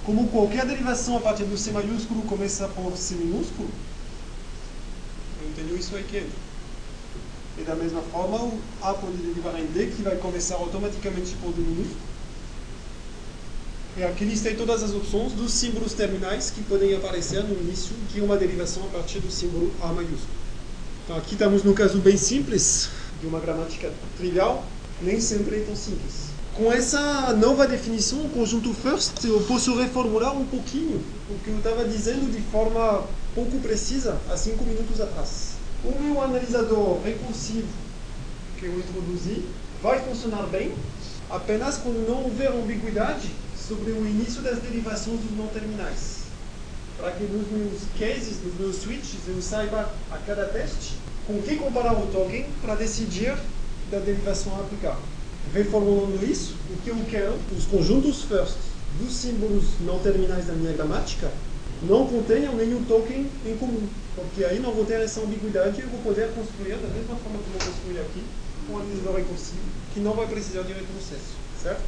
Como 0.04 0.28
qualquer 0.28 0.66
derivação 0.66 1.16
a 1.16 1.20
partir 1.20 1.44
do 1.44 1.58
C 1.58 1.70
maiúsculo 1.72 2.22
começa 2.22 2.66
por 2.68 2.96
C 2.96 3.14
minúsculo, 3.14 3.68
eu 5.42 5.52
tenho 5.54 5.76
isso 5.76 5.94
aqui. 5.96 6.26
E 7.58 7.62
da 7.62 7.74
mesma 7.74 8.00
forma, 8.02 8.38
o 8.38 8.58
A 8.80 8.94
pode 8.94 9.16
derivar 9.18 9.58
em 9.60 9.66
D, 9.66 9.86
que 9.86 10.02
vai 10.02 10.16
começar 10.16 10.54
automaticamente 10.54 11.34
por 11.42 11.52
D 11.52 11.60
minúsculo. 11.60 12.10
E 13.96 14.04
aqui 14.04 14.24
listei 14.24 14.54
todas 14.54 14.82
as 14.82 14.92
opções 14.92 15.32
dos 15.32 15.52
símbolos 15.52 15.92
terminais 15.92 16.50
que 16.50 16.62
podem 16.62 16.94
aparecer 16.94 17.42
no 17.42 17.60
início 17.60 17.94
de 18.12 18.20
uma 18.20 18.36
derivação 18.36 18.84
a 18.84 18.86
partir 18.86 19.18
do 19.18 19.30
símbolo 19.30 19.72
A 19.82 19.88
maiúsculo. 19.88 20.40
Então 21.04 21.16
aqui 21.16 21.32
estamos 21.32 21.64
no 21.64 21.74
caso 21.74 21.98
bem 21.98 22.16
simples, 22.16 22.88
de 23.20 23.26
uma 23.26 23.40
gramática 23.40 23.92
trivial, 24.16 24.64
nem 25.02 25.20
sempre 25.20 25.56
é 25.56 25.64
tão 25.64 25.74
simples. 25.74 26.19
Com 26.56 26.72
essa 26.72 27.32
nova 27.34 27.66
definição, 27.66 28.26
o 28.26 28.28
conjunto 28.28 28.74
first, 28.74 29.24
eu 29.24 29.40
posso 29.42 29.78
reformular 29.78 30.36
um 30.36 30.44
pouquinho 30.44 31.00
o 31.30 31.38
que 31.38 31.48
eu 31.48 31.58
estava 31.58 31.84
dizendo 31.84 32.30
de 32.30 32.42
forma 32.50 33.04
pouco 33.34 33.58
precisa 33.60 34.18
há 34.28 34.36
cinco 34.36 34.64
minutos 34.64 35.00
atrás. 35.00 35.52
O 35.84 36.02
meu 36.02 36.20
analisador 36.20 37.00
recursivo 37.02 37.68
que 38.58 38.66
eu 38.66 38.78
introduzi 38.78 39.44
vai 39.80 40.00
funcionar 40.00 40.42
bem 40.48 40.74
apenas 41.30 41.78
quando 41.78 42.06
não 42.06 42.24
houver 42.24 42.50
ambiguidade 42.50 43.30
sobre 43.56 43.92
o 43.92 44.06
início 44.06 44.42
das 44.42 44.58
derivações 44.58 45.20
dos 45.20 45.38
não 45.38 45.46
terminais. 45.46 46.24
Para 46.98 47.12
que 47.12 47.24
nos 47.24 47.48
meus 47.48 47.82
cases, 47.98 48.42
nos 48.44 48.54
meus 48.58 48.76
switches, 48.76 49.20
eu 49.28 49.40
saiba 49.40 49.88
a 50.10 50.18
cada 50.18 50.46
teste 50.46 50.96
com 51.26 51.40
que 51.40 51.56
comparar 51.56 51.94
o 51.94 52.08
token 52.08 52.44
para 52.60 52.74
decidir 52.74 53.34
da 53.90 54.00
derivação 54.00 54.54
a 54.56 54.60
aplicar. 54.60 54.98
Reformulando 55.52 56.24
isso, 56.24 56.54
o 56.70 56.76
que 56.82 56.90
eu 56.90 56.96
quero, 57.10 57.34
os 57.56 57.64
conjuntos 57.66 58.22
first 58.22 58.56
dos 59.00 59.12
símbolos 59.14 59.64
não 59.80 59.98
terminais 59.98 60.46
da 60.46 60.52
minha 60.52 60.72
gramática 60.72 61.30
não 61.82 62.06
contenham 62.06 62.54
nenhum 62.54 62.84
token 62.84 63.26
em 63.46 63.56
comum, 63.56 63.88
porque 64.14 64.44
aí 64.44 64.58
não 64.58 64.72
vou 64.72 64.84
ter 64.84 65.00
essa 65.00 65.20
ambiguidade 65.20 65.80
e 65.80 65.82
eu 65.82 65.88
vou 65.88 66.00
poder 66.00 66.30
construir 66.34 66.76
da 66.76 66.88
mesma 66.88 67.16
forma 67.16 67.38
que 67.38 67.50
vou 67.50 67.72
construir 67.72 68.00
aqui, 68.00 68.22
um 68.70 68.76
analisador 68.76 69.16
recursivo 69.16 69.60
que 69.94 70.00
não 70.00 70.12
vai 70.12 70.26
precisar 70.26 70.62
de 70.62 70.72
retrocesso, 70.72 71.34
certo? 71.62 71.82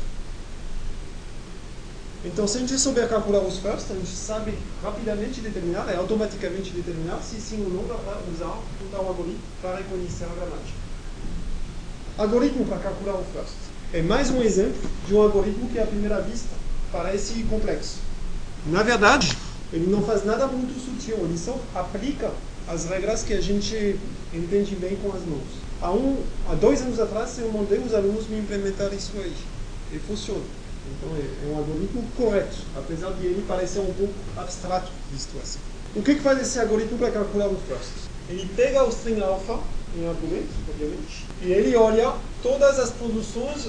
Então, 2.24 2.46
se 2.46 2.57
a 2.57 2.61
gente 2.61 2.78
souber 2.78 3.09
calcular 3.09 3.40
os 3.40 3.59
first, 3.59 3.90
a 3.90 3.94
gente 3.94 4.07
sabe 4.07 4.55
rapidamente 4.82 5.40
determinar, 5.40 5.88
é 5.92 5.96
automaticamente 5.96 6.70
determinar 6.70 7.20
se 7.20 7.40
sim 7.40 7.62
ou 7.64 7.70
não 7.70 7.86
dá 7.86 7.94
para 7.96 8.20
usar 8.32 8.62
tal 8.92 9.09
algoritmo 9.09 9.42
para 9.61 9.76
reconhecer 9.76 10.24
a 10.24 10.28
gramática. 10.28 10.82
Algoritmo 12.18 12.66
para 12.66 12.76
calcular 12.76 13.14
o 13.14 13.24
first. 13.32 13.54
É 13.90 14.02
mais 14.02 14.30
um 14.30 14.42
exemplo 14.42 14.82
de 15.06 15.14
um 15.14 15.22
algoritmo 15.22 15.66
que, 15.70 15.78
à 15.78 15.86
primeira 15.86 16.20
vista, 16.20 16.54
parece 16.92 17.42
complexo. 17.44 18.00
Na 18.66 18.82
verdade, 18.82 19.34
ele 19.72 19.86
não 19.90 20.02
faz 20.02 20.22
nada 20.22 20.46
muito 20.46 20.78
sutil, 20.78 21.16
ele 21.24 21.38
só 21.38 21.58
aplica 21.74 22.30
as 22.68 22.84
regras 22.84 23.22
que 23.22 23.32
a 23.32 23.40
gente 23.40 23.98
entende 24.32 24.76
bem 24.76 24.94
com 24.96 25.08
as 25.08 25.22
mãos. 25.22 25.48
Há, 25.80 25.90
um, 25.90 26.22
há 26.50 26.54
dois 26.54 26.82
anos 26.82 27.00
atrás, 27.00 27.38
eu 27.38 27.50
mandei 27.50 27.78
os 27.78 27.94
alunos 27.94 28.28
me 28.28 28.38
implementar 28.38 28.92
isso 28.92 29.12
aí. 29.16 29.34
E 29.90 29.98
funciona. 29.98 30.44
Então 30.98 31.16
é, 31.16 31.20
é 31.20 31.52
um 31.54 31.56
algoritmo 31.56 32.04
correto, 32.14 32.56
apesar 32.76 33.10
de 33.12 33.26
ele 33.26 33.42
parecer 33.48 33.80
um 33.80 33.92
pouco 33.94 34.12
abstrato 34.36 34.90
visto 35.10 35.34
assim. 35.42 35.58
O 35.96 36.02
que, 36.02 36.16
que 36.16 36.20
faz 36.20 36.40
esse 36.42 36.60
algoritmo 36.60 36.98
para 36.98 37.10
calcular 37.10 37.46
o 37.46 37.56
first? 37.66 38.11
Ele 38.33 38.49
pega 38.57 38.83
o 38.83 38.89
string 38.89 39.20
alpha 39.20 39.59
em 39.95 40.09
argumento, 40.09 40.49
obviamente, 40.66 41.26
e 41.43 41.53
ele 41.53 41.76
olha 41.76 42.14
todas 42.43 42.78
as 42.78 42.91
produções, 42.91 43.68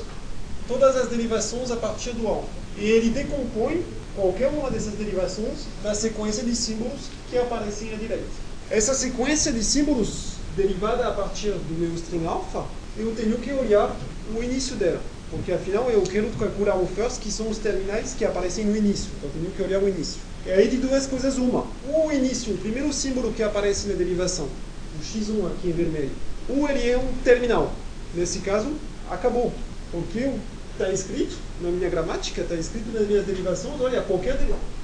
todas 0.69 0.95
as 0.95 1.09
derivações 1.09 1.69
a 1.69 1.75
partir 1.75 2.11
do 2.11 2.25
alpha. 2.25 2.47
E 2.77 2.85
ele 2.85 3.09
decompõe 3.09 3.83
qualquer 4.15 4.47
uma 4.47 4.71
dessas 4.71 4.93
derivações 4.93 5.67
na 5.83 5.93
sequência 5.93 6.43
de 6.43 6.55
símbolos 6.55 7.09
que 7.29 7.37
aparecem 7.37 7.93
à 7.93 7.97
direita. 7.97 8.23
Essa 8.71 8.93
sequência 8.93 9.51
de 9.51 9.61
símbolos 9.61 10.35
derivada 10.55 11.09
a 11.09 11.11
partir 11.11 11.51
do 11.51 11.77
meu 11.77 11.93
string 11.95 12.25
alpha, 12.25 12.63
eu 12.97 13.13
tenho 13.17 13.37
que 13.39 13.51
olhar 13.51 13.93
o 14.33 14.41
início 14.41 14.77
dela. 14.77 15.01
Porque 15.29 15.51
afinal 15.51 15.89
eu 15.89 16.03
quero 16.03 16.29
calcular 16.39 16.77
o 16.77 16.87
first, 16.87 17.19
que 17.19 17.29
são 17.29 17.49
os 17.49 17.57
terminais 17.57 18.13
que 18.13 18.23
aparecem 18.23 18.63
no 18.63 18.77
início. 18.77 19.09
Então 19.17 19.29
eu 19.29 19.41
tenho 19.41 19.51
que 19.51 19.61
olhar 19.61 19.83
o 19.83 19.89
início. 19.89 20.21
E 20.45 20.51
aí 20.51 20.67
de 20.67 20.77
duas 20.77 21.07
coisas 21.07 21.37
uma. 21.37 21.65
O 21.87 22.11
início, 22.11 22.53
o 22.53 22.57
primeiro 22.57 22.91
símbolo 22.91 23.31
que 23.31 23.41
aparece 23.41 23.87
na 23.87 23.93
derivação, 23.93 24.45
o 24.45 25.01
x1 25.01 25.47
aqui 25.47 25.69
em 25.69 25.71
vermelho, 25.71 26.11
ou 26.49 26.69
ele 26.69 26.89
é 26.89 26.97
um 26.97 27.13
terminal. 27.23 27.73
Nesse 28.13 28.39
caso, 28.39 28.67
acabou. 29.09 29.53
Porque 29.89 30.31
está 30.73 30.91
escrito 30.91 31.37
na 31.61 31.69
minha 31.69 31.89
gramática, 31.89 32.41
está 32.41 32.55
escrito 32.55 32.91
nas 32.91 33.07
minhas 33.07 33.25
derivações, 33.25 33.79
olha, 33.79 34.01
qualquer 34.01 34.37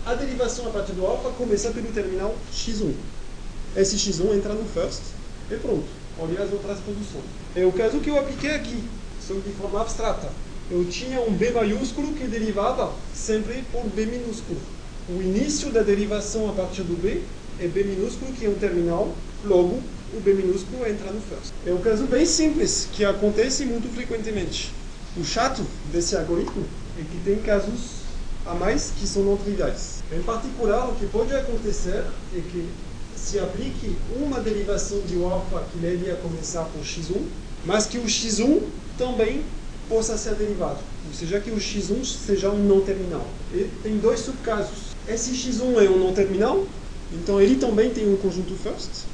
a 0.06 0.16
derivação 0.16 0.66
a 0.68 0.70
partir 0.70 0.94
do 0.94 1.06
alfa 1.06 1.30
começa 1.32 1.72
pelo 1.72 1.92
terminal 1.92 2.34
x1. 2.54 2.94
Esse 3.76 3.98
x1 3.98 4.36
entra 4.36 4.54
no 4.54 4.64
first 4.64 5.02
e 5.52 5.56
pronto. 5.58 5.86
Olha 6.18 6.42
as 6.42 6.54
outras 6.54 6.80
posições. 6.80 7.26
É 7.56 7.66
o 7.66 7.72
caso 7.74 8.00
que 8.00 8.10
eu 8.10 8.18
apliquei 8.18 8.52
aqui, 8.52 8.82
só 9.26 9.34
de 9.34 9.52
forma 9.52 9.82
abstrata. 9.82 10.30
Eu 10.72 10.86
tinha 10.86 11.20
um 11.22 11.34
b 11.34 11.52
maiúsculo 11.52 12.14
que 12.14 12.26
derivava 12.28 12.94
sempre 13.14 13.64
por 13.72 13.84
b 13.88 14.06
minúsculo. 14.06 14.60
O 15.12 15.24
início 15.24 15.72
da 15.72 15.82
derivação 15.82 16.48
a 16.48 16.54
partir 16.54 16.84
do 16.84 16.96
b 16.96 17.24
é 17.60 17.68
b 17.68 17.84
minúsculo, 17.84 18.32
que 18.32 18.46
é 18.46 18.50
um 18.50 18.54
terminal, 18.54 19.12
logo 19.44 19.82
o 20.14 20.20
b 20.20 20.34
minúsculo 20.36 20.86
entra 20.86 21.12
no 21.12 21.20
first. 21.20 21.52
É 21.66 21.74
um 21.74 21.80
caso 21.80 22.04
bem 22.04 22.28
simples, 22.28 22.88
que 22.94 23.04
acontece 23.04 23.66
muito 23.66 23.92
frequentemente. 23.92 24.72
O 25.18 25.24
chato 25.24 25.66
desse 25.92 26.16
algoritmo 26.16 26.64
é 27.00 27.02
que 27.02 27.24
tem 27.26 27.38
casos 27.38 28.04
a 28.46 28.54
mais 28.54 28.92
que 29.00 29.08
são 29.08 29.24
não 29.24 29.36
triviais. 29.36 30.04
Em 30.12 30.22
particular, 30.22 30.88
o 30.88 30.94
que 30.94 31.08
pode 31.08 31.36
acontecer 31.36 32.06
é 32.36 32.42
que 32.52 32.70
se 33.16 33.40
aplique 33.40 33.98
uma 34.16 34.40
derivação 34.40 35.00
de 35.08 35.18
um 35.18 35.28
alfa 35.28 35.64
que 35.72 35.80
leve 35.80 36.12
a 36.12 36.18
começar 36.18 36.66
por 36.66 36.84
x1, 36.84 37.20
mas 37.66 37.88
que 37.88 37.98
o 37.98 38.04
x1 38.04 38.62
também 38.96 39.42
possa 39.90 40.16
ser 40.20 40.36
derivado, 40.36 40.78
ou 41.08 41.14
seja, 41.16 41.40
que 41.40 41.50
o 41.50 41.58
x1 41.58 42.06
seja 42.06 42.52
um 42.52 42.60
não 42.60 42.82
terminal. 42.82 43.26
E 43.52 43.68
tem 43.82 43.98
dois 43.98 44.20
subcasos. 44.20 44.89
Esse 45.12 45.32
x1 45.32 45.84
é 45.84 45.90
um 45.90 45.98
não 45.98 46.14
terminal, 46.14 46.68
então 47.12 47.42
ele 47.42 47.56
também 47.56 47.90
tem 47.90 48.08
um 48.08 48.16
conjunto 48.18 48.54
first, 48.54 49.08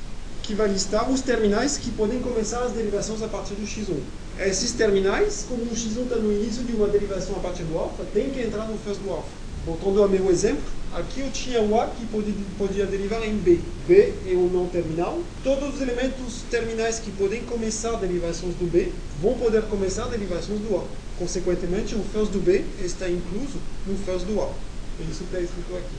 que 0.43 0.53
vai 0.53 0.67
listar 0.67 1.09
os 1.09 1.21
terminais 1.21 1.77
que 1.77 1.89
podem 1.89 2.19
começar 2.19 2.63
as 2.63 2.73
derivações 2.73 3.21
a 3.21 3.29
partir 3.29 3.53
do 3.53 3.65
x1. 3.65 3.95
Esses 4.37 4.73
terminais, 4.73 5.45
como 5.47 5.63
o 5.63 5.69
x1 5.73 6.03
está 6.03 6.17
no 6.17 6.33
início 6.33 6.65
de 6.65 6.73
uma 6.73 6.89
derivação 6.89 7.37
a 7.37 7.39
partir 7.39 7.63
do 7.63 7.77
alfa, 7.77 8.03
tem 8.13 8.29
que 8.29 8.41
entrar 8.41 8.67
no 8.67 8.77
first 8.79 8.99
do 8.99 9.09
alfa. 9.09 9.29
Voltando 9.65 10.03
ao 10.03 10.09
meu 10.09 10.29
exemplo, 10.29 10.65
aqui 10.93 11.21
eu 11.21 11.31
tinha 11.31 11.61
o 11.61 11.79
A 11.79 11.87
que 11.87 12.05
podia, 12.07 12.33
podia 12.57 12.85
derivar 12.85 13.25
em 13.25 13.37
B. 13.37 13.61
B 13.87 14.13
é 14.27 14.33
um 14.33 14.49
não 14.49 14.67
terminal. 14.67 15.21
Todos 15.45 15.75
os 15.75 15.81
elementos 15.81 16.41
terminais 16.51 16.99
que 16.99 17.09
podem 17.11 17.41
começar 17.43 17.93
derivações 17.93 18.53
do 18.55 18.69
B 18.69 18.91
vão 19.21 19.35
poder 19.35 19.61
começar 19.63 20.07
derivações 20.07 20.59
do 20.59 20.75
A. 20.75 20.83
Consequentemente, 21.17 21.95
o 21.95 22.03
first 22.03 22.33
do 22.33 22.39
B 22.39 22.65
está 22.83 23.09
incluso 23.09 23.59
no 23.87 23.97
first 23.99 24.25
do 24.25 24.41
A. 24.41 24.74
É 24.99 25.03
isso 25.03 25.23
está 25.23 25.39
escrito 25.39 25.75
aqui. 25.75 25.95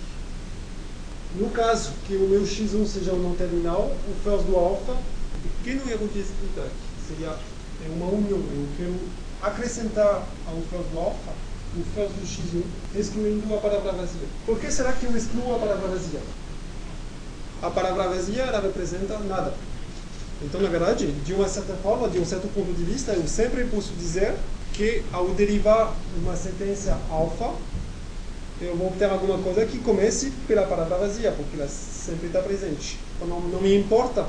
No 1.34 1.50
caso 1.50 1.92
que 2.06 2.14
o 2.14 2.28
meu 2.28 2.42
x1 2.42 2.86
seja 2.86 3.12
um 3.12 3.18
não 3.18 3.34
terminal, 3.34 3.94
o 4.08 4.14
first 4.24 4.46
do 4.46 4.56
alfa, 4.56 4.92
o 4.92 5.48
pequeno 5.58 5.90
erro 5.90 6.06
escrito 6.14 6.60
aqui 6.60 6.86
seria 7.06 7.36
é 7.84 7.88
uma 7.88 8.06
união. 8.06 8.38
Eu 8.38 8.68
quero 8.76 8.94
acrescentar 9.42 10.26
ao 10.46 10.56
first 10.70 10.90
do 10.92 10.98
alfa 10.98 11.32
o 11.76 11.84
first 11.94 12.14
do 12.14 12.26
x1, 12.26 12.62
excluindo 12.98 13.54
a 13.54 13.58
palavra 13.58 13.92
vazia. 13.92 14.28
Por 14.46 14.58
que 14.58 14.70
será 14.70 14.92
que 14.92 15.04
eu 15.04 15.16
excluo 15.16 15.56
a 15.56 15.58
palavra 15.58 15.88
vazia? 15.88 16.20
A 17.62 17.70
palavra 17.70 18.08
vazia 18.08 18.42
ela 18.42 18.60
representa 18.60 19.18
nada. 19.18 19.54
Então, 20.42 20.60
na 20.60 20.68
verdade, 20.68 21.10
de 21.12 21.32
uma 21.32 21.48
certa 21.48 21.74
forma, 21.74 22.08
de 22.08 22.18
um 22.18 22.24
certo 22.24 22.48
ponto 22.54 22.72
de 22.72 22.84
vista, 22.84 23.12
eu 23.12 23.26
sempre 23.26 23.64
posso 23.64 23.92
dizer 23.94 24.34
que 24.74 25.02
ao 25.12 25.28
derivar 25.30 25.94
uma 26.18 26.36
sentença 26.36 26.98
alfa, 27.10 27.54
eu 28.60 28.76
vou 28.76 28.88
obter 28.88 29.04
alguma 29.04 29.38
coisa 29.38 29.66
que 29.66 29.78
comece 29.78 30.32
pela 30.46 30.62
palavra 30.62 30.96
vazia, 30.96 31.32
porque 31.32 31.56
ela 31.56 31.68
sempre 31.68 32.28
está 32.28 32.40
presente. 32.40 32.98
Então, 33.16 33.28
não, 33.28 33.40
não 33.40 33.60
me 33.60 33.76
importa. 33.76 34.26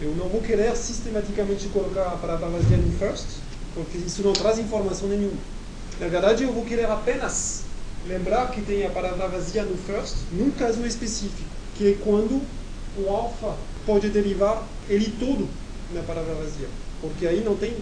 Eu 0.00 0.14
não 0.16 0.28
vou 0.28 0.40
querer 0.40 0.76
sistematicamente 0.76 1.68
colocar 1.68 2.06
a 2.06 2.16
palavra 2.16 2.48
vazia 2.48 2.76
no 2.76 2.90
first, 2.98 3.26
porque 3.74 3.98
isso 3.98 4.22
não 4.22 4.32
traz 4.32 4.58
informação 4.58 5.08
nenhuma. 5.08 5.38
Na 6.00 6.08
verdade, 6.08 6.44
eu 6.44 6.52
vou 6.52 6.64
querer 6.64 6.86
apenas 6.86 7.62
lembrar 8.06 8.50
que 8.50 8.60
tem 8.60 8.84
a 8.84 8.90
palavra 8.90 9.28
vazia 9.28 9.64
no 9.64 9.76
first, 9.76 10.16
num 10.32 10.50
caso 10.50 10.84
específico, 10.84 11.48
que 11.76 11.92
é 11.92 11.96
quando 12.04 12.42
o 12.96 13.08
alfa 13.08 13.54
pode 13.86 14.08
derivar 14.08 14.62
ele 14.88 15.12
todo 15.18 15.48
na 15.92 16.02
palavra 16.02 16.34
vazia. 16.34 16.68
Porque 17.00 17.26
aí 17.26 17.42
não 17.44 17.56
tem 17.56 17.76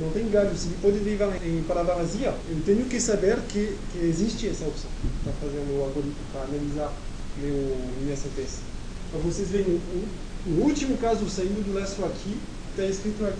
não 0.00 0.10
tem 0.10 0.28
galho. 0.30 0.56
Se 0.56 0.68
pode 0.82 0.98
derivar 0.98 1.30
em 1.46 1.62
palavra 1.62 1.94
vazia, 1.94 2.34
eu 2.48 2.62
tenho 2.64 2.84
que 2.86 3.00
saber 3.00 3.38
que, 3.48 3.76
que 3.92 3.98
existe 3.98 4.48
essa 4.48 4.64
opção 4.64 4.90
para 5.22 5.32
fazer 5.34 5.58
o 5.58 5.66
meu 5.66 5.84
algoritmo, 5.84 6.14
para 6.32 6.42
analisar 6.42 6.92
meu, 7.38 7.76
minha 8.02 8.16
sentença. 8.16 8.58
Então 9.08 9.20
vocês 9.20 9.48
veem, 9.48 9.64
o, 9.66 10.08
o 10.46 10.62
último 10.62 10.96
caso 10.96 11.28
saindo 11.28 11.64
do 11.64 11.78
laço 11.78 12.04
aqui, 12.04 12.36
está 12.70 12.84
escrito 12.84 13.24
aqui. 13.24 13.38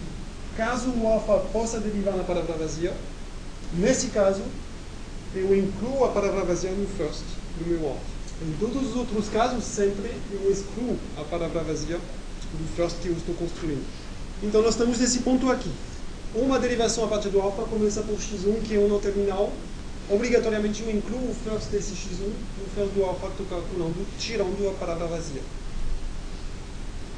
Caso 0.57 0.91
o 0.91 1.07
alfa 1.07 1.39
possa 1.53 1.81
derivar 1.81 2.17
na 2.17 2.25
palavra 2.25 2.55
vazia, 2.55 2.93
Nesse 3.73 4.09
caso, 4.09 4.43
eu 5.35 5.57
incluo 5.57 6.05
a 6.05 6.09
palavra 6.09 6.45
vazia 6.45 6.73
no 6.73 6.87
first 6.89 7.23
do 7.59 7.69
meu 7.69 7.89
alfa. 7.89 8.01
Em 8.43 8.53
todos 8.59 8.91
os 8.91 8.97
outros 8.97 9.29
casos, 9.29 9.63
sempre 9.63 10.11
eu 10.33 10.51
excluo 10.51 10.99
a 11.17 11.23
palavra 11.23 11.63
vazia 11.63 11.97
do 11.97 12.77
first 12.77 12.97
que 13.01 13.09
eu 13.09 13.15
estou 13.15 13.35
construindo. 13.37 13.85
Então, 14.43 14.61
nós 14.61 14.73
estamos 14.73 14.99
nesse 14.99 15.21
ponto 15.21 15.49
aqui. 15.51 15.71
Uma 16.33 16.61
derivação 16.61 17.05
a 17.05 17.09
partir 17.09 17.29
do 17.31 17.41
alfa 17.41 17.65
começa 17.65 18.03
por 18.03 18.17
x1, 18.17 18.63
que 18.63 18.77
é 18.77 18.79
um 18.79 18.87
não 18.87 19.01
terminal. 19.01 19.53
Obrigatoriamente, 20.09 20.81
eu 20.81 20.91
incluo 20.93 21.29
o 21.29 21.35
first 21.35 21.71
desse 21.71 21.93
x1 21.93 22.23
no 22.23 22.69
first 22.73 22.95
do 22.95 23.05
alfa 23.05 23.27
que 23.31 23.43
estou 23.43 23.59
calculando, 23.59 24.07
tirando 24.17 24.71
a 24.71 24.73
palavra 24.75 25.09
vazia. 25.09 25.43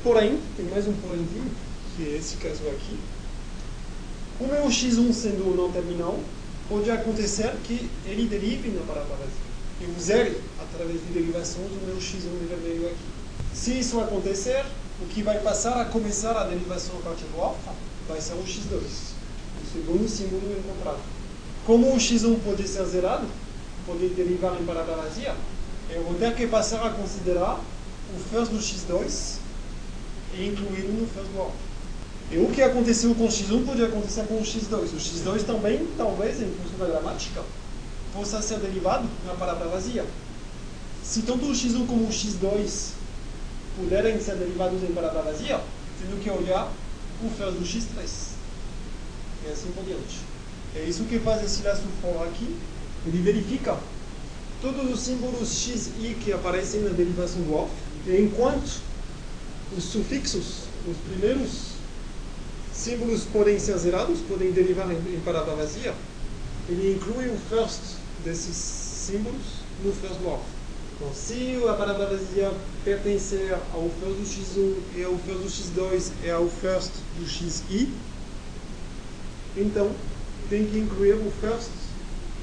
Porém, 0.03 0.41
tem 0.57 0.65
mais 0.65 0.89
um 0.89 0.95
porém, 0.95 1.29
que 1.95 2.09
é 2.09 2.17
esse 2.17 2.37
caso 2.37 2.67
aqui. 2.69 2.99
O 4.41 4.47
meu 4.47 4.65
x1 4.69 5.13
sendo 5.13 5.47
um 5.47 5.57
não 5.57 5.71
terminal, 5.71 6.19
pode 6.67 6.91
acontecer 6.91 7.53
que 7.65 7.91
ele 8.07 8.27
derive 8.27 8.71
na 8.71 8.81
palavra 8.81 9.15
vazia. 9.17 9.53
Eu 9.83 10.01
zere 10.01 10.41
através 10.59 10.99
de 11.01 11.13
derivação 11.13 11.63
do 11.65 11.87
meu 11.87 11.97
x1 11.97 12.41
de 12.41 12.47
vermelho 12.47 12.87
aqui. 12.87 13.55
Se 13.55 13.79
isso 13.79 14.01
acontecer, 14.01 14.65
o 15.03 15.07
que 15.07 15.23
vai 15.23 15.39
passar 15.41 15.79
a 15.79 15.85
começar 15.85 16.35
a 16.35 16.45
derivação 16.45 16.97
a 16.99 17.03
partir 17.03 17.25
do 17.25 17.39
alfa 17.39 17.91
vai 18.09 18.21
ser 18.21 18.35
o 18.35 18.45
x2, 18.45 18.81
o 18.81 19.73
segundo 19.73 20.09
símbolo 20.09 20.43
encontrado. 20.59 21.01
Como 21.67 21.93
o 21.93 21.97
x1 21.97 22.39
pode 22.45 22.67
ser 22.67 22.85
zerado, 22.85 23.27
pode 23.87 24.09
derivar 24.09 24.61
em 24.61 24.65
palavra 24.65 24.97
vazia, 24.97 25.35
eu 25.91 26.03
vou 26.05 26.15
ter 26.15 26.35
que 26.35 26.47
passar 26.47 26.85
a 26.87 26.91
considerar 26.91 27.61
o 28.15 28.19
first 28.31 28.51
do 28.51 28.59
x2 28.59 29.37
e 30.35 30.47
incluí-lo 30.49 30.93
no 31.01 31.07
first 31.07 31.29
do. 31.31 31.73
E 32.31 32.39
o 32.39 32.49
que 32.49 32.63
aconteceu 32.63 33.15
com 33.15 33.25
o 33.25 33.29
x1 33.29 33.67
pode 33.67 33.85
acontecer 33.85 34.25
com 34.27 34.37
o 34.37 34.43
x2. 34.43 34.73
O 34.73 34.97
x2 34.97 35.45
também, 35.45 35.87
talvez, 35.99 36.41
em 36.41 36.51
função 36.51 36.79
da 36.79 36.87
gramática, 36.87 37.43
possa 38.15 38.41
ser 38.41 38.59
derivado 38.59 39.07
na 39.27 39.35
palavra 39.35 39.69
vazia. 39.69 40.05
Se 41.05 41.23
tanto 41.23 41.45
o 41.45 41.53
x1 41.53 41.87
como 41.87 42.07
o 42.07 42.09
x2 42.09 42.93
puderem 43.77 44.19
ser 44.21 44.37
derivados 44.37 44.83
em 44.83 44.93
palavra 44.95 45.23
vazia, 45.23 45.61
tendo 46.01 46.23
que 46.23 46.31
olhar 46.31 46.73
o 47.27 47.31
first 47.31 47.59
do 47.59 47.64
x3. 47.64 48.09
E 49.45 49.53
assim 49.53 49.70
por 49.73 49.85
diante. 49.85 50.20
É 50.75 50.85
isso 50.85 51.05
que 51.05 51.18
faz 51.18 51.45
esse 51.45 51.62
laço 51.62 51.83
for 52.01 52.23
aqui. 52.27 52.57
Ele 53.07 53.18
verifica 53.18 53.79
todos 54.61 54.91
os 54.91 55.01
símbolos 55.01 55.62
x 55.64 55.91
e 56.01 56.14
que 56.14 56.33
aparecem 56.33 56.83
na 56.83 56.91
derivação 56.91 57.43
do 57.43 57.55
off. 57.55 57.73
E 58.07 58.20
enquanto 58.20 58.81
os 59.77 59.85
sufixos, 59.85 60.64
os 60.89 60.97
primeiros 61.09 61.73
símbolos 62.73 63.25
podem 63.25 63.59
ser 63.59 63.77
zerados, 63.79 64.20
podem 64.29 64.53
derivar 64.53 64.91
em, 64.91 64.97
em 65.14 65.20
palavra 65.25 65.55
vazia, 65.55 65.95
ele 66.68 66.95
inclui 66.95 67.29
o 67.29 67.37
first 67.49 67.97
desses 68.25 68.57
símbolos 68.57 69.62
no 69.85 69.93
first 69.93 70.18
do 70.20 70.29
alfa. 70.29 70.45
Então, 70.97 71.12
se 71.12 71.61
a 71.68 71.75
palavra 71.75 72.07
vazia 72.07 72.53
pertencer 72.85 73.53
ao 73.72 73.89
first 74.01 74.16
do 74.16 74.24
x1 74.24 74.74
e 74.97 75.05
ao 75.05 75.16
first 75.18 75.72
do 75.72 75.83
x2 75.83 76.12
e 76.24 76.30
ao 76.30 76.49
first 76.49 76.93
do 77.18 77.28
xi, 77.28 77.89
então 79.57 79.91
tem 80.49 80.66
que 80.66 80.78
incluir 80.78 81.14
o 81.14 81.30
first 81.41 81.70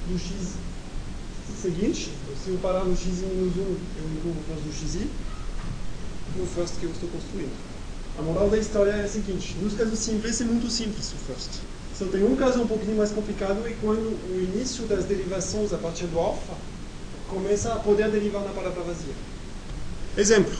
do 0.07 0.17
x 0.17 0.53
seguinte. 1.61 2.11
Se 2.43 2.51
eu 2.51 2.57
parar 2.59 2.85
no 2.85 2.95
x 2.95 3.05
menos 3.21 3.55
1, 3.55 3.59
eu 3.59 3.77
incluo 4.17 4.33
o 4.33 4.43
first 4.47 4.63
do 4.63 4.73
xi 4.73 5.09
no 6.37 6.45
first 6.45 6.75
que 6.79 6.85
eu 6.85 6.91
estou 6.91 7.09
construindo. 7.09 7.51
A 8.17 8.21
moral 8.21 8.49
da 8.49 8.57
história 8.57 8.91
é 8.91 9.03
a 9.03 9.07
seguinte: 9.07 9.55
nos 9.61 9.73
casos 9.73 9.99
simples 9.99 10.39
é 10.39 10.43
muito 10.45 10.69
simples 10.69 11.11
o 11.11 11.15
first. 11.15 11.49
Só 11.97 12.05
tem 12.05 12.23
um 12.23 12.35
caso 12.35 12.61
um 12.61 12.67
pouquinho 12.67 12.95
mais 12.95 13.11
complicado 13.11 13.65
é 13.67 13.75
quando 13.81 13.99
o 13.99 14.41
início 14.41 14.85
das 14.85 15.03
derivações 15.05 15.73
a 15.73 15.77
partir 15.77 16.05
do 16.05 16.17
alfa 16.17 16.53
começa 17.27 17.73
a 17.73 17.79
poder 17.79 18.09
derivar 18.09 18.41
na 18.43 18.51
palavra 18.51 18.83
vazia. 18.83 19.13
Exemplo. 20.19 20.53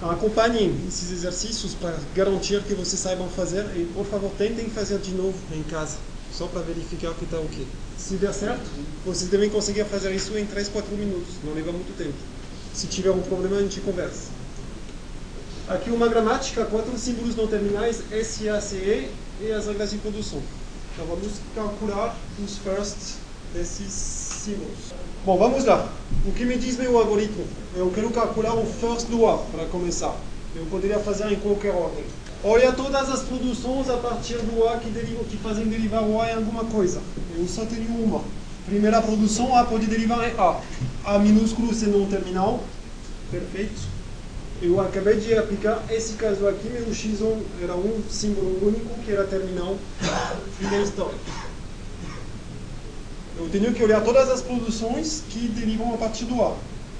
Acompanhem 0.00 0.72
esses 0.86 1.10
exercícios 1.10 1.74
para 1.74 1.98
garantir 2.14 2.62
que 2.62 2.72
vocês 2.72 3.00
saibam 3.00 3.28
fazer 3.28 3.64
e, 3.74 3.84
por 3.92 4.06
favor, 4.06 4.30
tentem 4.38 4.70
fazer 4.70 4.98
de 4.98 5.10
novo 5.10 5.36
em 5.52 5.64
casa, 5.64 5.96
só 6.32 6.46
para 6.46 6.60
verificar 6.60 7.12
que 7.14 7.24
está 7.24 7.36
ok. 7.36 7.66
Se 7.98 8.14
der 8.14 8.32
certo, 8.32 8.62
vocês 9.04 9.28
devem 9.28 9.50
conseguir 9.50 9.84
fazer 9.86 10.14
isso 10.14 10.38
em 10.38 10.46
3, 10.46 10.68
4 10.68 10.96
minutos, 10.96 11.34
não 11.42 11.52
leva 11.52 11.72
muito 11.72 11.98
tempo. 11.98 12.14
Se 12.72 12.86
tiver 12.86 13.10
um 13.10 13.22
problema, 13.22 13.56
a 13.56 13.62
gente 13.62 13.80
conversa. 13.80 14.28
Aqui 15.66 15.90
uma 15.90 16.06
gramática, 16.06 16.64
quatro 16.66 16.96
símbolos 16.96 17.34
não 17.34 17.48
terminais, 17.48 18.04
S, 18.12 18.48
A, 18.48 18.60
C, 18.60 18.76
E 18.76 19.10
e 19.44 19.50
as 19.50 19.66
regras 19.66 19.90
de 19.90 19.98
produção. 19.98 20.40
Então 20.92 21.06
vamos 21.06 21.32
calcular 21.56 22.16
os 22.38 22.58
firsts 22.58 23.16
desses 23.52 24.23
Bom, 25.24 25.38
vamos 25.38 25.64
lá. 25.64 25.88
O 26.26 26.32
que 26.32 26.44
me 26.44 26.58
diz 26.58 26.76
meu 26.76 26.98
algoritmo? 26.98 27.46
Eu 27.74 27.90
quero 27.94 28.10
calcular 28.10 28.52
o 28.54 28.66
first 28.66 29.06
do 29.06 29.22
para 29.50 29.64
começar. 29.66 30.14
Eu 30.54 30.66
poderia 30.66 30.98
fazer 30.98 31.32
em 31.32 31.36
qualquer 31.36 31.74
ordem. 31.74 32.04
Olha 32.42 32.70
todas 32.72 33.08
as 33.08 33.22
produções 33.22 33.88
a 33.88 33.96
partir 33.96 34.36
do 34.36 34.68
A 34.68 34.76
que, 34.76 34.90
que 34.90 35.36
fazem 35.38 35.66
derivar 35.66 36.02
o 36.02 36.20
A 36.20 36.30
em 36.30 36.34
alguma 36.34 36.64
coisa. 36.64 37.00
Eu 37.34 37.48
só 37.48 37.64
tenho 37.64 37.88
uma. 38.04 38.22
Primeira 38.66 39.00
produção, 39.00 39.56
A 39.56 39.64
pode 39.64 39.86
derivar 39.86 40.28
em 40.28 40.38
A. 40.38 40.60
A 41.06 41.18
minúsculo 41.18 41.72
sendo 41.72 42.02
um 42.02 42.06
terminal. 42.06 42.62
Perfeito. 43.30 43.80
Eu 44.60 44.78
acabei 44.78 45.16
de 45.20 45.34
aplicar 45.34 45.82
esse 45.88 46.14
caso 46.14 46.46
aqui, 46.46 46.68
meu 46.68 46.86
x1 46.90 47.40
era 47.62 47.74
um 47.74 48.02
símbolo 48.10 48.58
único 48.62 48.94
que 49.04 49.10
era 49.10 49.24
terminal 49.24 49.76
fim 50.58 50.68
da 50.68 50.78
história. 50.82 51.16
Eu 53.36 53.48
tenho 53.50 53.72
que 53.72 53.82
olhar 53.82 54.02
todas 54.02 54.28
as 54.30 54.42
produções 54.42 55.22
que 55.28 55.48
derivam 55.48 55.92
a 55.94 55.98
partir 55.98 56.24
do 56.24 56.40
A. 56.42 56.56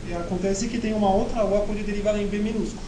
E 0.09 0.15
acontece 0.15 0.69
que 0.69 0.79
tem 0.79 0.93
uma 0.93 1.09
outra, 1.09 1.45
o 1.45 1.57
A 1.57 1.61
pode 1.61 1.83
derivar 1.83 2.19
em 2.21 2.27
B 2.27 2.39
minúsculo. 2.39 2.83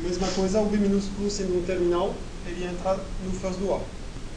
Mesma 0.00 0.26
coisa, 0.28 0.60
o 0.60 0.66
B 0.66 0.78
minúsculo 0.78 1.30
sendo 1.30 1.58
um 1.58 1.62
terminal, 1.62 2.14
ele 2.46 2.64
entra 2.64 2.98
no 3.24 3.32
first 3.32 3.58
do 3.58 3.72
A. 3.74 3.80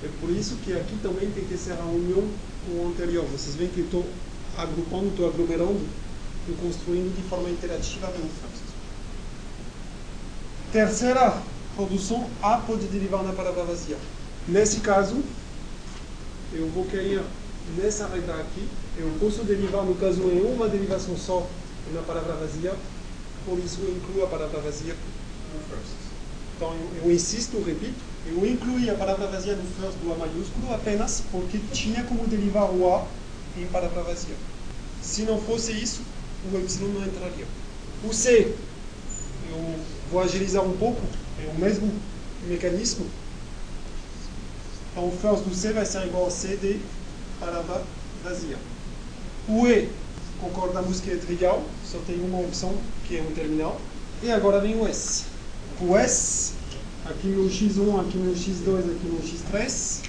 É 0.04 0.10
por 0.20 0.30
isso 0.30 0.58
que 0.58 0.74
aqui 0.74 0.98
também 1.02 1.32
tem 1.32 1.46
que 1.46 1.58
ser 1.58 1.74
a 1.74 1.86
união 1.86 2.28
com 2.66 2.84
o 2.84 2.88
anterior. 2.90 3.26
Vocês 3.32 3.56
veem 3.56 3.70
que 3.70 3.80
estou 3.80 4.06
agrupando, 4.58 5.08
estou 5.08 5.28
aglomerando, 5.30 5.80
estou 6.42 6.68
construindo 6.68 7.16
de 7.16 7.24
forma 7.30 7.50
interativa 7.50 8.08
meu 8.08 8.28
first. 8.28 8.64
Terceira 10.74 11.42
produção, 11.76 12.28
A 12.42 12.58
pode 12.58 12.88
derivar 12.88 13.24
na 13.24 13.32
palavra 13.32 13.64
vazia. 13.64 13.98
Nesse 14.48 14.82
caso, 14.82 15.24
eu 16.52 16.68
vou 16.70 16.86
querer, 16.86 17.22
nessa 17.78 18.08
regra 18.08 18.36
aqui, 18.36 18.68
eu 18.98 19.12
posso 19.20 19.44
derivar, 19.44 19.84
no 19.84 19.96
caso, 19.96 20.22
em 20.24 20.42
uma 20.42 20.68
derivação 20.68 21.18
só 21.18 21.48
na 21.94 22.02
palavra 22.02 22.34
vazia, 22.34 22.74
por 23.46 23.58
isso 23.60 23.80
eu 23.82 23.92
incluo 23.92 24.24
a 24.24 24.28
palavra 24.28 24.60
vazia 24.60 24.94
no 24.94 25.60
first. 25.70 25.94
Então, 26.56 26.74
eu, 26.74 27.06
eu 27.06 27.12
insisto, 27.12 27.56
eu 27.56 27.64
repito, 27.64 28.00
eu 28.26 28.46
incluí 28.46 28.90
a 28.90 28.96
palavra 28.96 29.28
vazia 29.28 29.56
no 29.56 29.64
first 29.64 29.98
do 29.98 30.14
A 30.14 30.16
maiúsculo 30.16 30.74
apenas 30.74 31.24
porque 31.32 31.60
tinha 31.72 32.04
como 32.04 32.28
derivar 32.28 32.72
o 32.72 32.94
A 32.94 33.06
em 33.58 33.66
palavra 33.68 34.04
vazia. 34.04 34.36
Se 35.02 35.24
não 35.24 35.42
fosse 35.42 35.72
isso, 35.74 36.02
o 36.46 36.58
Y 36.58 36.94
não 36.94 37.06
entraria. 37.06 37.46
O 38.04 38.14
C, 38.14 38.56
eu 39.50 39.76
vou 40.12 40.22
agilizar 40.22 40.64
um 40.64 40.78
pouco, 40.78 41.02
é 41.46 41.50
o 41.50 41.60
mesmo 41.60 41.92
mecanismo. 42.48 43.06
Então, 44.92 45.08
o 45.08 45.12
first 45.12 45.44
do 45.44 45.56
C 45.56 45.74
vai 45.74 45.86
ser 45.86 46.06
igual 46.06 46.28
a 46.28 46.32
C 46.32 46.80
palavra 47.40 47.84
vazia. 48.24 48.58
O 49.48 49.68
E, 49.68 49.90
concordamos 50.40 51.00
que 51.00 51.12
é 51.12 51.16
trivial, 51.16 51.64
só 51.86 52.00
tem 52.08 52.20
uma 52.22 52.40
opção, 52.40 52.76
que 53.08 53.18
é 53.18 53.22
um 53.22 53.32
terminal. 53.32 53.80
E 54.22 54.32
agora 54.32 54.60
vem 54.60 54.80
o 54.80 54.88
S. 54.88 55.26
O 55.82 55.98
S, 55.98 56.54
aqui 57.06 57.28
meu 57.28 57.46
x1, 57.46 58.00
aqui 58.02 58.18
meu 58.18 58.34
x2, 58.34 58.80
aqui 58.80 59.06
meu 59.06 59.22
x3. 59.22 60.02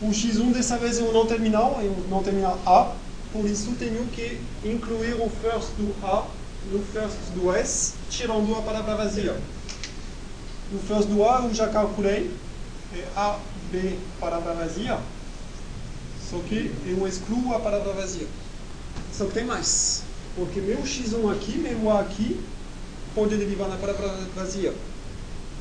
O 0.00 0.08
x1 0.08 0.52
dessa 0.52 0.76
vez 0.78 0.98
é 0.98 1.02
um 1.02 1.12
não 1.12 1.26
terminal, 1.26 1.80
é 1.80 1.84
um 1.84 2.08
não 2.08 2.22
terminal 2.22 2.58
A, 2.66 2.92
por 3.32 3.46
isso 3.46 3.72
tenho 3.78 4.04
que 4.08 4.38
incluir 4.64 5.14
o 5.14 5.30
first 5.30 5.70
do 5.78 5.94
A 6.04 6.26
no 6.70 6.80
first 6.84 7.18
do 7.34 7.52
S, 7.54 7.94
tirando 8.10 8.54
a 8.54 8.62
palavra 8.62 8.96
vazia. 8.96 9.36
No 10.70 10.78
first 10.80 11.08
do 11.08 11.24
A 11.24 11.44
eu 11.44 11.54
já 11.54 11.68
calculei, 11.68 12.30
é 12.94 13.06
A, 13.16 13.38
B, 13.70 13.96
palavra 14.20 14.54
vazia, 14.54 14.98
só 16.32 16.38
que 16.48 16.72
eu 16.86 17.06
excluo 17.06 17.54
a 17.54 17.60
palavra 17.60 17.92
vazia. 17.92 18.26
Só 19.12 19.26
que 19.26 19.34
tem 19.34 19.44
mais, 19.44 20.02
porque 20.34 20.62
meu 20.62 20.78
x1 20.78 21.30
aqui, 21.30 21.58
meu 21.58 21.90
A 21.90 22.00
aqui, 22.00 22.40
pode 23.14 23.36
derivar 23.36 23.68
na 23.68 23.76
palavra 23.76 24.08
vazia. 24.34 24.72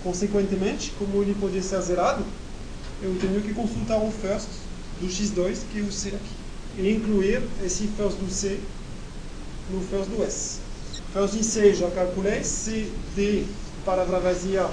Consequentemente, 0.01 0.93
como 0.97 1.22
ele 1.22 1.36
pode 1.38 1.61
ser 1.61 1.82
zerado, 1.82 2.24
eu 3.03 3.13
tenho 3.19 3.41
que 3.41 3.53
consultar 3.53 4.01
o 4.01 4.09
first 4.11 4.47
do 5.01 5.07
x2, 5.07 5.57
que 5.74 5.80
é 5.80 5.82
o 5.82 5.91
C 5.91 6.09
aqui, 6.09 6.36
e 6.78 6.89
incluir 6.89 7.43
esse 7.61 7.88
first 7.97 8.17
do 8.17 8.32
C 8.32 8.57
no 9.69 9.82
first 9.82 10.09
do 10.09 10.24
S. 10.24 10.59
First 11.11 11.34
de 11.34 11.43
C 11.43 11.74
já 11.74 11.91
calculei, 11.91 12.45
C 12.45 12.89
de 13.13 13.43
palavra 13.84 14.22
vazia 14.22 14.69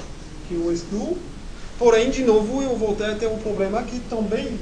que 0.46 0.54
eu 0.54 0.72
excluo, 0.72 1.18
porém, 1.76 2.08
de 2.08 2.22
novo, 2.22 2.62
eu 2.62 2.76
voltei 2.76 3.06
a 3.06 3.16
ter 3.16 3.26
um 3.26 3.38
problema 3.38 3.82
que 3.82 3.98
também 4.08 4.56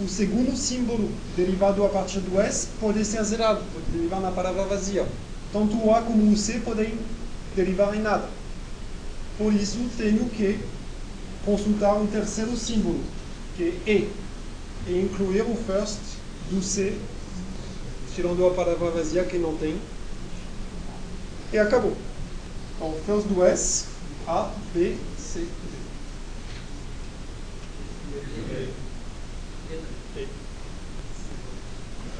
o 0.00 0.08
segundo 0.08 0.56
símbolo 0.56 1.10
derivado 1.36 1.84
a 1.84 1.88
partir 1.88 2.20
do 2.20 2.40
S 2.40 2.68
pode 2.80 3.04
ser 3.04 3.22
zerado, 3.24 3.60
pode 3.72 3.86
derivar 3.90 4.20
na 4.20 4.30
palavra 4.30 4.64
vazia. 4.64 5.06
Tanto 5.52 5.76
o 5.76 5.92
A 5.92 6.02
como 6.02 6.30
o 6.30 6.36
C 6.36 6.60
podem 6.60 6.96
derivar 7.56 7.94
em 7.96 8.00
nada. 8.00 8.28
Por 9.36 9.52
isso, 9.52 9.78
tenho 9.96 10.28
que 10.30 10.60
consultar 11.44 11.94
um 11.94 12.06
terceiro 12.06 12.56
símbolo, 12.56 13.00
que 13.56 13.80
é 13.86 13.90
E, 13.90 14.12
e 14.86 15.00
incluir 15.00 15.42
o 15.42 15.56
first 15.56 15.98
do 16.50 16.62
C, 16.62 16.96
tirando 18.14 18.46
a 18.46 18.50
palavra 18.50 18.90
vazia 18.90 19.24
que 19.24 19.38
não 19.38 19.56
tem. 19.56 19.76
E 21.52 21.58
acabou. 21.58 21.96
Então, 22.76 22.94
first 23.04 23.26
do 23.26 23.44
S, 23.44 23.86
A, 24.26 24.52
B, 24.72 24.96
C, 25.18 25.40
D. 25.40 25.78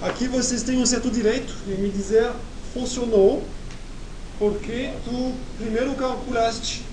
Aqui 0.01 0.29
vocês 0.29 0.63
têm 0.63 0.81
um 0.81 0.87
certo 0.87 1.11
direito 1.11 1.53
de 1.67 1.75
me 1.75 1.91
dizer 1.91 2.31
funcionou 2.73 3.43
porque 4.39 4.93
tu 5.05 5.35
primeiro 5.59 5.93
calculaste 5.95 6.85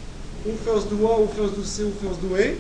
o 0.43 0.57
first 0.63 0.87
do 0.87 1.07
A, 1.07 1.19
o 1.19 1.27
first 1.27 1.53
do 1.53 1.63
C, 1.63 1.83
o 1.83 1.91
first 2.01 2.19
do 2.19 2.35
E 2.35 2.57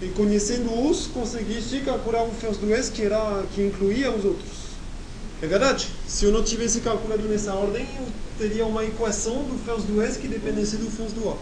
e 0.00 0.08
conhecendo-os 0.16 1.08
conseguiste 1.08 1.80
calcular 1.80 2.22
o 2.22 2.30
first 2.30 2.58
do 2.58 2.72
S 2.72 2.90
que, 2.90 3.02
era, 3.02 3.44
que 3.54 3.60
incluía 3.60 4.10
os 4.10 4.24
outros. 4.24 4.64
É 5.42 5.46
verdade. 5.46 5.90
Se 6.08 6.24
eu 6.24 6.32
não 6.32 6.42
tivesse 6.42 6.80
calculado 6.80 7.22
nessa 7.24 7.52
ordem, 7.52 7.86
eu 7.98 8.06
teria 8.38 8.64
uma 8.64 8.82
equação 8.82 9.42
do 9.42 9.58
first 9.62 9.86
do 9.86 10.00
S 10.00 10.18
que 10.18 10.26
dependesse 10.26 10.78
do 10.78 10.90
first 10.90 11.14
do 11.14 11.28
A. 11.28 11.36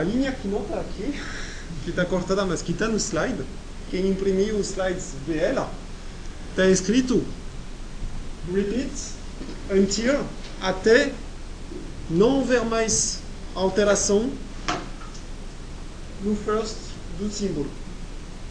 A 0.00 0.02
linha 0.02 0.32
que 0.32 0.48
não 0.48 0.62
está 0.62 0.80
aqui, 0.80 1.14
que 1.84 1.90
está 1.90 2.04
cortada, 2.04 2.44
mas 2.44 2.62
que 2.62 2.72
está 2.72 2.88
no 2.88 2.96
slide, 2.96 3.44
quem 3.92 4.08
imprimiu 4.08 4.56
os 4.56 4.70
slides 4.70 5.12
vê 5.24 5.38
ela, 5.38 5.70
está 6.50 6.66
escrito 6.66 7.24
repeat 8.52 8.90
until 9.70 10.24
até 10.60 11.12
não 12.08 12.40
haver 12.40 12.64
mais 12.64 13.20
alteração 13.54 14.30
no 16.22 16.36
first 16.36 16.76
do 17.18 17.30
símbolo. 17.30 17.70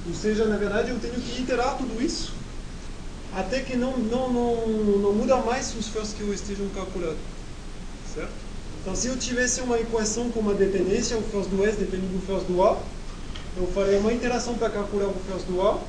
Ou 0.08 0.14
seja, 0.14 0.45
na 0.45 0.58
verdade, 0.58 0.89
eu 0.89 1.00
tenho 1.00 1.14
que 1.16 1.41
iterar 1.41 1.78
tudo 1.78 2.02
isso 2.02 2.39
até 3.36 3.60
que 3.60 3.78
não, 3.78 3.95
não, 3.97 4.32
não, 4.32 4.68
não 4.97 5.14
muda 5.14 5.38
mais 5.38 5.76
os 5.76 5.88
first 5.88 6.16
que 6.16 6.22
eu 6.22 6.34
esteja 6.34 6.64
calculando. 6.74 7.18
Certo? 8.14 8.32
Então, 8.82 8.95
se 8.95 9.08
eu 9.08 9.18
tivesse 9.18 9.62
uma 9.62 9.80
equação 9.80 10.32
com 10.32 10.39
uma 10.39 10.54
dependência, 10.54 11.18
o 11.18 11.22
first 11.22 11.50
do 11.50 11.64
S 11.66 11.78
depende 11.78 12.08
do 12.08 12.26
first 12.26 12.47
do 12.47 12.64
A, 12.64 12.82
eu 13.58 13.68
faria 13.68 14.00
uma 14.00 14.14
interação 14.14 14.56
para 14.56 14.70
calcular 14.70 15.08
o 15.08 15.16
first 15.28 15.45
do 15.45 15.62
A, 15.62 15.80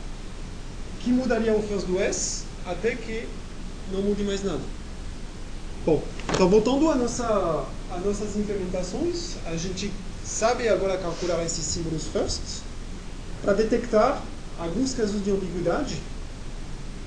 que 1.01 1.11
mudaria 1.11 1.55
o 1.55 1.62
first 1.62 1.86
do 1.86 1.98
S, 1.98 2.44
até 2.66 2.94
que 2.94 3.26
não 3.92 4.03
mude 4.03 4.22
mais 4.22 4.42
nada. 4.42 4.61
Bom, 5.84 6.03
então 6.32 6.48
voltando 6.48 6.94
nossa, 6.94 7.24
a 7.90 7.98
nossas 8.05 8.36
implementações, 8.36 9.36
a 9.46 9.57
gente 9.57 9.90
sabe 10.24 10.68
agora 10.68 10.98
calcular 10.98 11.42
esses 11.44 11.64
símbolos 11.64 12.07
first 12.09 12.62
para 13.42 13.55
detectar 13.55 14.22
alguns 14.59 14.94
casos 14.94 15.24
de 15.24 15.30
ambiguidade. 15.30 15.96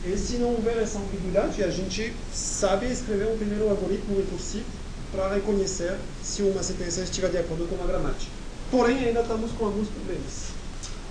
E 0.06 0.18
se 0.18 0.38
não 0.38 0.50
houver 0.50 0.78
essa 0.82 0.98
ambiguidade, 0.98 1.64
a 1.64 1.70
gente 1.70 2.14
sabe 2.34 2.92
escrever 2.92 3.28
um 3.28 3.38
primeiro 3.38 3.70
algoritmo 3.70 4.18
recursivo 4.18 4.66
para 5.12 5.34
reconhecer 5.36 5.98
se 6.24 6.42
uma 6.42 6.64
sentença 6.64 7.02
estiver 7.02 7.30
de 7.30 7.38
acordo 7.38 7.68
com 7.68 7.82
a 7.82 7.88
gramática. 7.88 8.32
Porém, 8.72 9.06
ainda 9.06 9.22
estamos 9.22 9.52
com 9.52 9.66
alguns 9.66 9.88
problemas. 9.88 10.48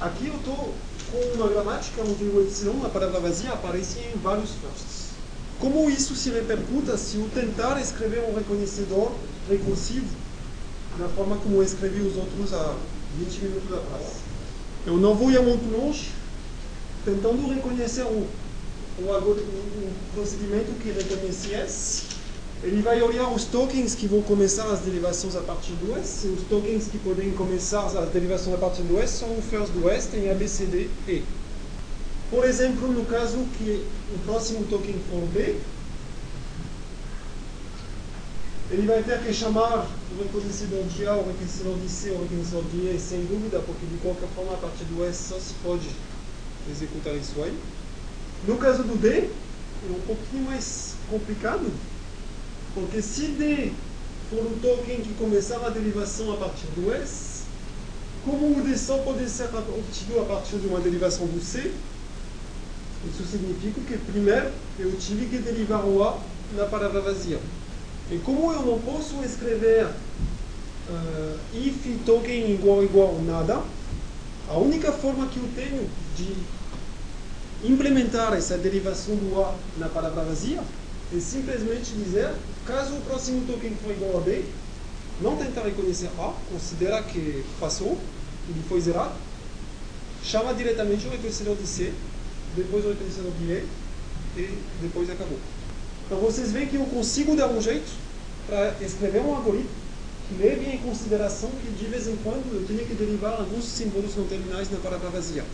Aqui 0.00 0.26
eu 0.26 0.34
estou 0.34 0.74
uma 1.34 1.48
gramática 1.48 2.02
onde 2.02 2.24
o 2.24 2.42
epsilon, 2.42 2.84
a 2.84 2.88
palavra 2.88 3.20
vazia, 3.20 3.52
aparece 3.52 3.98
em 3.98 4.18
vários 4.18 4.50
firsts. 4.50 5.10
Como 5.60 5.90
isso 5.90 6.14
se 6.14 6.30
repercuta 6.30 6.96
se 6.96 7.16
eu 7.16 7.28
tentar 7.34 7.80
escrever 7.80 8.24
um 8.28 8.34
reconhecedor 8.34 9.12
recursivo 9.48 10.06
da 10.98 11.08
forma 11.08 11.36
como 11.36 11.56
eu 11.56 11.62
escrevi 11.62 12.00
os 12.00 12.16
outros 12.16 12.52
há 12.52 12.74
20 13.18 13.38
minutos 13.42 13.72
atrás? 13.72 14.06
Eu 14.86 14.96
não 14.96 15.14
vou 15.14 15.30
ir 15.30 15.40
muito 15.40 15.70
longe 15.70 16.10
tentando 17.04 17.52
reconhecer 17.52 18.02
o 18.02 18.26
procedimento 20.14 20.72
que 20.80 20.90
reconhece 20.90 21.54
S 21.54 22.11
ele 22.62 22.80
vai 22.80 23.02
olhar 23.02 23.28
os 23.28 23.44
tokens 23.44 23.94
que 23.94 24.06
vão 24.06 24.22
começar 24.22 24.64
as 24.70 24.80
derivações 24.80 25.34
a 25.34 25.40
partir 25.40 25.72
do 25.72 25.96
S. 25.98 26.28
Os 26.28 26.44
tokens 26.44 26.86
que 26.86 26.98
podem 26.98 27.32
começar 27.32 27.84
as 27.86 28.08
derivações 28.10 28.54
a 28.54 28.58
partir 28.58 28.82
do 28.82 29.00
S 29.00 29.18
são 29.18 29.36
o 29.36 29.42
first 29.42 29.72
do 29.72 29.90
S, 29.90 30.08
tem 30.08 30.30
A, 30.30 30.34
B, 30.34 30.46
C, 30.46 30.66
D, 30.66 30.88
E. 31.08 31.24
Por 32.30 32.44
exemplo, 32.44 32.86
no 32.88 33.04
caso 33.04 33.38
que 33.58 33.84
o 34.14 34.18
próximo 34.24 34.64
token 34.66 34.94
for 35.10 35.26
B, 35.34 35.56
ele 38.70 38.86
vai 38.86 39.02
ter 39.02 39.20
que 39.22 39.34
chamar 39.34 39.86
o 40.16 40.22
reconhecedor 40.22 40.84
de 40.84 41.06
A, 41.06 41.16
o 41.16 41.26
reconhecedor 41.26 41.76
de 41.78 41.88
C, 41.88 42.10
o 42.10 42.22
reconhecedor 42.22 42.64
de 42.70 42.76
E, 42.76 42.98
sem 42.98 43.24
dúvida, 43.24 43.58
porque 43.58 43.84
de 43.86 43.96
qualquer 43.98 44.28
forma, 44.36 44.54
a 44.54 44.56
partir 44.56 44.84
do 44.84 45.04
S 45.04 45.28
só 45.28 45.38
se 45.38 45.52
pode 45.64 45.88
executar 46.70 47.14
isso 47.16 47.42
aí. 47.42 47.58
No 48.46 48.56
caso 48.56 48.84
do 48.84 48.96
D, 48.96 49.08
é 49.08 49.90
um 49.90 50.00
pouquinho 50.06 50.44
mais 50.44 50.94
complicado, 51.10 51.70
porque 52.74 53.02
se 53.02 53.28
D 53.28 53.72
for 54.30 54.46
um 54.46 54.58
token 54.60 55.00
que 55.02 55.14
começar 55.14 55.64
a 55.64 55.68
derivação 55.68 56.32
a 56.32 56.36
partir 56.36 56.66
do 56.74 56.92
S, 56.92 57.42
como 58.24 58.58
o 58.58 58.62
D 58.62 58.76
só 58.76 58.98
pode 58.98 59.28
ser 59.28 59.48
obtido 59.54 60.20
a 60.20 60.24
partir 60.24 60.56
de 60.56 60.66
uma 60.66 60.80
derivação 60.80 61.26
do 61.26 61.42
C, 61.42 61.72
isso 63.10 63.24
significa 63.30 63.80
que 63.80 63.98
primeiro 64.10 64.50
eu 64.78 64.96
tive 64.96 65.26
que 65.26 65.38
derivar 65.38 65.84
o 65.84 66.02
A 66.02 66.18
na 66.56 66.64
palavra 66.66 67.00
vazia. 67.00 67.40
E 68.10 68.18
como 68.18 68.52
eu 68.52 68.62
não 68.62 68.78
posso 68.78 69.22
escrever 69.24 69.86
uh, 69.86 71.38
if 71.54 72.04
token 72.06 72.52
igual 72.52 72.82
igual 72.82 73.20
nada, 73.26 73.62
a 74.48 74.56
única 74.56 74.92
forma 74.92 75.26
que 75.26 75.38
eu 75.38 75.48
tenho 75.54 75.88
de 76.16 76.34
implementar 77.64 78.32
essa 78.34 78.56
derivação 78.56 79.16
do 79.16 79.42
A 79.42 79.54
na 79.78 79.88
palavra 79.88 80.24
vazia 80.24 80.62
simplesmente 81.20 81.92
dizer, 81.92 82.32
caso 82.66 82.94
o 82.94 83.00
próximo 83.02 83.46
token 83.46 83.76
for 83.82 83.90
igual 83.92 84.18
a 84.18 84.20
B, 84.20 84.44
não 85.20 85.36
tentar 85.36 85.62
reconhecer 85.62 86.08
A, 86.18 86.32
considera 86.50 87.02
que 87.02 87.44
passou, 87.60 87.98
ele 88.48 88.62
foi 88.68 88.80
zerado, 88.80 89.12
chama 90.24 90.54
diretamente 90.54 91.06
o 91.06 91.10
reconhecedor 91.10 91.56
de 91.56 91.66
C 91.66 91.92
depois 92.56 92.84
o 92.84 92.88
reconhecedor 92.90 93.32
de 93.32 93.44
E 93.44 93.68
e 94.36 94.58
depois 94.80 95.10
acabou. 95.10 95.38
Então 96.06 96.18
vocês 96.18 96.52
veem 96.52 96.66
que 96.66 96.76
eu 96.76 96.84
consigo 96.86 97.36
dar 97.36 97.48
um 97.48 97.60
jeito 97.60 97.90
para 98.46 98.74
escrever 98.80 99.20
um 99.20 99.34
algoritmo 99.34 99.70
que 100.28 100.42
leve 100.42 100.66
em 100.66 100.78
consideração 100.78 101.50
que 101.50 101.70
de 101.70 101.86
vez 101.86 102.06
em 102.06 102.16
quando 102.16 102.44
eu 102.54 102.66
tenho 102.66 102.86
que 102.86 102.94
derivar 102.94 103.32
alguns 103.34 103.64
símbolos 103.64 104.14
não 104.16 104.26
terminais 104.26 104.70
na 104.70 104.78
palavra 104.78 105.10
vazia. 105.10 105.44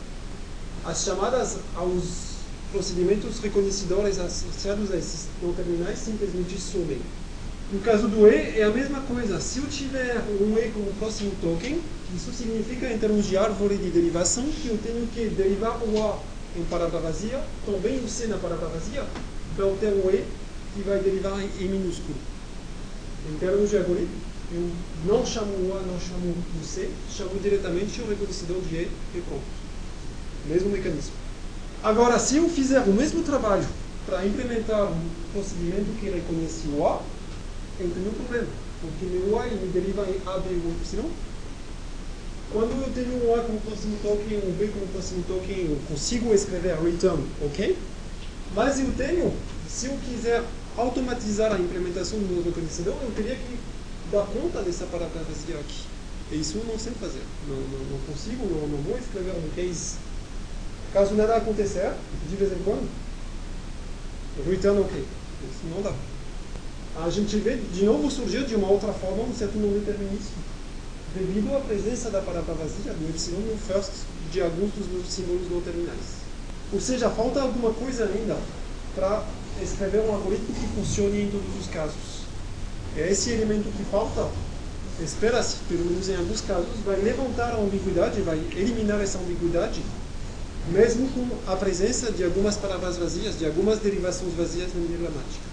As 0.85 1.05
chamadas 1.05 1.59
aos 1.75 2.28
procedimentos 2.73 3.39
reconhecedores 3.41 4.19
associados 4.19 4.91
a 4.93 4.97
esses 4.97 5.27
não 5.43 5.53
terminais 5.53 5.99
simplesmente 5.99 6.59
somem. 6.61 6.99
No 7.73 7.81
caso 7.81 8.09
do 8.09 8.27
E, 8.27 8.59
é 8.59 8.65
a 8.65 8.71
mesma 8.71 9.01
coisa. 9.01 9.41
Se 9.41 9.59
eu 9.59 9.67
tiver 9.67 10.17
um 10.41 10.57
E 10.59 10.71
como 10.71 10.93
próximo 10.99 11.33
token, 11.43 11.79
isso 12.17 12.33
significa, 12.33 12.91
em 12.91 12.99
termos 12.99 13.27
de 13.27 13.37
árvore 13.37 13.77
de 13.77 13.91
derivação, 13.91 14.45
que 14.45 14.69
eu 14.69 14.79
tenho 14.79 15.07
que 15.09 15.27
derivar 15.37 15.79
o 15.83 16.03
A 16.03 16.19
em 16.57 16.65
palavra 16.65 16.99
vazia, 17.01 17.39
também 17.67 17.99
o 18.03 18.09
C 18.09 18.27
na 18.27 18.39
palavra 18.39 18.69
vazia, 18.69 19.05
para 19.55 19.67
obter 19.67 19.93
o 19.93 20.11
E 20.11 20.25
que 20.75 20.83
vai 20.89 20.99
derivar 20.99 21.39
em 21.41 21.51
E 21.61 21.69
minúsculo. 21.69 22.17
Em 23.31 23.39
termos 23.39 23.69
de 23.69 23.77
algoritmo, 23.77 24.17
eu 24.55 24.71
não 25.05 25.27
chamo 25.27 25.53
o 25.53 25.77
A, 25.77 25.83
não 25.83 26.01
chamo 26.01 26.33
o 26.33 26.65
C, 26.65 26.89
chamo 27.15 27.39
diretamente 27.43 28.01
o 28.01 28.09
reconhecedor 28.09 28.63
de 28.63 28.77
E 28.77 28.89
e 29.15 29.21
pronto. 29.21 29.45
Mesmo 30.49 30.71
mecanismo. 30.71 31.18
Agora, 31.83 32.19
se 32.19 32.37
eu 32.37 32.49
fizer 32.49 32.81
o 32.81 32.93
mesmo 32.93 33.23
trabalho 33.23 33.67
para 34.05 34.27
implementar 34.27 34.91
um 34.91 35.11
procedimento 35.33 35.93
que 36.01 36.11
reconhece 36.11 36.67
o 36.69 36.85
A, 36.85 37.01
eu 37.79 37.89
tenho 37.91 38.09
um 38.09 38.15
problema. 38.15 38.49
Porque 38.81 39.05
meu 39.07 39.39
A 39.39 39.47
me 39.47 39.69
deriva 39.69 40.03
em 40.03 40.21
A, 40.27 40.39
B 40.39 40.51
ou 40.65 40.73
Y, 40.73 41.05
quando 42.53 42.83
eu 42.83 42.91
tenho 42.93 43.29
um 43.29 43.35
A 43.35 43.41
como 43.43 43.61
próximo 43.61 43.97
token, 44.03 44.39
um 44.39 44.53
B 44.53 44.69
como 44.69 44.87
próximo 44.89 45.23
token, 45.29 45.71
eu 45.71 45.77
consigo 45.89 46.35
escrever 46.35 46.77
return, 46.81 47.23
ok? 47.45 47.77
Mas 48.55 48.81
eu 48.81 48.91
tenho, 48.97 49.33
se 49.69 49.87
eu 49.87 49.93
quiser 49.99 50.43
automatizar 50.77 51.53
a 51.53 51.59
implementação 51.59 52.19
do 52.19 52.43
reconhecedor, 52.43 52.97
eu 53.03 53.11
teria 53.13 53.37
que 53.37 53.59
dar 54.11 54.27
conta 54.27 54.63
dessa 54.63 54.85
palavra 54.87 55.23
vazia 55.23 55.57
aqui. 55.61 55.85
E 56.33 56.41
isso 56.41 56.59
eu 56.59 56.65
não 56.65 56.79
sei 56.79 56.93
fazer. 56.93 57.23
Não, 57.47 57.57
não, 57.57 57.85
não 57.93 57.99
consigo, 58.07 58.47
não, 58.47 58.67
não 58.67 58.79
vou 58.79 58.99
escrever 58.99 59.33
um 59.33 59.49
case. 59.55 60.08
Caso 60.93 61.15
nada 61.15 61.37
acontecer, 61.37 61.93
de 62.29 62.37
vez 62.37 62.53
em 62.53 62.63
quando, 62.65 62.89
return 64.49 64.81
ok. 64.81 64.99
Isso 64.99 65.75
não 65.75 65.83
dá. 65.83 65.93
A 67.05 67.11
gente 67.11 67.37
vê 67.39 67.57
de 67.57 67.85
novo 67.85 68.11
surgir 68.11 68.45
de 68.47 68.55
uma 68.57 68.69
outra 68.69 68.93
forma 68.93 69.23
um 69.23 69.35
certo 69.35 69.57
não 69.59 69.73
determinismo 69.73 70.49
devido 71.15 71.57
à 71.57 71.61
presença 71.61 72.11
da 72.11 72.21
palavra 72.21 72.55
vazia 72.55 72.93
do 72.93 73.09
epsilon 73.09 73.41
no 73.41 73.57
first 73.57 73.91
de 74.31 74.41
alguns 74.41 74.73
dos 74.73 75.09
símbolos 75.09 75.51
não 75.51 75.61
terminais. 75.61 76.19
Ou 76.73 76.81
seja, 76.81 77.09
falta 77.09 77.41
alguma 77.41 77.73
coisa 77.73 78.05
ainda 78.05 78.37
para 78.95 79.25
escrever 79.63 80.01
um 80.03 80.13
algoritmo 80.13 80.55
que 80.55 80.67
funcione 80.75 81.23
em 81.23 81.31
todos 81.31 81.61
os 81.61 81.67
casos. 81.69 82.29
É 82.97 83.11
esse 83.11 83.31
elemento 83.31 83.71
que 83.77 83.85
falta, 83.91 84.29
espera-se, 85.01 85.57
pelo 85.69 85.85
menos 85.87 86.09
em 86.09 86.17
alguns 86.17 86.41
casos, 86.43 86.69
vai 86.85 86.97
levantar 86.97 87.53
a 87.53 87.59
ambiguidade, 87.59 88.21
vai 88.21 88.39
eliminar 88.55 89.01
essa 89.01 89.19
ambiguidade, 89.19 89.83
mesmo 90.73 91.09
com 91.09 91.51
a 91.51 91.57
presença 91.57 92.13
de 92.13 92.25
algumas 92.25 92.57
palavras 92.57 92.97
vazias, 92.97 93.39
de 93.39 93.47
algumas 93.47 93.79
derivações 93.79 94.35
vazias 94.35 94.73
na 94.75 94.81
minha 94.81 94.99
gramática. 94.99 95.49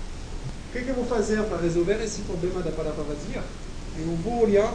O 0.70 0.74
que, 0.74 0.84
que 0.84 0.90
eu 0.90 0.96
vou 0.96 1.06
fazer 1.06 1.42
para 1.44 1.58
resolver 1.58 2.04
esse 2.04 2.22
problema 2.22 2.62
da 2.62 2.72
palavra 2.72 3.04
vazia? 3.04 3.44
Eu 3.98 4.16
vou 4.18 4.44
olhar 4.44 4.74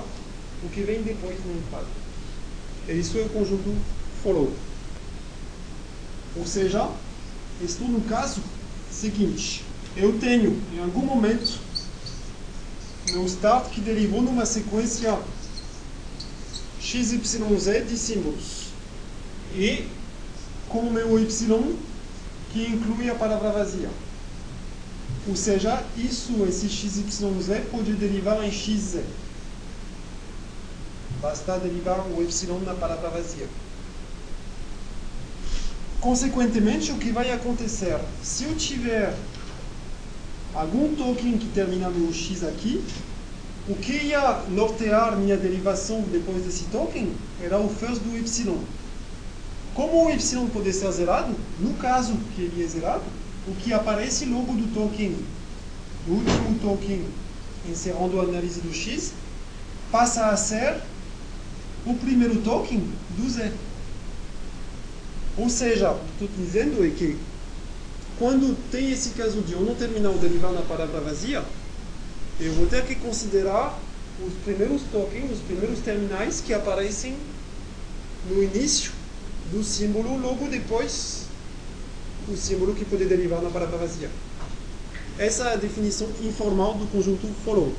o 0.64 0.68
que 0.70 0.82
vem 0.82 1.02
depois 1.02 1.36
no 1.44 1.52
impacto. 1.52 1.88
E 2.88 2.92
isso 2.98 3.18
é 3.18 3.22
o 3.22 3.28
conjunto 3.28 3.76
follow. 4.22 4.52
Ou 6.36 6.46
seja, 6.46 6.88
estou 7.62 7.88
no 7.88 8.00
caso 8.02 8.40
seguinte. 8.90 9.64
Eu 9.96 10.18
tenho, 10.18 10.62
em 10.72 10.80
algum 10.80 11.02
momento, 11.02 11.58
meu 13.10 13.26
start 13.26 13.70
que 13.70 13.80
derivou 13.80 14.22
numa 14.22 14.46
sequência 14.46 15.18
XYZ 16.80 17.88
de 17.88 17.98
símbolos. 17.98 18.70
E 19.54 19.86
como 20.70 20.90
meu 20.90 21.18
Y 21.18 21.26
que 22.52 22.66
inclui 22.66 23.10
a 23.10 23.14
palavra 23.14 23.50
vazia. 23.50 23.90
Ou 25.28 25.36
seja, 25.36 25.82
isso, 25.96 26.44
esse 26.48 26.68
XYZ 26.68 27.68
pode 27.70 27.92
derivar 27.92 28.42
em 28.42 28.50
XZ. 28.50 29.00
Basta 31.20 31.58
derivar 31.58 32.00
o 32.08 32.22
epsilon 32.22 32.60
na 32.60 32.74
palavra 32.74 33.10
vazia. 33.10 33.46
Consequentemente, 36.00 36.90
o 36.92 36.96
que 36.96 37.12
vai 37.12 37.30
acontecer? 37.30 37.98
Se 38.22 38.44
eu 38.44 38.56
tiver 38.56 39.14
algum 40.54 40.94
token 40.96 41.36
que 41.36 41.48
termina 41.48 41.90
no 41.90 42.12
x 42.12 42.42
aqui, 42.42 42.82
o 43.68 43.74
que 43.74 43.92
ia 43.92 44.42
nortear 44.48 45.16
minha 45.16 45.36
derivação 45.36 46.00
depois 46.10 46.42
desse 46.42 46.64
token 46.64 47.12
era 47.42 47.58
o 47.58 47.68
first 47.68 48.00
do 48.00 48.16
epsilon. 48.16 48.58
Como 49.80 50.04
o 50.04 50.10
epsilon 50.10 50.46
pode 50.48 50.74
ser 50.74 50.92
zerado, 50.92 51.34
no 51.58 51.72
caso 51.72 52.12
que 52.36 52.42
ele 52.42 52.62
é 52.62 52.68
zerado, 52.68 53.02
o 53.48 53.54
que 53.54 53.72
aparece 53.72 54.26
logo 54.26 54.52
do 54.52 54.74
token, 54.74 55.16
do 56.06 56.12
último 56.12 56.58
token 56.60 57.06
encerrando 57.66 58.20
a 58.20 58.24
análise 58.24 58.60
do 58.60 58.74
x, 58.74 59.14
passa 59.90 60.26
a 60.26 60.36
ser 60.36 60.82
o 61.86 61.94
primeiro 61.94 62.42
token 62.42 62.92
do 63.16 63.30
Z. 63.30 63.52
Ou 65.38 65.48
seja, 65.48 65.92
o 65.92 65.98
que 65.98 66.24
estou 66.24 66.28
dizendo 66.36 66.84
é 66.84 66.90
que 66.90 67.16
quando 68.18 68.54
tem 68.70 68.92
esse 68.92 69.08
caso 69.10 69.40
de 69.40 69.54
eu 69.54 69.62
não 69.62 69.74
terminar 69.74 70.10
o 70.10 70.18
derivar 70.18 70.52
na 70.52 70.60
palavra 70.60 71.00
vazia, 71.00 71.42
eu 72.38 72.52
vou 72.52 72.66
ter 72.66 72.84
que 72.84 72.96
considerar 72.96 73.80
os 74.22 74.34
primeiros 74.44 74.82
tokens, 74.92 75.32
os 75.32 75.40
primeiros 75.40 75.78
terminais 75.78 76.42
que 76.42 76.52
aparecem 76.52 77.16
no 78.28 78.42
início 78.42 78.99
do 79.50 79.62
símbolo, 79.64 80.18
logo 80.18 80.48
depois 80.48 81.24
o 82.28 82.36
símbolo 82.36 82.74
que 82.74 82.84
pode 82.84 83.04
derivar 83.06 83.42
na 83.42 83.50
palavra 83.50 83.78
vazia. 83.78 84.10
Essa 85.18 85.48
é 85.48 85.52
a 85.54 85.56
definição 85.56 86.08
informal 86.22 86.74
do 86.74 86.86
conjunto 86.86 87.26
follow. 87.44 87.72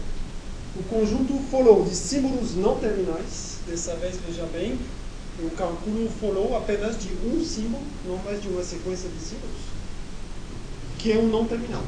O 0.76 0.84
conjunto 0.84 1.34
follow 1.49 1.84
de 1.84 1.95
símbolos 1.95 2.55
não 2.55 2.78
terminais 2.78 3.51
Dessa 3.67 3.95
vez, 3.95 4.15
veja 4.28 4.45
bem, 4.47 4.78
eu 5.39 5.49
calculo 5.51 6.05
o 6.05 6.09
follow 6.09 6.57
apenas 6.57 6.97
de 6.99 7.09
um 7.26 7.41
símbolo, 7.45 7.84
não 8.05 8.17
mais 8.17 8.41
de 8.41 8.47
uma 8.47 8.63
sequência 8.63 9.07
de 9.07 9.19
símbolos, 9.19 9.61
que 10.97 11.11
é 11.11 11.17
um 11.17 11.28
não 11.28 11.45
terminal. 11.45 11.84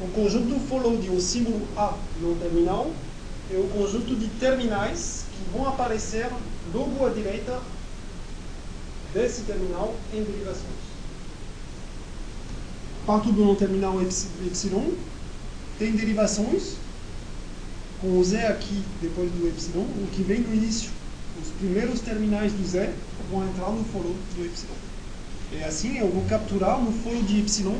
O 0.00 0.06
conjunto 0.08 0.60
follow 0.68 0.96
de 0.98 1.10
um 1.10 1.18
símbolo 1.18 1.66
A 1.76 1.94
não 2.20 2.36
terminal 2.36 2.92
é 3.50 3.56
o 3.56 3.66
conjunto 3.68 4.14
de 4.14 4.28
terminais 4.38 5.24
que 5.32 5.56
vão 5.56 5.66
aparecer 5.66 6.28
logo 6.72 7.04
à 7.04 7.08
direita 7.08 7.60
desse 9.14 9.42
terminal 9.42 9.94
em 10.12 10.22
derivações. 10.22 10.88
Parto 13.06 13.32
do 13.32 13.44
não 13.44 13.54
terminal 13.54 14.00
epsilon, 14.02 14.90
tem 15.78 15.92
derivações, 15.92 16.74
com 18.00 18.18
o 18.18 18.24
Z 18.24 18.36
aqui 18.46 18.82
depois 19.00 19.30
do 19.30 19.48
epsilon, 19.48 19.84
o 19.84 20.06
que 20.12 20.22
vem 20.22 20.40
no 20.40 20.54
início. 20.54 20.90
Os 21.42 21.50
primeiros 21.52 22.00
terminais 22.00 22.52
do 22.52 22.66
Z 22.66 22.92
vão 23.30 23.48
entrar 23.48 23.70
no 23.70 23.84
foro 23.84 24.14
do 24.36 24.44
epsilon. 24.44 24.74
E 25.52 25.62
assim 25.62 25.98
eu 25.98 26.08
vou 26.08 26.24
capturar 26.26 26.78
no 26.80 26.92
foro 26.92 27.22
de 27.22 27.40
epsilon 27.40 27.78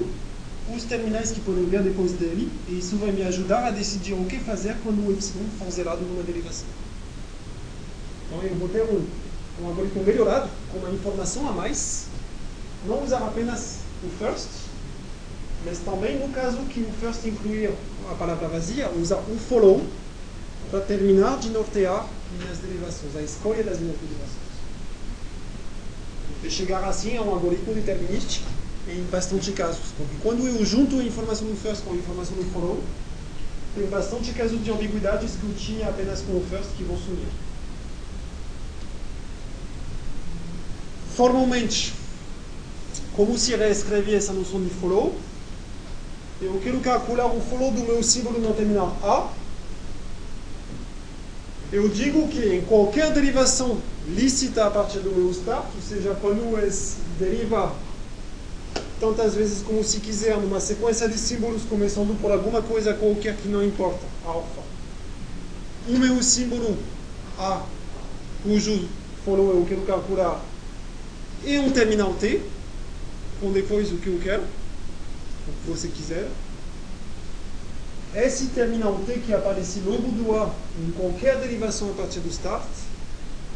os 0.74 0.84
terminais 0.84 1.30
que 1.30 1.40
podem 1.40 1.64
vir 1.64 1.82
depois 1.82 2.12
dele, 2.12 2.50
e 2.68 2.78
isso 2.78 2.96
vai 2.96 3.10
me 3.10 3.22
ajudar 3.22 3.66
a 3.66 3.70
decidir 3.70 4.12
o 4.12 4.24
que 4.26 4.38
fazer 4.38 4.76
quando 4.82 5.06
o 5.06 5.12
epsilon 5.12 5.44
for 5.58 5.70
zerado 5.70 6.02
numa 6.02 6.22
derivação. 6.22 6.66
Então 8.26 8.42
eu 8.42 8.54
vou 8.56 8.68
ter 8.68 8.82
um, 8.82 9.04
um 9.62 9.66
algoritmo 9.66 10.04
melhorado, 10.04 10.48
com 10.70 10.78
uma 10.78 10.90
informação 10.90 11.48
a 11.48 11.52
mais, 11.52 12.06
não 12.86 13.02
usar 13.02 13.18
apenas 13.18 13.78
o 14.04 14.08
first, 14.18 14.48
mas 15.64 15.78
também 15.78 16.18
no 16.18 16.28
caso 16.28 16.58
que 16.68 16.80
o 16.80 16.92
first 17.00 17.24
incluir 17.24 17.72
a 18.10 18.14
palavra 18.14 18.48
vazia, 18.48 18.90
usar 18.90 19.16
o 19.16 19.38
follow 19.48 19.84
para 20.70 20.80
terminar 20.80 21.38
de 21.38 21.50
nortear 21.50 22.06
minhas 22.38 22.58
derivações, 22.58 23.16
a 23.16 23.22
escolha 23.22 23.64
das 23.64 23.78
minhas 23.78 23.96
derivações. 23.96 24.48
E 26.44 26.50
chegar 26.50 26.84
assim 26.84 27.16
a 27.16 27.22
um 27.22 27.30
algoritmo 27.30 27.74
determinístico 27.74 28.46
em 28.86 29.02
bastante 29.10 29.50
casos. 29.52 29.92
Porque 29.96 30.14
quando 30.22 30.46
eu 30.46 30.64
junto 30.64 31.00
a 31.00 31.02
informação 31.02 31.48
do 31.48 31.56
first 31.56 31.82
com 31.82 31.92
a 31.92 31.96
informação 31.96 32.36
do 32.36 32.44
follow, 32.52 32.82
tem 33.74 33.86
bastante 33.86 34.32
casos 34.32 34.62
de 34.62 34.70
ambiguidades 34.70 35.32
que 35.32 35.44
eu 35.44 35.54
tinha 35.54 35.88
apenas 35.88 36.20
com 36.22 36.32
o 36.32 36.46
first 36.48 36.70
que 36.76 36.84
vão 36.84 36.96
sumir. 36.96 37.26
Formalmente, 41.18 41.94
como 43.16 43.36
se 43.36 43.52
reescreve 43.56 44.14
essa 44.14 44.32
noção 44.32 44.62
de 44.62 44.70
follow? 44.70 45.16
Eu 46.40 46.60
quero 46.62 46.78
calcular 46.78 47.26
o 47.26 47.40
follow 47.40 47.72
do 47.72 47.80
meu 47.80 48.00
símbolo 48.04 48.38
no 48.38 48.54
terminal 48.54 48.96
A. 49.02 49.28
Eu 51.72 51.88
digo 51.88 52.28
que 52.28 52.54
em 52.54 52.60
qualquer 52.60 53.12
derivação 53.12 53.80
lícita 54.06 54.64
a 54.64 54.70
partir 54.70 55.00
do 55.00 55.10
meu 55.10 55.28
start, 55.32 55.64
ou 55.74 55.82
seja, 55.82 56.16
quando 56.20 56.56
S 56.56 56.98
deriva 57.18 57.74
tantas 59.00 59.34
vezes 59.34 59.60
como 59.62 59.82
se 59.82 59.98
quiser, 59.98 60.36
numa 60.36 60.60
sequência 60.60 61.08
de 61.08 61.18
símbolos 61.18 61.62
começando 61.68 62.16
por 62.22 62.30
alguma 62.30 62.62
coisa 62.62 62.94
qualquer 62.94 63.36
que 63.38 63.48
não 63.48 63.64
importa, 63.64 64.06
alfa. 64.24 64.62
O 65.88 65.98
meu 65.98 66.22
símbolo 66.22 66.78
A, 67.36 67.62
cujo 68.44 68.88
follow 69.24 69.50
eu 69.50 69.66
quero 69.68 69.82
calcular, 69.82 70.40
é 71.44 71.60
um 71.60 71.70
terminal 71.70 72.14
T, 72.14 72.40
com 73.40 73.52
depois 73.52 73.92
o 73.92 73.96
que 73.96 74.08
eu 74.08 74.18
quero, 74.22 74.42
o 74.42 75.52
que 75.64 75.70
você 75.70 75.88
quiser. 75.88 76.28
Esse 78.14 78.46
terminal 78.46 79.00
T 79.06 79.14
que 79.18 79.34
aparece 79.34 79.80
logo 79.80 80.08
do 80.08 80.34
A 80.36 80.52
em 80.80 80.90
qualquer 80.92 81.38
derivação 81.38 81.90
a 81.90 81.94
partir 81.94 82.20
do 82.20 82.28
start, 82.28 82.66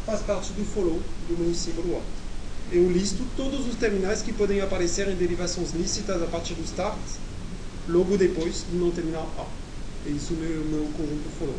faz 0.07 0.21
parte 0.21 0.53
do 0.53 0.65
follow 0.65 1.01
do 1.29 1.39
meu 1.39 1.55
símbolo 1.55 1.97
A 1.97 2.23
eu 2.73 2.91
listo 2.91 3.23
todos 3.37 3.67
os 3.67 3.75
terminais 3.75 4.23
que 4.23 4.33
podem 4.33 4.63
aparecer 4.63 5.07
em 5.07 5.15
derivações 5.15 5.73
lícitas 5.73 6.23
a 6.23 6.27
partir 6.27 6.55
do 6.55 6.65
start, 6.65 6.97
logo 7.87 8.17
depois 8.17 8.63
do 8.71 8.79
não 8.79 8.91
terminal 8.91 9.31
A. 9.39 9.45
É 10.09 10.11
isso 10.11 10.33
meu, 10.33 10.65
meu 10.65 10.89
conjunto 10.97 11.29
follow. 11.39 11.55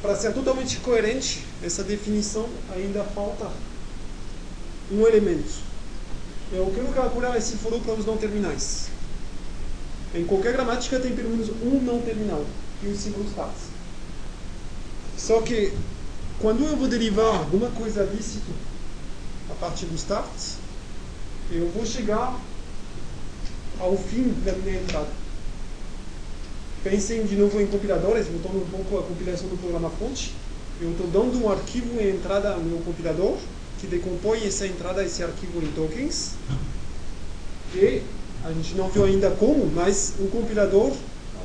Para 0.00 0.16
ser 0.16 0.32
totalmente 0.32 0.78
coerente, 0.78 1.44
essa 1.62 1.84
definição 1.84 2.48
ainda 2.74 3.04
falta 3.04 3.50
um 4.90 5.06
elemento. 5.06 5.52
Eu 6.52 6.72
quero 6.74 6.88
calcular 6.88 7.36
esse 7.36 7.56
follow 7.56 7.80
para 7.80 7.94
os 7.94 8.06
não 8.06 8.16
terminais. 8.16 8.88
Em 10.14 10.24
qualquer 10.24 10.52
gramática 10.52 10.98
tem 10.98 11.14
pelo 11.14 11.30
menos 11.30 11.48
um 11.62 11.80
não 11.80 12.00
terminal, 12.02 12.44
e 12.82 12.88
o 12.88 12.96
símbolo 12.96 13.24
start. 13.28 13.54
Só 15.16 15.40
que, 15.42 15.72
quando 16.40 16.64
eu 16.64 16.76
vou 16.76 16.88
derivar 16.88 17.36
alguma 17.36 17.70
coisa 17.70 18.02
lícita 18.02 18.50
a 19.50 19.54
partir 19.54 19.86
do 19.86 19.94
start, 19.94 20.28
eu 21.52 21.68
vou 21.70 21.86
chegar 21.86 22.40
ao 23.78 23.96
fim 23.96 24.34
da 24.44 24.52
minha 24.52 24.80
entrada. 24.80 25.08
Pensem 26.82 27.24
de 27.26 27.36
novo 27.36 27.60
em 27.60 27.66
compiladores, 27.66 28.26
voltando 28.26 28.62
um 28.62 28.70
pouco 28.70 28.98
à 28.98 29.02
compilação 29.02 29.46
do 29.48 29.56
programa 29.58 29.90
fonte. 29.90 30.34
Eu 30.80 30.90
estou 30.92 31.06
dando 31.08 31.44
um 31.44 31.52
arquivo 31.52 32.00
em 32.00 32.08
entrada 32.16 32.54
ao 32.54 32.60
meu 32.60 32.78
compilador, 32.78 33.36
que 33.80 33.86
decompõe 33.86 34.46
essa 34.46 34.66
entrada, 34.66 35.04
esse 35.04 35.22
arquivo 35.22 35.62
em 35.62 35.72
tokens. 35.72 36.32
E 37.74 38.02
a 38.44 38.52
gente 38.52 38.74
não 38.74 38.88
viu 38.90 39.04
ainda 39.04 39.30
como, 39.30 39.66
mas 39.66 40.14
o 40.18 40.28
compilador, 40.28 40.92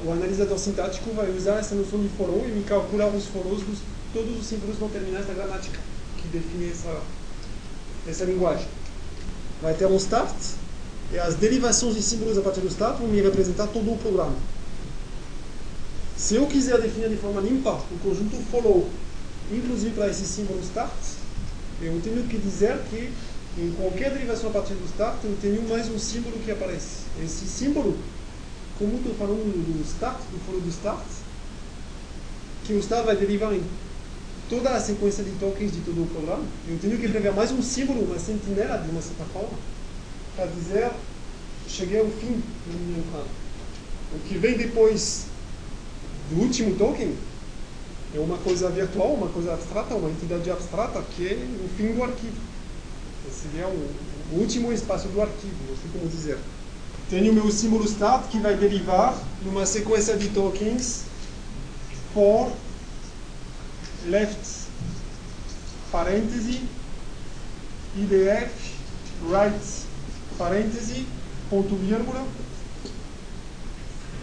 o 0.06 0.12
analisador 0.12 0.58
sintático, 0.58 1.12
vai 1.12 1.30
usar 1.32 1.60
essa 1.60 1.76
noção 1.76 2.02
de 2.02 2.10
for 2.10 2.30
e 2.46 2.52
me 2.52 2.64
calcular 2.64 3.08
os 3.08 3.26
foros 3.28 3.62
dos 3.64 3.80
todos 4.14 4.40
os 4.40 4.46
símbolos 4.46 4.80
não 4.80 4.88
terminais 4.88 5.28
da 5.28 5.34
gramática, 5.34 5.78
que 6.18 6.28
define 6.30 6.72
essa 6.72 7.02
essa 8.08 8.24
linguagem. 8.24 8.68
Vai 9.62 9.74
ter 9.74 9.88
um 9.88 9.98
start, 9.98 10.36
e 11.12 11.20
as 11.20 11.36
derivações 11.36 11.96
de 11.96 12.02
símbolos 12.02 12.38
a 12.38 12.42
partir 12.42 12.62
do 12.62 12.68
start 12.68 13.00
vão 13.00 13.08
me 13.08 13.22
representar 13.22 13.68
todo 13.68 13.92
o 13.92 13.98
programa. 13.98 14.36
Se 16.16 16.36
eu 16.36 16.46
quiser 16.48 16.80
definir 16.80 17.10
de 17.10 17.18
forma 17.18 17.42
limpa 17.42 17.72
o 17.74 18.00
conjunto 18.02 18.38
follow, 18.50 18.90
inclusive 19.52 19.94
para 19.96 20.10
esse 20.10 20.26
símbolo 20.26 20.62
start, 20.62 20.92
eu 21.82 22.01
tenho 22.01 22.23
que 22.28 22.38
dizer 22.38 22.78
que 22.89 23.11
em 23.57 23.71
qualquer 23.71 24.11
derivação 24.11 24.49
a 24.49 24.53
partir 24.53 24.73
do 24.73 24.86
start, 24.86 25.23
eu 25.23 25.38
tenho 25.41 25.61
mais 25.67 25.89
um 25.89 25.97
símbolo 25.97 26.38
que 26.43 26.51
aparece. 26.51 27.05
Esse 27.23 27.45
símbolo, 27.45 27.97
como 28.78 28.97
estou 28.97 29.15
falando 29.15 29.43
do 29.43 29.84
start, 29.86 30.19
do 30.32 30.39
follow 30.45 30.61
do 30.61 30.69
start, 30.69 31.05
que 32.65 32.73
o 32.73 32.80
start 32.80 33.05
vai 33.05 33.15
derivar 33.15 33.53
em 33.53 33.63
toda 34.49 34.71
a 34.71 34.80
sequência 34.80 35.23
de 35.23 35.32
tokens 35.32 35.71
de 35.71 35.82
todo 35.82 36.03
o 36.03 36.07
programa, 36.07 36.43
eu 36.67 36.78
tenho 36.80 36.97
que 36.97 37.07
prever 37.07 37.32
mais 37.34 37.51
um 37.51 37.61
símbolo, 37.61 38.03
uma 38.03 38.19
sentinela 38.19 38.78
de 38.78 38.89
uma 38.89 39.01
certa 39.01 39.23
forma, 39.26 39.57
para 40.36 40.47
dizer 40.47 40.91
cheguei 41.67 41.99
ao 41.99 42.07
fim 42.07 42.41
do 42.67 42.86
minha 42.86 42.99
entrada. 42.99 43.28
O 44.13 44.19
que 44.28 44.38
vem 44.38 44.57
depois 44.57 45.26
do 46.30 46.41
último 46.41 46.76
token 46.76 47.15
é 48.16 48.20
uma 48.20 48.38
coisa 48.38 48.70
virtual, 48.70 49.13
uma 49.13 49.28
coisa 49.28 49.53
abstrata, 49.53 49.93
uma 49.93 50.09
entidade 50.09 50.49
abstrata, 50.49 51.01
que 51.16 51.28
é 51.28 51.34
o 51.34 51.70
fim 51.76 51.93
do 51.93 52.03
arquivo. 52.03 52.38
Esse 53.28 53.49
seria 53.49 53.68
o, 53.68 53.95
o 54.32 54.39
último 54.39 54.72
espaço 54.72 55.07
do 55.09 55.22
arquivo, 55.22 55.55
não 55.68 55.76
sei 55.76 55.91
como 55.91 56.07
dizer. 56.07 56.38
Tenho 57.09 57.34
meu 57.34 57.51
símbolo 57.51 57.84
start 57.86 58.30
que 58.30 58.39
vai 58.39 58.55
derivar 58.55 59.16
numa 59.43 59.66
sequência 59.66 60.16
de 60.16 60.30
tokens 60.30 61.03
for 62.13 62.51
left 64.07 64.66
parêntese 65.91 66.61
idf 67.97 68.51
right 69.30 69.66
parêntese 70.38 71.05
ponto 71.49 71.76
vírgula 71.76 72.26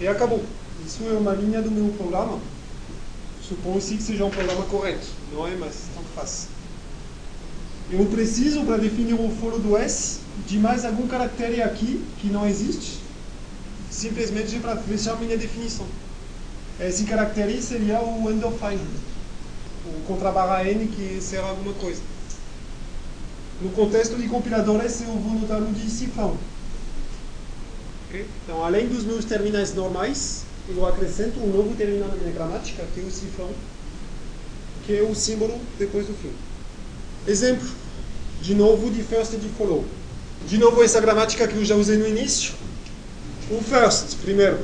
e 0.00 0.08
acabou. 0.08 0.42
Isso 0.84 1.04
é 1.04 1.12
uma 1.12 1.32
linha 1.32 1.62
do 1.62 1.70
meu 1.70 1.92
programa. 1.92 2.40
Supõe-se 3.52 3.96
que 3.96 4.02
seja 4.02 4.24
um 4.24 4.30
programa 4.30 4.64
correto, 4.64 5.06
não 5.30 5.46
é? 5.46 5.54
Mas 5.56 5.74
tanto 5.94 6.08
faz. 6.14 6.48
Eu 7.90 8.06
preciso, 8.06 8.64
para 8.64 8.78
definir 8.78 9.12
o 9.12 9.30
foro 9.38 9.58
do 9.58 9.76
S, 9.76 10.20
de 10.46 10.58
mais 10.58 10.86
algum 10.86 11.06
caractere 11.06 11.60
aqui 11.60 12.02
que 12.18 12.28
não 12.28 12.48
existe, 12.48 13.00
simplesmente 13.90 14.58
para 14.58 14.76
fechar 14.78 15.18
minha 15.20 15.36
definição. 15.36 15.84
Esse 16.80 17.04
caractere 17.04 17.60
seria 17.60 18.00
o 18.00 18.30
end 18.30 18.42
of 18.42 18.56
o 19.84 20.06
contra 20.06 20.32
barra 20.32 20.64
n 20.64 20.86
que 20.86 21.20
será 21.20 21.48
alguma 21.48 21.74
coisa. 21.74 22.00
No 23.60 23.68
contexto 23.70 24.16
de 24.16 24.28
compiladores, 24.28 25.02
eu 25.02 25.08
vou 25.08 25.38
notar 25.38 25.60
o 25.60 25.66
de 25.66 25.90
cifrão. 25.90 26.38
Então, 28.10 28.64
além 28.64 28.88
dos 28.88 29.04
meus 29.04 29.26
terminais 29.26 29.74
normais, 29.74 30.44
eu 30.68 30.86
acrescento 30.86 31.40
um 31.40 31.46
novo 31.48 31.74
terminal 31.74 32.08
na 32.08 32.16
minha 32.16 32.32
gramática, 32.32 32.84
que 32.94 33.00
é 33.00 33.04
o 33.04 33.10
cifrão, 33.10 33.50
que 34.86 34.96
é 34.96 35.02
o 35.02 35.14
símbolo 35.14 35.58
depois 35.78 36.06
do 36.06 36.14
fim. 36.14 36.32
Exemplo, 37.26 37.68
de 38.40 38.54
novo, 38.54 38.90
de 38.90 39.02
first 39.02 39.32
e 39.34 39.36
de 39.36 39.48
follow. 39.50 39.84
De 40.46 40.58
novo, 40.58 40.82
essa 40.82 41.00
gramática 41.00 41.46
que 41.46 41.56
eu 41.56 41.64
já 41.64 41.74
usei 41.74 41.96
no 41.96 42.06
início. 42.06 42.52
O 43.50 43.60
first, 43.62 44.16
primeiro 44.22 44.58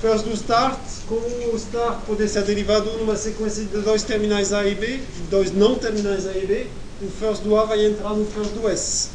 first 0.00 0.24
do 0.24 0.32
start, 0.34 0.78
como 1.08 1.26
o 1.52 1.56
start 1.56 2.04
pode 2.06 2.28
ser 2.28 2.42
derivado 2.42 2.90
numa 2.98 3.16
sequência 3.16 3.64
de 3.64 3.78
dois 3.78 4.02
terminais 4.02 4.52
A 4.52 4.64
e 4.66 4.74
B, 4.74 5.00
dois 5.30 5.52
não 5.52 5.74
terminais 5.76 6.26
A 6.26 6.36
e 6.36 6.46
B, 6.46 6.66
o 7.02 7.10
first 7.10 7.42
do 7.42 7.56
A 7.56 7.64
vai 7.64 7.84
entrar 7.84 8.10
no 8.10 8.24
first 8.26 8.52
do 8.52 8.68
S. 8.68 9.08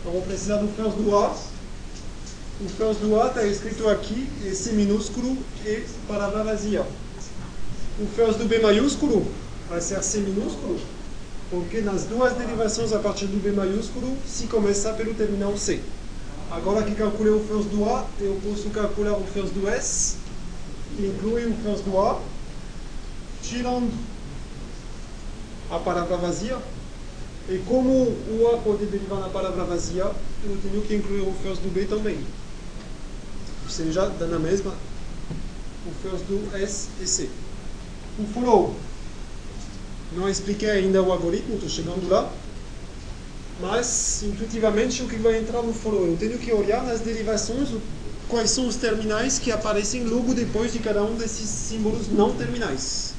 Então 0.00 0.12
vou 0.12 0.22
precisar 0.22 0.56
do 0.56 0.68
first 0.68 0.96
do 0.96 1.16
A. 1.16 1.36
O 2.62 2.68
first 2.68 3.00
do 3.00 3.18
A 3.18 3.28
está 3.28 3.42
escrito 3.42 3.88
aqui, 3.88 4.28
C 4.54 4.72
minúsculo 4.72 5.34
e 5.64 5.82
palavra 6.06 6.44
vazia. 6.44 6.82
O 7.98 8.06
first 8.14 8.38
do 8.38 8.44
B 8.44 8.58
maiúsculo 8.58 9.26
vai 9.66 9.80
ser 9.80 10.02
C 10.02 10.18
minúsculo, 10.18 10.78
porque 11.48 11.80
nas 11.80 12.04
duas 12.04 12.34
derivações 12.34 12.92
a 12.92 12.98
partir 12.98 13.28
do 13.28 13.42
B 13.42 13.50
maiúsculo 13.52 14.14
se 14.26 14.46
começa 14.46 14.92
pelo 14.92 15.14
terminal 15.14 15.56
C. 15.56 15.80
Agora 16.50 16.82
que 16.82 16.94
calculei 16.94 17.32
o 17.32 17.40
first 17.40 17.70
do 17.70 17.88
A, 17.88 18.06
eu 18.20 18.38
posso 18.46 18.68
calcular 18.68 19.16
o 19.16 19.24
first 19.24 19.54
do 19.54 19.66
S, 19.66 20.16
que 20.98 21.06
inclui 21.06 21.46
o 21.46 21.54
first 21.64 21.82
do 21.84 21.98
A, 21.98 22.20
tirando 23.42 23.90
a 25.70 25.78
palavra 25.78 26.18
vazia. 26.18 26.58
E 27.48 27.56
como 27.66 27.90
o 27.90 28.50
A 28.52 28.58
pode 28.58 28.84
derivar 28.84 29.20
na 29.20 29.30
palavra 29.30 29.64
vazia, 29.64 30.04
eu 30.44 30.58
tenho 30.62 30.82
que 30.82 30.94
incluir 30.94 31.22
o 31.22 31.34
first 31.42 31.62
do 31.62 31.72
B 31.72 31.86
também. 31.86 32.18
Ou 33.70 33.76
seja, 33.76 34.10
dá 34.18 34.26
na 34.26 34.40
mesma 34.40 34.74
o 35.86 35.92
first 36.02 36.24
do 36.24 36.56
S 36.56 36.88
e 37.00 37.06
C. 37.06 37.30
O 38.18 38.26
follow. 38.34 38.74
Não 40.12 40.28
expliquei 40.28 40.70
ainda 40.70 41.00
o 41.00 41.12
algoritmo, 41.12 41.54
estou 41.54 41.68
chegando 41.68 42.08
lá. 42.08 42.28
Mas, 43.60 44.24
intuitivamente, 44.24 45.04
o 45.04 45.08
que 45.08 45.14
vai 45.18 45.38
entrar 45.38 45.62
no 45.62 45.72
follow? 45.72 46.04
Eu 46.08 46.16
tenho 46.16 46.36
que 46.36 46.52
olhar 46.52 46.82
nas 46.82 46.98
derivações 46.98 47.68
quais 48.28 48.50
são 48.50 48.66
os 48.66 48.74
terminais 48.74 49.38
que 49.38 49.52
aparecem 49.52 50.02
logo 50.02 50.34
depois 50.34 50.72
de 50.72 50.80
cada 50.80 51.04
um 51.04 51.14
desses 51.14 51.48
símbolos 51.48 52.08
não 52.08 52.34
terminais. 52.34 53.14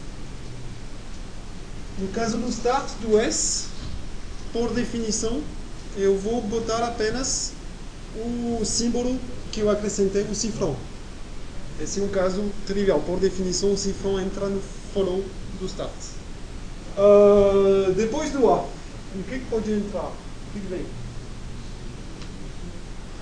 No 1.97 2.10
caso 2.10 2.38
do 2.38 2.49
start 2.49 2.89
do 3.02 3.18
S, 3.18 3.68
por 4.52 4.74
definição, 4.74 5.41
eu 5.95 6.18
vou 6.18 6.41
botar 6.41 6.84
apenas 6.84 7.54
o 8.18 8.66
símbolo 8.66 9.18
que 9.52 9.60
eu 9.60 9.70
acrescentei, 9.70 10.24
o 10.24 10.36
cifrão. 10.36 10.76
Esse 11.80 11.99
é 11.99 12.04
um 12.04 12.10
caso 12.10 12.43
trivial. 12.66 12.99
Por 13.02 13.20
definição, 13.20 13.74
o 13.74 13.78
cifrão 13.78 14.20
entra 14.20 14.47
no 14.47 14.62
follow 14.93 15.24
do 15.60 15.66
start. 15.66 15.91
Uh, 16.97 17.91
depois 17.93 18.32
do 18.32 18.49
A, 18.49 18.60
o 18.60 19.24
que, 19.28 19.39
pode 19.49 19.72
entrar? 19.72 20.06
O 20.06 20.14
que, 20.54 20.60
vem? 20.68 20.86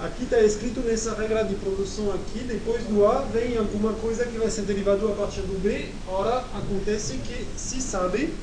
Aqui 0.02 0.24
está 0.24 0.40
escrito 0.42 0.80
nessa 0.80 1.14
regra 1.14 1.44
de 1.44 1.56
produção 1.56 2.12
aqui, 2.14 2.40
depois 2.40 2.84
do 2.84 3.06
A 3.06 3.22
vem 3.22 3.58
alguma 3.58 3.94
coisa 3.94 4.26
que 4.26 4.38
vai 4.38 4.50
ser 4.50 4.62
derivado 4.62 5.08
a 5.08 5.16
partir 5.16 5.42
do 5.42 5.62
B. 5.62 5.90
Ora, 6.08 6.40
acontece 6.56 7.18
que 7.18 7.46
se 7.58 7.82
sabe 7.82 8.34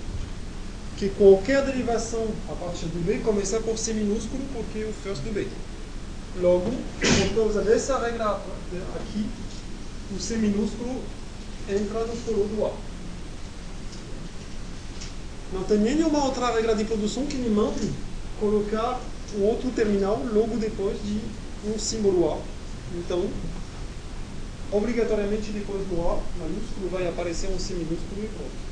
que 0.98 1.08
qualquer 1.10 1.64
derivação 1.64 2.26
a 2.48 2.54
partir 2.54 2.86
do 2.86 3.04
B 3.04 3.18
começa 3.18 3.60
por 3.60 3.76
C 3.76 3.92
minúsculo, 3.92 4.42
porque 4.54 4.80
é 4.80 4.84
o 4.84 4.92
first 4.92 5.22
do 5.22 5.32
B. 5.32 5.46
Logo, 6.40 6.70
por 6.70 7.34
causa 7.34 7.62
dessa 7.62 7.98
regra 7.98 8.38
aqui, 8.94 9.26
o 10.14 10.20
C 10.20 10.36
minúsculo 10.36 11.02
entra 11.68 12.04
no 12.04 12.14
follow 12.14 12.46
do 12.46 12.66
A. 12.66 12.72
Não 15.52 15.64
tem 15.64 15.78
nenhuma 15.78 16.24
outra 16.24 16.52
regra 16.52 16.74
de 16.74 16.84
produção 16.84 17.24
que 17.26 17.36
me 17.36 17.48
mande 17.48 17.90
colocar 18.38 19.00
o 19.34 19.42
outro 19.42 19.70
terminal 19.70 20.22
logo 20.32 20.58
depois 20.58 20.98
de 21.02 21.20
um 21.64 21.78
símbolo 21.78 22.30
A. 22.30 22.38
Então, 22.94 23.28
obrigatoriamente 24.70 25.52
depois 25.52 25.86
do 25.88 26.00
A 26.02 26.20
maiúsculo 26.38 26.90
vai 26.90 27.08
aparecer 27.08 27.48
um 27.48 27.58
C 27.58 27.74
minúsculo 27.74 28.22
e 28.22 28.28
pronto. 28.28 28.66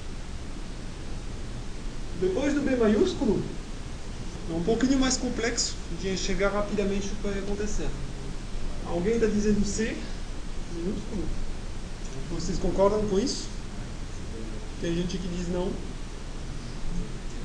Depois 2.21 2.53
do 2.55 2.61
B 2.61 2.77
maiúsculo, 2.77 3.43
é 4.51 4.55
um 4.55 4.63
pouquinho 4.63 4.99
mais 4.99 5.17
complexo 5.17 5.75
de 6.01 6.11
enxergar 6.11 6.51
rapidamente 6.51 7.09
o 7.09 7.11
que 7.17 7.23
vai 7.23 7.39
acontecer. 7.39 7.89
Alguém 8.87 9.15
está 9.15 9.27
dizendo 9.27 9.65
C? 9.65 9.97
Vocês 12.31 12.59
concordam 12.59 13.07
com 13.09 13.19
isso? 13.19 13.47
Tem 14.81 14.95
gente 14.95 15.17
que 15.17 15.29
diz 15.29 15.49
não. 15.49 15.71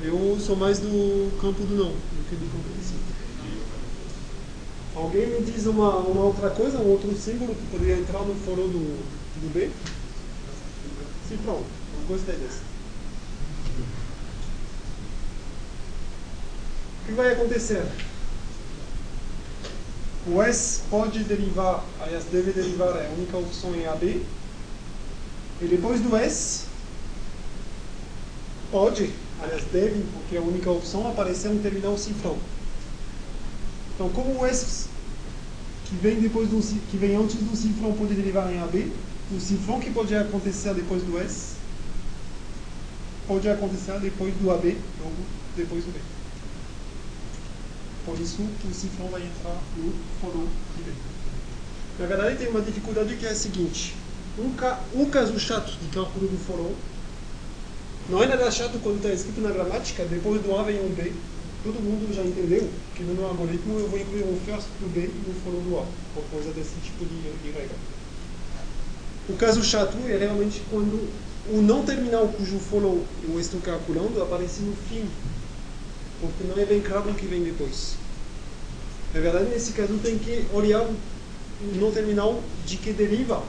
Eu 0.03 0.37
sou 0.39 0.55
mais 0.55 0.79
do 0.79 1.39
campo 1.39 1.61
do 1.63 1.75
não 1.75 1.91
do 1.91 2.29
que 2.29 2.35
do 2.35 2.51
campo 2.51 2.69
do 2.69 2.83
sim. 2.83 2.95
Alguém 4.95 5.27
me 5.27 5.51
diz 5.51 5.65
uma, 5.65 5.97
uma 5.97 6.23
outra 6.23 6.49
coisa, 6.49 6.79
um 6.79 6.89
outro 6.89 7.15
símbolo 7.15 7.55
que 7.55 7.65
poderia 7.71 7.97
entrar 7.97 8.19
no 8.23 8.35
foro 8.35 8.63
do, 8.63 8.79
do 9.41 9.53
B? 9.53 9.69
Sim, 11.27 11.37
pronto. 11.43 11.65
Eu 12.01 12.07
gostei 12.07 12.35
dessa. 12.35 12.68
Que 17.09 17.15
vai 17.15 17.33
acontecer? 17.33 17.83
O 20.27 20.41
S 20.41 20.81
pode 20.89 21.23
derivar, 21.23 21.83
aliás, 21.99 22.23
deve 22.25 22.51
derivar, 22.51 22.95
é 22.97 23.07
a 23.07 23.17
única 23.17 23.37
opção 23.37 23.75
em 23.75 23.87
AB. 23.87 24.23
E 25.61 25.65
depois 25.65 25.99
do 26.01 26.15
S, 26.15 26.65
pode, 28.71 29.11
aliás, 29.41 29.63
deve, 29.73 30.05
porque 30.13 30.35
é 30.35 30.39
a 30.39 30.43
única 30.43 30.69
opção, 30.69 31.09
aparecer 31.09 31.49
um 31.49 31.59
terminal 31.59 31.97
cifrão. 31.97 32.37
Então, 33.95 34.09
como 34.09 34.39
o 34.39 34.45
S 34.45 34.87
que 35.85 35.95
vem 35.95 36.21
depois 36.21 36.47
do 36.49 36.61
que 36.91 36.97
vem 36.97 37.15
antes 37.15 37.35
do 37.35 37.55
cifrão 37.55 37.93
pode 37.93 38.13
derivar 38.13 38.51
em 38.53 38.61
AB, 38.61 38.91
o 39.35 39.39
cifrão 39.39 39.79
que 39.79 39.89
pode 39.89 40.15
acontecer 40.15 40.73
depois 40.75 41.01
do 41.01 41.19
S 41.19 41.55
pode 43.27 43.49
acontecer 43.49 43.99
depois 43.99 44.33
do 44.35 44.51
AB, 44.51 44.77
logo 44.99 45.15
depois 45.55 45.83
do 45.83 45.91
B. 45.91 45.99
Por 48.09 48.19
isso, 48.19 48.41
o 48.41 48.73
cifrão 48.73 49.07
vai 49.09 49.21
entrar 49.21 49.61
no 49.77 49.93
follow 50.19 50.47
de 50.75 50.83
B. 50.83 50.91
Na 51.99 52.07
verdade, 52.07 52.37
tem 52.37 52.47
uma 52.47 52.61
dificuldade 52.61 53.15
que 53.15 53.25
é 53.25 53.29
a 53.29 53.35
seguinte. 53.35 53.95
Um, 54.35 54.49
ca 54.55 54.79
um 54.95 55.05
caso 55.11 55.39
chato 55.39 55.77
de 55.79 55.89
cálculo 55.89 56.27
do 56.27 56.37
follow 56.39 56.75
não 58.09 58.23
é 58.23 58.27
nada 58.27 58.49
chato 58.49 58.79
quando 58.81 58.95
está 58.97 59.09
escrito 59.09 59.41
na 59.41 59.51
gramática, 59.51 60.03
depois 60.05 60.41
do 60.41 60.55
A 60.55 60.63
vem 60.63 60.79
um 60.81 60.89
B. 60.89 61.13
Todo 61.63 61.79
mundo 61.79 62.11
já 62.11 62.23
entendeu 62.23 62.67
que 62.95 63.03
no 63.03 63.13
meu 63.13 63.27
algoritmo 63.27 63.77
eu 63.77 63.87
vou 63.87 63.99
incluir 63.99 64.23
um 64.23 64.39
first 64.43 64.65
do 64.79 64.91
B 64.91 65.01
no 65.27 65.33
follow 65.43 65.61
do 65.61 65.77
A, 65.77 65.85
por 66.15 66.23
causa 66.31 66.49
desse 66.51 66.73
tipo 66.83 67.05
de, 67.05 67.21
de 67.43 67.51
regra. 67.51 67.75
O 69.29 69.33
caso 69.33 69.63
chato 69.63 69.95
é 70.07 70.17
realmente 70.17 70.63
quando 70.71 71.07
o 71.47 71.61
não 71.61 71.85
terminal 71.85 72.27
cujo 72.29 72.57
follow 72.57 73.05
eu 73.27 73.39
estou 73.39 73.61
calculando 73.61 74.19
aparece 74.23 74.61
no 74.61 74.75
fim, 74.89 75.07
porque 76.19 76.43
não 76.43 76.61
é 76.61 76.65
bem 76.65 76.81
claro 76.81 77.09
o 77.09 77.15
que 77.15 77.25
vem 77.25 77.43
depois. 77.43 77.95
Na 79.13 79.21
verdade, 79.21 79.49
nesse 79.49 79.71
caso, 79.71 79.97
tem 80.03 80.17
que 80.17 80.45
olhar 80.53 80.81
o 80.81 81.75
não 81.75 81.91
terminal 81.91 82.41
de 82.65 82.77
que 82.77 82.93
deriva 82.93 83.43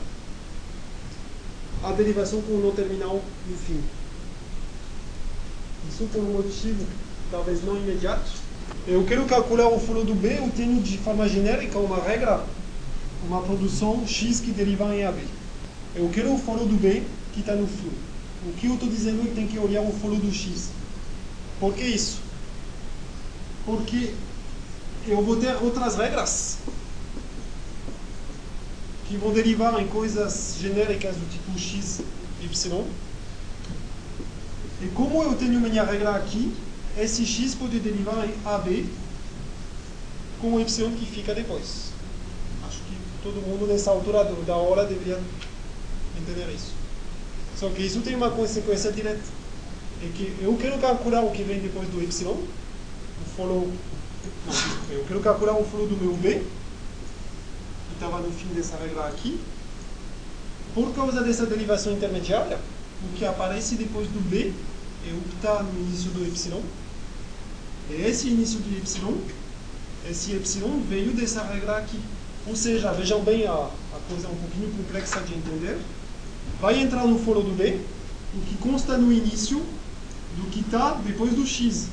a 1.82 1.92
derivação 1.92 2.40
com 2.42 2.52
o 2.52 2.60
não 2.60 2.72
terminal 2.72 3.22
no 3.48 3.56
fim. 3.56 3.80
Isso 5.88 6.04
por 6.12 6.20
um 6.20 6.32
motivo 6.32 6.84
talvez 7.30 7.64
não 7.64 7.76
imediato. 7.76 8.30
Eu 8.86 9.04
quero 9.04 9.24
calcular 9.24 9.68
o 9.68 9.78
follow 9.78 10.04
do 10.04 10.14
B, 10.14 10.38
eu 10.38 10.50
tenho 10.56 10.80
de 10.82 10.98
forma 10.98 11.28
genérica 11.28 11.78
uma 11.78 12.00
regra, 12.02 12.44
uma 13.26 13.40
produção 13.42 14.06
X 14.06 14.40
que 14.40 14.50
deriva 14.50 14.94
em 14.94 15.04
AB. 15.04 15.18
Eu 15.94 16.08
quero 16.10 16.34
o 16.34 16.38
follow 16.38 16.66
do 16.66 16.76
B 16.76 17.02
que 17.32 17.40
está 17.40 17.54
no 17.54 17.66
fim. 17.66 17.90
O 18.46 18.52
que 18.52 18.66
eu 18.66 18.74
estou 18.74 18.88
dizendo 18.88 19.22
é 19.22 19.28
que 19.28 19.34
tem 19.34 19.46
que 19.46 19.58
olhar 19.58 19.82
o 19.82 19.92
follow 19.92 20.18
do 20.18 20.32
X. 20.32 20.70
Por 21.58 21.74
que 21.74 21.82
isso? 21.82 22.29
Porque 23.64 24.14
eu 25.06 25.22
vou 25.22 25.36
ter 25.36 25.54
outras 25.62 25.96
regras 25.96 26.58
que 29.08 29.16
vão 29.16 29.32
derivar 29.32 29.80
em 29.80 29.88
coisas 29.88 30.56
genéricas 30.60 31.16
do 31.16 31.28
tipo 31.30 31.58
x, 31.58 32.00
y. 32.40 32.84
E 34.82 34.86
como 34.94 35.22
eu 35.22 35.34
tenho 35.34 35.60
minha 35.60 35.84
regra 35.84 36.16
aqui, 36.16 36.54
esse 36.96 37.26
x 37.26 37.54
pode 37.54 37.80
derivar 37.80 38.24
em 38.24 38.34
AB 38.44 38.86
com 40.40 40.54
o 40.54 40.60
y 40.60 40.92
que 40.92 41.06
fica 41.06 41.34
depois. 41.34 41.90
Acho 42.66 42.78
que 42.78 42.96
todo 43.22 43.42
mundo 43.42 43.66
nessa 43.66 43.90
altura 43.90 44.24
da 44.46 44.56
hora 44.56 44.86
deveria 44.86 45.20
entender 46.16 46.48
isso. 46.54 46.72
Só 47.58 47.68
que 47.68 47.82
isso 47.82 48.00
tem 48.00 48.14
uma 48.14 48.30
consequência 48.30 48.90
direta. 48.92 49.20
É 50.02 50.08
que 50.14 50.34
eu 50.40 50.56
quero 50.56 50.78
calcular 50.78 51.22
o 51.22 51.30
que 51.30 51.42
vem 51.42 51.60
depois 51.60 51.88
do 51.88 52.00
y, 52.02 52.08
follow. 53.36 53.70
Eu 54.90 55.04
quero 55.04 55.20
calcular 55.20 55.58
o 55.58 55.64
follow 55.64 55.86
do 55.86 55.96
meu 55.96 56.16
b, 56.16 56.34
que 56.34 57.94
estava 57.94 58.20
no 58.20 58.30
fim 58.32 58.48
dessa 58.54 58.76
regra 58.76 59.06
aqui. 59.06 59.40
Por 60.74 60.94
causa 60.94 61.22
dessa 61.22 61.46
derivação 61.46 61.92
intermediária, 61.92 62.58
o 63.02 63.16
que 63.16 63.24
aparece 63.24 63.74
depois 63.74 64.06
do 64.08 64.20
b 64.20 64.52
é 65.08 65.12
o 65.12 65.20
que 65.20 65.36
está 65.36 65.62
no 65.62 65.80
início 65.80 66.10
do 66.10 66.24
y. 66.24 66.62
E 67.90 67.94
esse 68.02 68.28
início 68.28 68.60
do 68.60 68.70
y, 68.70 68.82
esse 70.08 70.32
y 70.32 70.84
veio 70.88 71.12
dessa 71.12 71.42
regra 71.42 71.78
aqui. 71.78 71.98
Ou 72.46 72.56
seja, 72.56 72.92
vejam 72.92 73.22
bem, 73.22 73.46
a, 73.46 73.52
a 73.52 74.00
coisa 74.08 74.26
é 74.26 74.30
um 74.30 74.36
pouquinho 74.36 74.72
complexa 74.76 75.20
de 75.20 75.34
entender. 75.34 75.78
Vai 76.60 76.80
entrar 76.80 77.06
no 77.06 77.18
foro 77.18 77.42
do 77.42 77.56
B, 77.56 77.80
o 78.34 78.40
que 78.40 78.56
consta 78.58 78.96
no 78.96 79.12
início 79.12 79.58
do 80.36 80.50
que 80.50 80.60
está 80.60 80.94
depois 81.04 81.32
do 81.32 81.46
x. 81.46 81.88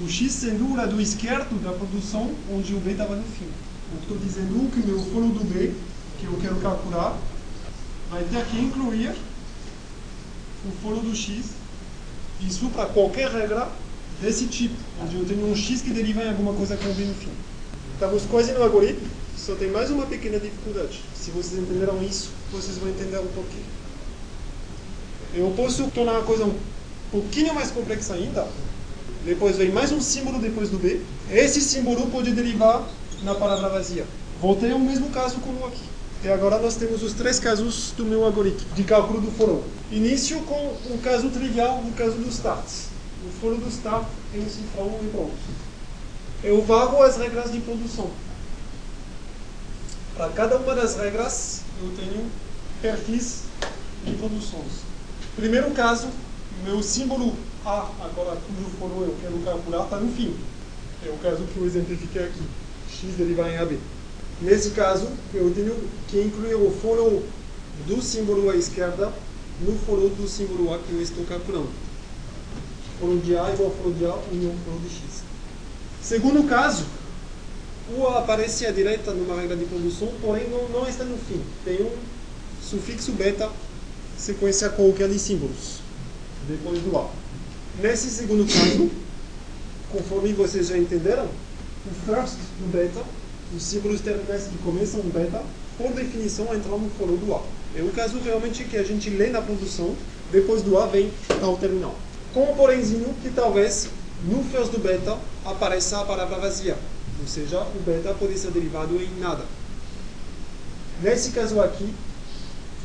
O 0.00 0.08
x 0.08 0.32
sendo 0.32 0.72
o 0.72 0.76
lado 0.76 1.00
esquerdo 1.00 1.62
da 1.62 1.72
produção, 1.72 2.30
onde 2.50 2.74
o 2.74 2.80
B 2.80 2.92
estava 2.92 3.16
no 3.16 3.24
fim. 3.24 3.48
Eu 3.92 4.00
estou 4.00 4.16
dizendo 4.16 4.70
que 4.70 4.86
meu 4.86 4.98
foro 4.98 5.26
do 5.28 5.44
B, 5.44 5.72
que 6.18 6.24
eu 6.24 6.38
quero 6.40 6.56
calcular, 6.56 7.18
vai 8.10 8.24
ter 8.24 8.44
que 8.46 8.58
incluir 8.58 9.14
o 10.64 10.72
foro 10.82 11.00
do 11.00 11.14
x 11.14 11.62
isso 12.40 12.68
para 12.70 12.86
qualquer 12.86 13.30
regra 13.30 13.68
desse 14.20 14.46
tipo, 14.46 14.74
onde 15.02 15.16
eu 15.16 15.24
tenho 15.24 15.46
um 15.46 15.54
x 15.54 15.82
que 15.82 15.90
deriva 15.90 16.22
em 16.22 16.28
alguma 16.28 16.52
coisa 16.54 16.74
eu 16.74 16.94
vi 16.94 17.04
no 17.04 17.14
fim. 17.14 17.30
Estamos 17.94 18.22
quase 18.24 18.52
no 18.52 18.62
algoritmo, 18.62 19.06
Só 19.36 19.54
tem 19.54 19.70
mais 19.70 19.90
uma 19.90 20.06
pequena 20.06 20.38
dificuldade. 20.38 21.00
Se 21.14 21.30
vocês 21.30 21.60
entenderam 21.60 22.02
isso, 22.02 22.30
vocês 22.50 22.78
vão 22.78 22.88
entender 22.88 23.18
um 23.18 23.26
pouquinho. 23.28 23.64
Eu 25.34 25.52
posso 25.56 25.88
tornar 25.90 26.18
a 26.18 26.22
coisa 26.22 26.44
um 26.44 26.54
pouquinho 27.10 27.54
mais 27.54 27.70
complexa 27.70 28.14
ainda. 28.14 28.46
Depois 29.24 29.56
vem 29.56 29.70
mais 29.70 29.92
um 29.92 30.00
símbolo 30.00 30.40
depois 30.40 30.68
do 30.68 30.78
B. 30.78 31.00
Esse 31.30 31.60
símbolo 31.60 32.10
pode 32.10 32.32
derivar 32.32 32.84
na 33.22 33.34
palavra 33.36 33.68
vazia. 33.68 34.04
Voltei 34.40 34.72
ao 34.72 34.80
mesmo 34.80 35.10
caso 35.10 35.36
como 35.36 35.64
aqui. 35.64 35.84
E 36.24 36.28
agora 36.28 36.58
nós 36.58 36.74
temos 36.74 37.02
os 37.04 37.12
três 37.12 37.38
casos 37.38 37.92
do 37.96 38.04
meu 38.04 38.24
algoritmo 38.24 38.74
de 38.74 38.82
cálculo 38.82 39.20
do 39.20 39.30
for. 39.30 39.62
Início 39.92 40.40
com 40.40 40.76
um 40.90 40.98
caso 40.98 41.28
trivial, 41.30 41.84
o 41.84 41.92
caso 41.92 42.16
dos 42.16 42.34
starts. 42.34 42.86
O 43.24 43.30
for 43.40 43.54
do 43.54 43.68
start 43.68 44.06
é 44.34 44.38
um 44.38 44.48
cifrão 44.48 44.98
e 45.02 45.08
pronto. 45.08 45.32
Eu 46.42 46.60
vago 46.62 47.00
as 47.00 47.16
regras 47.16 47.52
de 47.52 47.60
produção. 47.60 48.10
Para 50.16 50.30
cada 50.30 50.58
uma 50.58 50.74
das 50.74 50.96
regras, 50.96 51.60
eu 51.80 51.92
tenho 51.96 52.26
perfis 52.80 53.42
de 54.04 54.12
produções. 54.14 54.82
Primeiro 55.36 55.70
caso, 55.70 56.08
meu 56.64 56.82
símbolo 56.82 57.36
A, 57.64 57.88
agora 58.00 58.36
cujo 58.36 58.70
for 58.76 58.90
eu 59.06 59.14
quero 59.20 59.38
calcular, 59.44 59.84
está 59.84 59.96
no 59.96 60.12
fim. 60.12 60.34
É 61.06 61.08
o 61.10 61.18
caso 61.18 61.44
que 61.44 61.56
eu 61.56 61.66
exemplifiquei 61.66 62.24
aqui. 62.24 62.42
x 62.90 63.14
derivar 63.16 63.50
em 63.50 63.58
AB. 63.58 63.78
Nesse 64.40 64.70
caso, 64.70 65.08
eu 65.32 65.52
tenho 65.54 65.76
que 66.08 66.20
incluir 66.20 66.56
o 66.56 66.70
for 66.70 67.22
do 67.86 68.02
símbolo 68.02 68.50
à 68.50 68.56
esquerda 68.56 69.12
no 69.60 69.78
for 69.78 69.96
do 70.10 70.28
símbolo 70.28 70.74
A 70.74 70.78
que 70.78 70.92
eu 70.92 71.00
estou 71.00 71.24
calculando. 71.24 71.70
For 72.98 73.16
de 73.18 73.36
A 73.36 73.52
igual 73.52 73.70
a 73.70 73.82
for 73.82 73.92
de 73.92 74.04
A 74.06 74.14
união 74.32 74.54
for 74.64 74.80
de 74.80 74.88
x. 74.88 75.22
Segundo 76.02 76.48
caso, 76.48 76.84
o 77.96 78.06
aparece 78.08 78.66
à 78.66 78.72
direita 78.72 79.12
numa 79.12 79.40
regra 79.40 79.56
de 79.56 79.64
produção, 79.66 80.08
porém 80.20 80.48
não, 80.48 80.68
não 80.68 80.88
está 80.88 81.04
no 81.04 81.16
fim. 81.16 81.40
Tem 81.64 81.80
um 81.80 81.92
sufixo 82.60 83.12
beta, 83.12 83.48
sequência 84.18 84.68
qualquer 84.68 85.08
de 85.08 85.18
símbolos, 85.18 85.78
depois 86.48 86.80
do 86.80 86.96
A. 86.98 87.21
Nesse 87.80 88.10
segundo 88.10 88.46
caso, 88.52 88.90
conforme 89.90 90.32
vocês 90.32 90.68
já 90.68 90.76
entenderam, 90.76 91.24
o 91.24 92.06
first 92.06 92.36
do 92.58 92.70
beta 92.70 93.02
os 93.54 93.62
símbolos 93.62 94.00
terminais 94.00 94.44
que 94.44 94.58
começam 94.58 95.00
em 95.00 95.10
beta, 95.10 95.42
por 95.76 95.92
definição, 95.92 96.54
entram 96.54 96.78
no 96.78 96.90
foro 96.90 97.16
do 97.16 97.34
A. 97.34 97.42
É 97.76 97.82
o 97.82 97.90
caso 97.90 98.18
realmente 98.18 98.64
que 98.64 98.76
a 98.76 98.82
gente 98.82 99.10
lê 99.10 99.28
na 99.28 99.42
produção, 99.42 99.94
depois 100.30 100.62
do 100.62 100.78
A 100.78 100.86
vem 100.86 101.10
ao 101.42 101.56
terminal. 101.56 101.94
Com 102.32 102.44
o 102.44 102.56
porémzinho 102.56 103.14
que 103.22 103.30
talvez 103.30 103.88
no 104.24 104.42
first 104.44 104.72
do 104.72 104.78
beta 104.78 105.18
apareça 105.44 106.00
a 106.00 106.04
palavra 106.04 106.38
vazia, 106.38 106.76
ou 107.20 107.26
seja, 107.26 107.60
o 107.60 107.82
beta 107.84 108.14
pode 108.14 108.38
ser 108.38 108.50
derivado 108.50 108.96
em 108.96 109.20
nada. 109.20 109.44
Nesse 111.02 111.30
caso 111.30 111.60
aqui, 111.60 111.92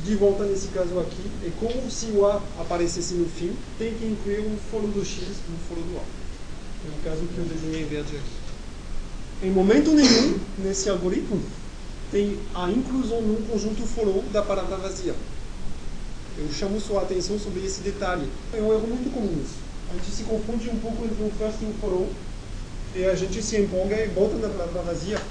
de 0.07 0.15
volta 0.15 0.45
nesse 0.45 0.69
caso 0.69 0.97
aqui, 0.99 1.29
é 1.45 1.51
como 1.59 1.91
se 1.91 2.05
o 2.07 2.25
A 2.25 2.41
aparecesse 2.59 3.13
no 3.15 3.27
fim, 3.27 3.53
tem 3.77 3.93
que 3.93 4.05
incluir 4.05 4.39
um 4.39 4.57
foro 4.71 4.87
do 4.87 5.03
X 5.03 5.21
no 5.49 5.57
foro 5.67 5.81
do 5.81 5.97
A. 5.97 6.03
É 6.87 6.89
o 6.89 7.03
caso 7.03 7.27
que 7.27 7.37
eu 7.37 7.43
desenhei 7.43 7.83
em 7.83 7.87
verde 7.87 8.15
aqui. 8.15 9.45
Em 9.47 9.51
momento 9.51 9.91
nenhum, 9.91 10.39
nesse 10.59 10.89
algoritmo, 10.89 11.41
tem 12.09 12.39
a 12.55 12.71
inclusão 12.71 13.21
num 13.21 13.45
conjunto 13.47 13.83
for 13.83 14.23
da 14.31 14.41
palavra 14.41 14.77
vazia. 14.77 15.13
Eu 16.37 16.47
chamo 16.53 16.79
sua 16.79 17.01
atenção 17.01 17.37
sobre 17.37 17.65
esse 17.65 17.81
detalhe. 17.81 18.29
É 18.53 18.61
um 18.61 18.71
erro 18.71 18.87
muito 18.87 19.11
comum 19.13 19.41
isso. 19.43 19.55
A 19.91 19.93
gente 19.93 20.11
se 20.11 20.23
confunde 20.23 20.69
um 20.69 20.79
pouco 20.79 21.03
entre 21.03 21.21
um 21.21 21.31
first 21.31 21.61
e 21.61 21.65
um 21.65 21.73
for 21.81 22.07
e 22.95 23.05
a 23.05 23.15
gente 23.15 23.43
se 23.43 23.57
empolga 23.57 23.95
e 24.03 24.07
bota 24.07 24.35
na 24.35 24.47
palavra 24.47 24.83
vazia. 24.83 25.21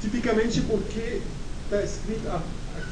Tipicamente 0.00 0.62
porque 0.62 1.20
está 1.64 1.82
escrito, 1.82 2.26
ah, 2.28 2.42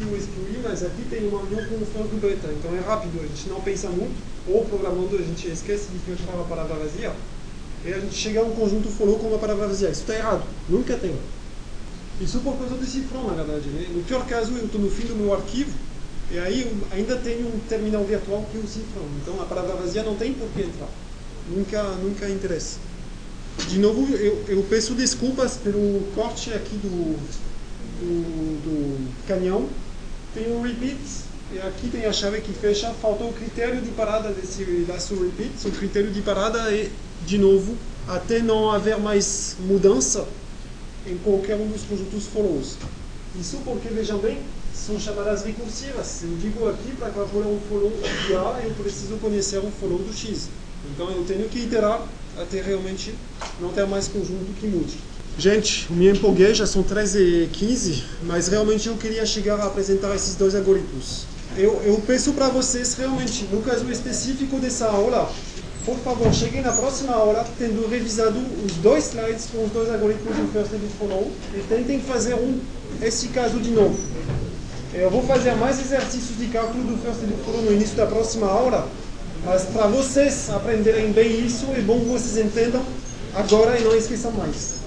eu 0.05 0.17
excluí, 0.17 0.61
mas 0.63 0.83
aqui 0.85 1.05
tem 1.09 1.29
uma 1.29 1.41
união 1.41 1.65
com 1.67 1.75
o 1.77 2.09
do 2.09 2.21
beta. 2.21 2.49
Então 2.53 2.75
é 2.77 2.81
rápido, 2.81 3.21
a 3.21 3.27
gente 3.27 3.49
não 3.49 3.61
pensa 3.61 3.89
muito, 3.89 4.15
ou 4.49 4.65
programando 4.65 5.17
a 5.17 5.23
gente 5.23 5.49
esquece 5.49 5.89
de 5.93 5.99
filtrar 5.99 6.39
a 6.39 6.45
palavra 6.45 6.77
vazia 6.77 7.13
e 7.87 7.93
a 7.93 8.01
gente 8.01 8.15
chega 8.15 8.41
a 8.41 8.43
um 8.43 8.51
conjunto 8.51 8.89
for 8.89 9.19
com 9.19 9.29
uma 9.29 9.39
palavra 9.39 9.69
vazia. 9.69 9.89
Isso 9.91 10.01
está 10.01 10.15
errado. 10.15 10.43
Nunca 10.69 10.97
tem. 10.97 11.15
Isso 12.21 12.41
por 12.41 12.57
causa 12.57 12.75
do 12.75 12.85
cifrão, 12.85 13.29
na 13.29 13.35
verdade. 13.35 13.69
Né? 13.69 13.87
No 13.95 14.03
pior 14.03 14.27
caso, 14.27 14.53
eu 14.57 14.65
estou 14.65 14.81
no 14.81 14.91
fim 14.91 15.07
do 15.07 15.15
meu 15.15 15.33
arquivo 15.33 15.71
e 16.31 16.39
aí 16.39 16.77
ainda 16.91 17.17
tenho 17.17 17.47
um 17.47 17.61
terminal 17.69 18.03
virtual 18.05 18.45
que 18.51 18.59
o 18.59 18.67
cifrão. 18.67 19.05
Então 19.23 19.41
a 19.41 19.45
palavra 19.45 19.77
vazia 19.77 20.03
não 20.03 20.17
tem 20.17 20.33
por 20.33 20.49
que 20.49 20.63
entrar. 20.63 20.89
Nunca, 21.49 21.83
nunca 22.03 22.29
interessa. 22.29 22.79
De 23.69 23.79
novo, 23.79 24.13
eu, 24.17 24.45
eu 24.49 24.63
peço 24.69 24.95
desculpas 24.95 25.57
pelo 25.57 26.03
corte 26.15 26.53
aqui 26.53 26.77
do, 26.77 27.17
do, 28.01 28.63
do 28.65 29.27
canhão. 29.29 29.69
Tem 30.37 30.53
um 30.53 30.61
repeat 30.61 30.99
e 31.51 31.59
aqui 31.61 31.89
tem 31.89 32.05
a 32.05 32.13
chave 32.13 32.43
que 32.43 32.53
fecha. 32.53 32.93
Faltou 33.01 33.31
o 33.31 33.33
critério 33.33 33.81
de 33.81 33.91
parada 33.93 34.29
desse 34.29 34.85
laço 34.87 35.15
repeat. 35.15 35.67
O 35.67 35.73
critério 35.73 36.11
de 36.11 36.21
parada 36.21 36.59
é 36.71 36.91
de 37.25 37.39
novo, 37.39 37.75
até 38.07 38.41
não 38.41 38.71
haver 38.71 38.99
mais 38.99 39.57
mudança 39.61 40.29
em 41.07 41.17
qualquer 41.25 41.57
um 41.57 41.67
dos 41.69 41.85
conjuntos 41.85 42.27
follows. 42.27 42.77
Isso 43.41 43.63
porque, 43.65 43.89
vejam 43.89 44.19
bem, 44.19 44.39
são 44.75 45.01
chamadas 45.01 45.43
recursivas. 45.43 46.23
Eu 46.23 46.37
digo 46.37 46.69
aqui, 46.69 46.93
para 46.99 47.09
calcular 47.09 47.47
um 47.47 47.59
follow 47.71 47.93
de 48.27 48.35
A, 48.35 48.61
eu 48.63 48.75
preciso 48.75 49.17
conhecer 49.17 49.61
um 49.61 49.71
follow 49.71 49.97
do 49.97 50.13
X. 50.13 50.51
Então 50.93 51.11
eu 51.11 51.25
tenho 51.25 51.49
que 51.49 51.61
iterar 51.61 52.07
até 52.37 52.61
realmente 52.61 53.15
não 53.59 53.71
ter 53.73 53.87
mais 53.87 54.07
conjunto 54.07 54.53
que 54.61 54.67
mude. 54.67 54.99
Gente, 55.39 55.93
me 55.93 56.09
empolguei, 56.09 56.55
já 56.55 56.67
são 56.67 56.83
13 56.83 57.19
e 57.19 57.49
15, 57.53 58.05
mas 58.23 58.49
realmente 58.49 58.89
eu 58.89 58.97
queria 58.97 59.27
chegar 59.27 59.61
a 59.61 59.67
apresentar 59.67 60.15
esses 60.15 60.35
dois 60.35 60.55
algoritmos. 60.55 61.27
Eu, 61.59 61.79
eu 61.85 62.03
peço 62.07 62.33
para 62.33 62.49
vocês 62.49 62.95
realmente, 62.95 63.47
no 63.53 63.61
caso 63.61 63.87
específico 63.91 64.57
dessa 64.57 64.87
aula, 64.87 65.31
por 65.85 65.99
favor, 65.99 66.33
cheguem 66.33 66.63
na 66.63 66.73
próxima 66.73 67.13
aula 67.13 67.47
tendo 67.59 67.87
revisado 67.87 68.39
os 68.65 68.73
dois 68.77 69.09
slides 69.09 69.49
com 69.53 69.63
os 69.63 69.71
dois 69.73 69.91
algoritmos 69.91 70.35
do 70.37 70.51
First 70.55 70.71
do 70.71 70.99
Follow 70.99 71.31
e 71.55 71.61
tentem 71.69 72.01
fazer 72.01 72.33
um, 72.33 72.59
esse 73.03 73.29
caso 73.29 73.61
de 73.61 73.73
novo. 73.73 73.99
Eu 74.95 75.11
vou 75.11 75.23
fazer 75.25 75.55
mais 75.57 75.79
exercícios 75.79 76.39
de 76.39 76.47
cálculo 76.47 76.83
do 76.83 76.97
First 77.03 77.21
do 77.21 77.45
Follow 77.45 77.61
no 77.61 77.73
início 77.73 77.95
da 77.95 78.07
próxima 78.07 78.47
aula, 78.47 78.89
mas 79.45 79.65
para 79.65 79.87
vocês 79.87 80.49
aprenderem 80.49 81.13
bem 81.13 81.45
isso, 81.45 81.67
é 81.77 81.83
bom 81.83 82.01
que 82.01 82.07
vocês 82.07 82.39
entendam 82.39 82.83
agora 83.35 83.79
e 83.79 83.85
não 83.85 83.95
esqueçam 83.95 84.33
mais. 84.33 84.86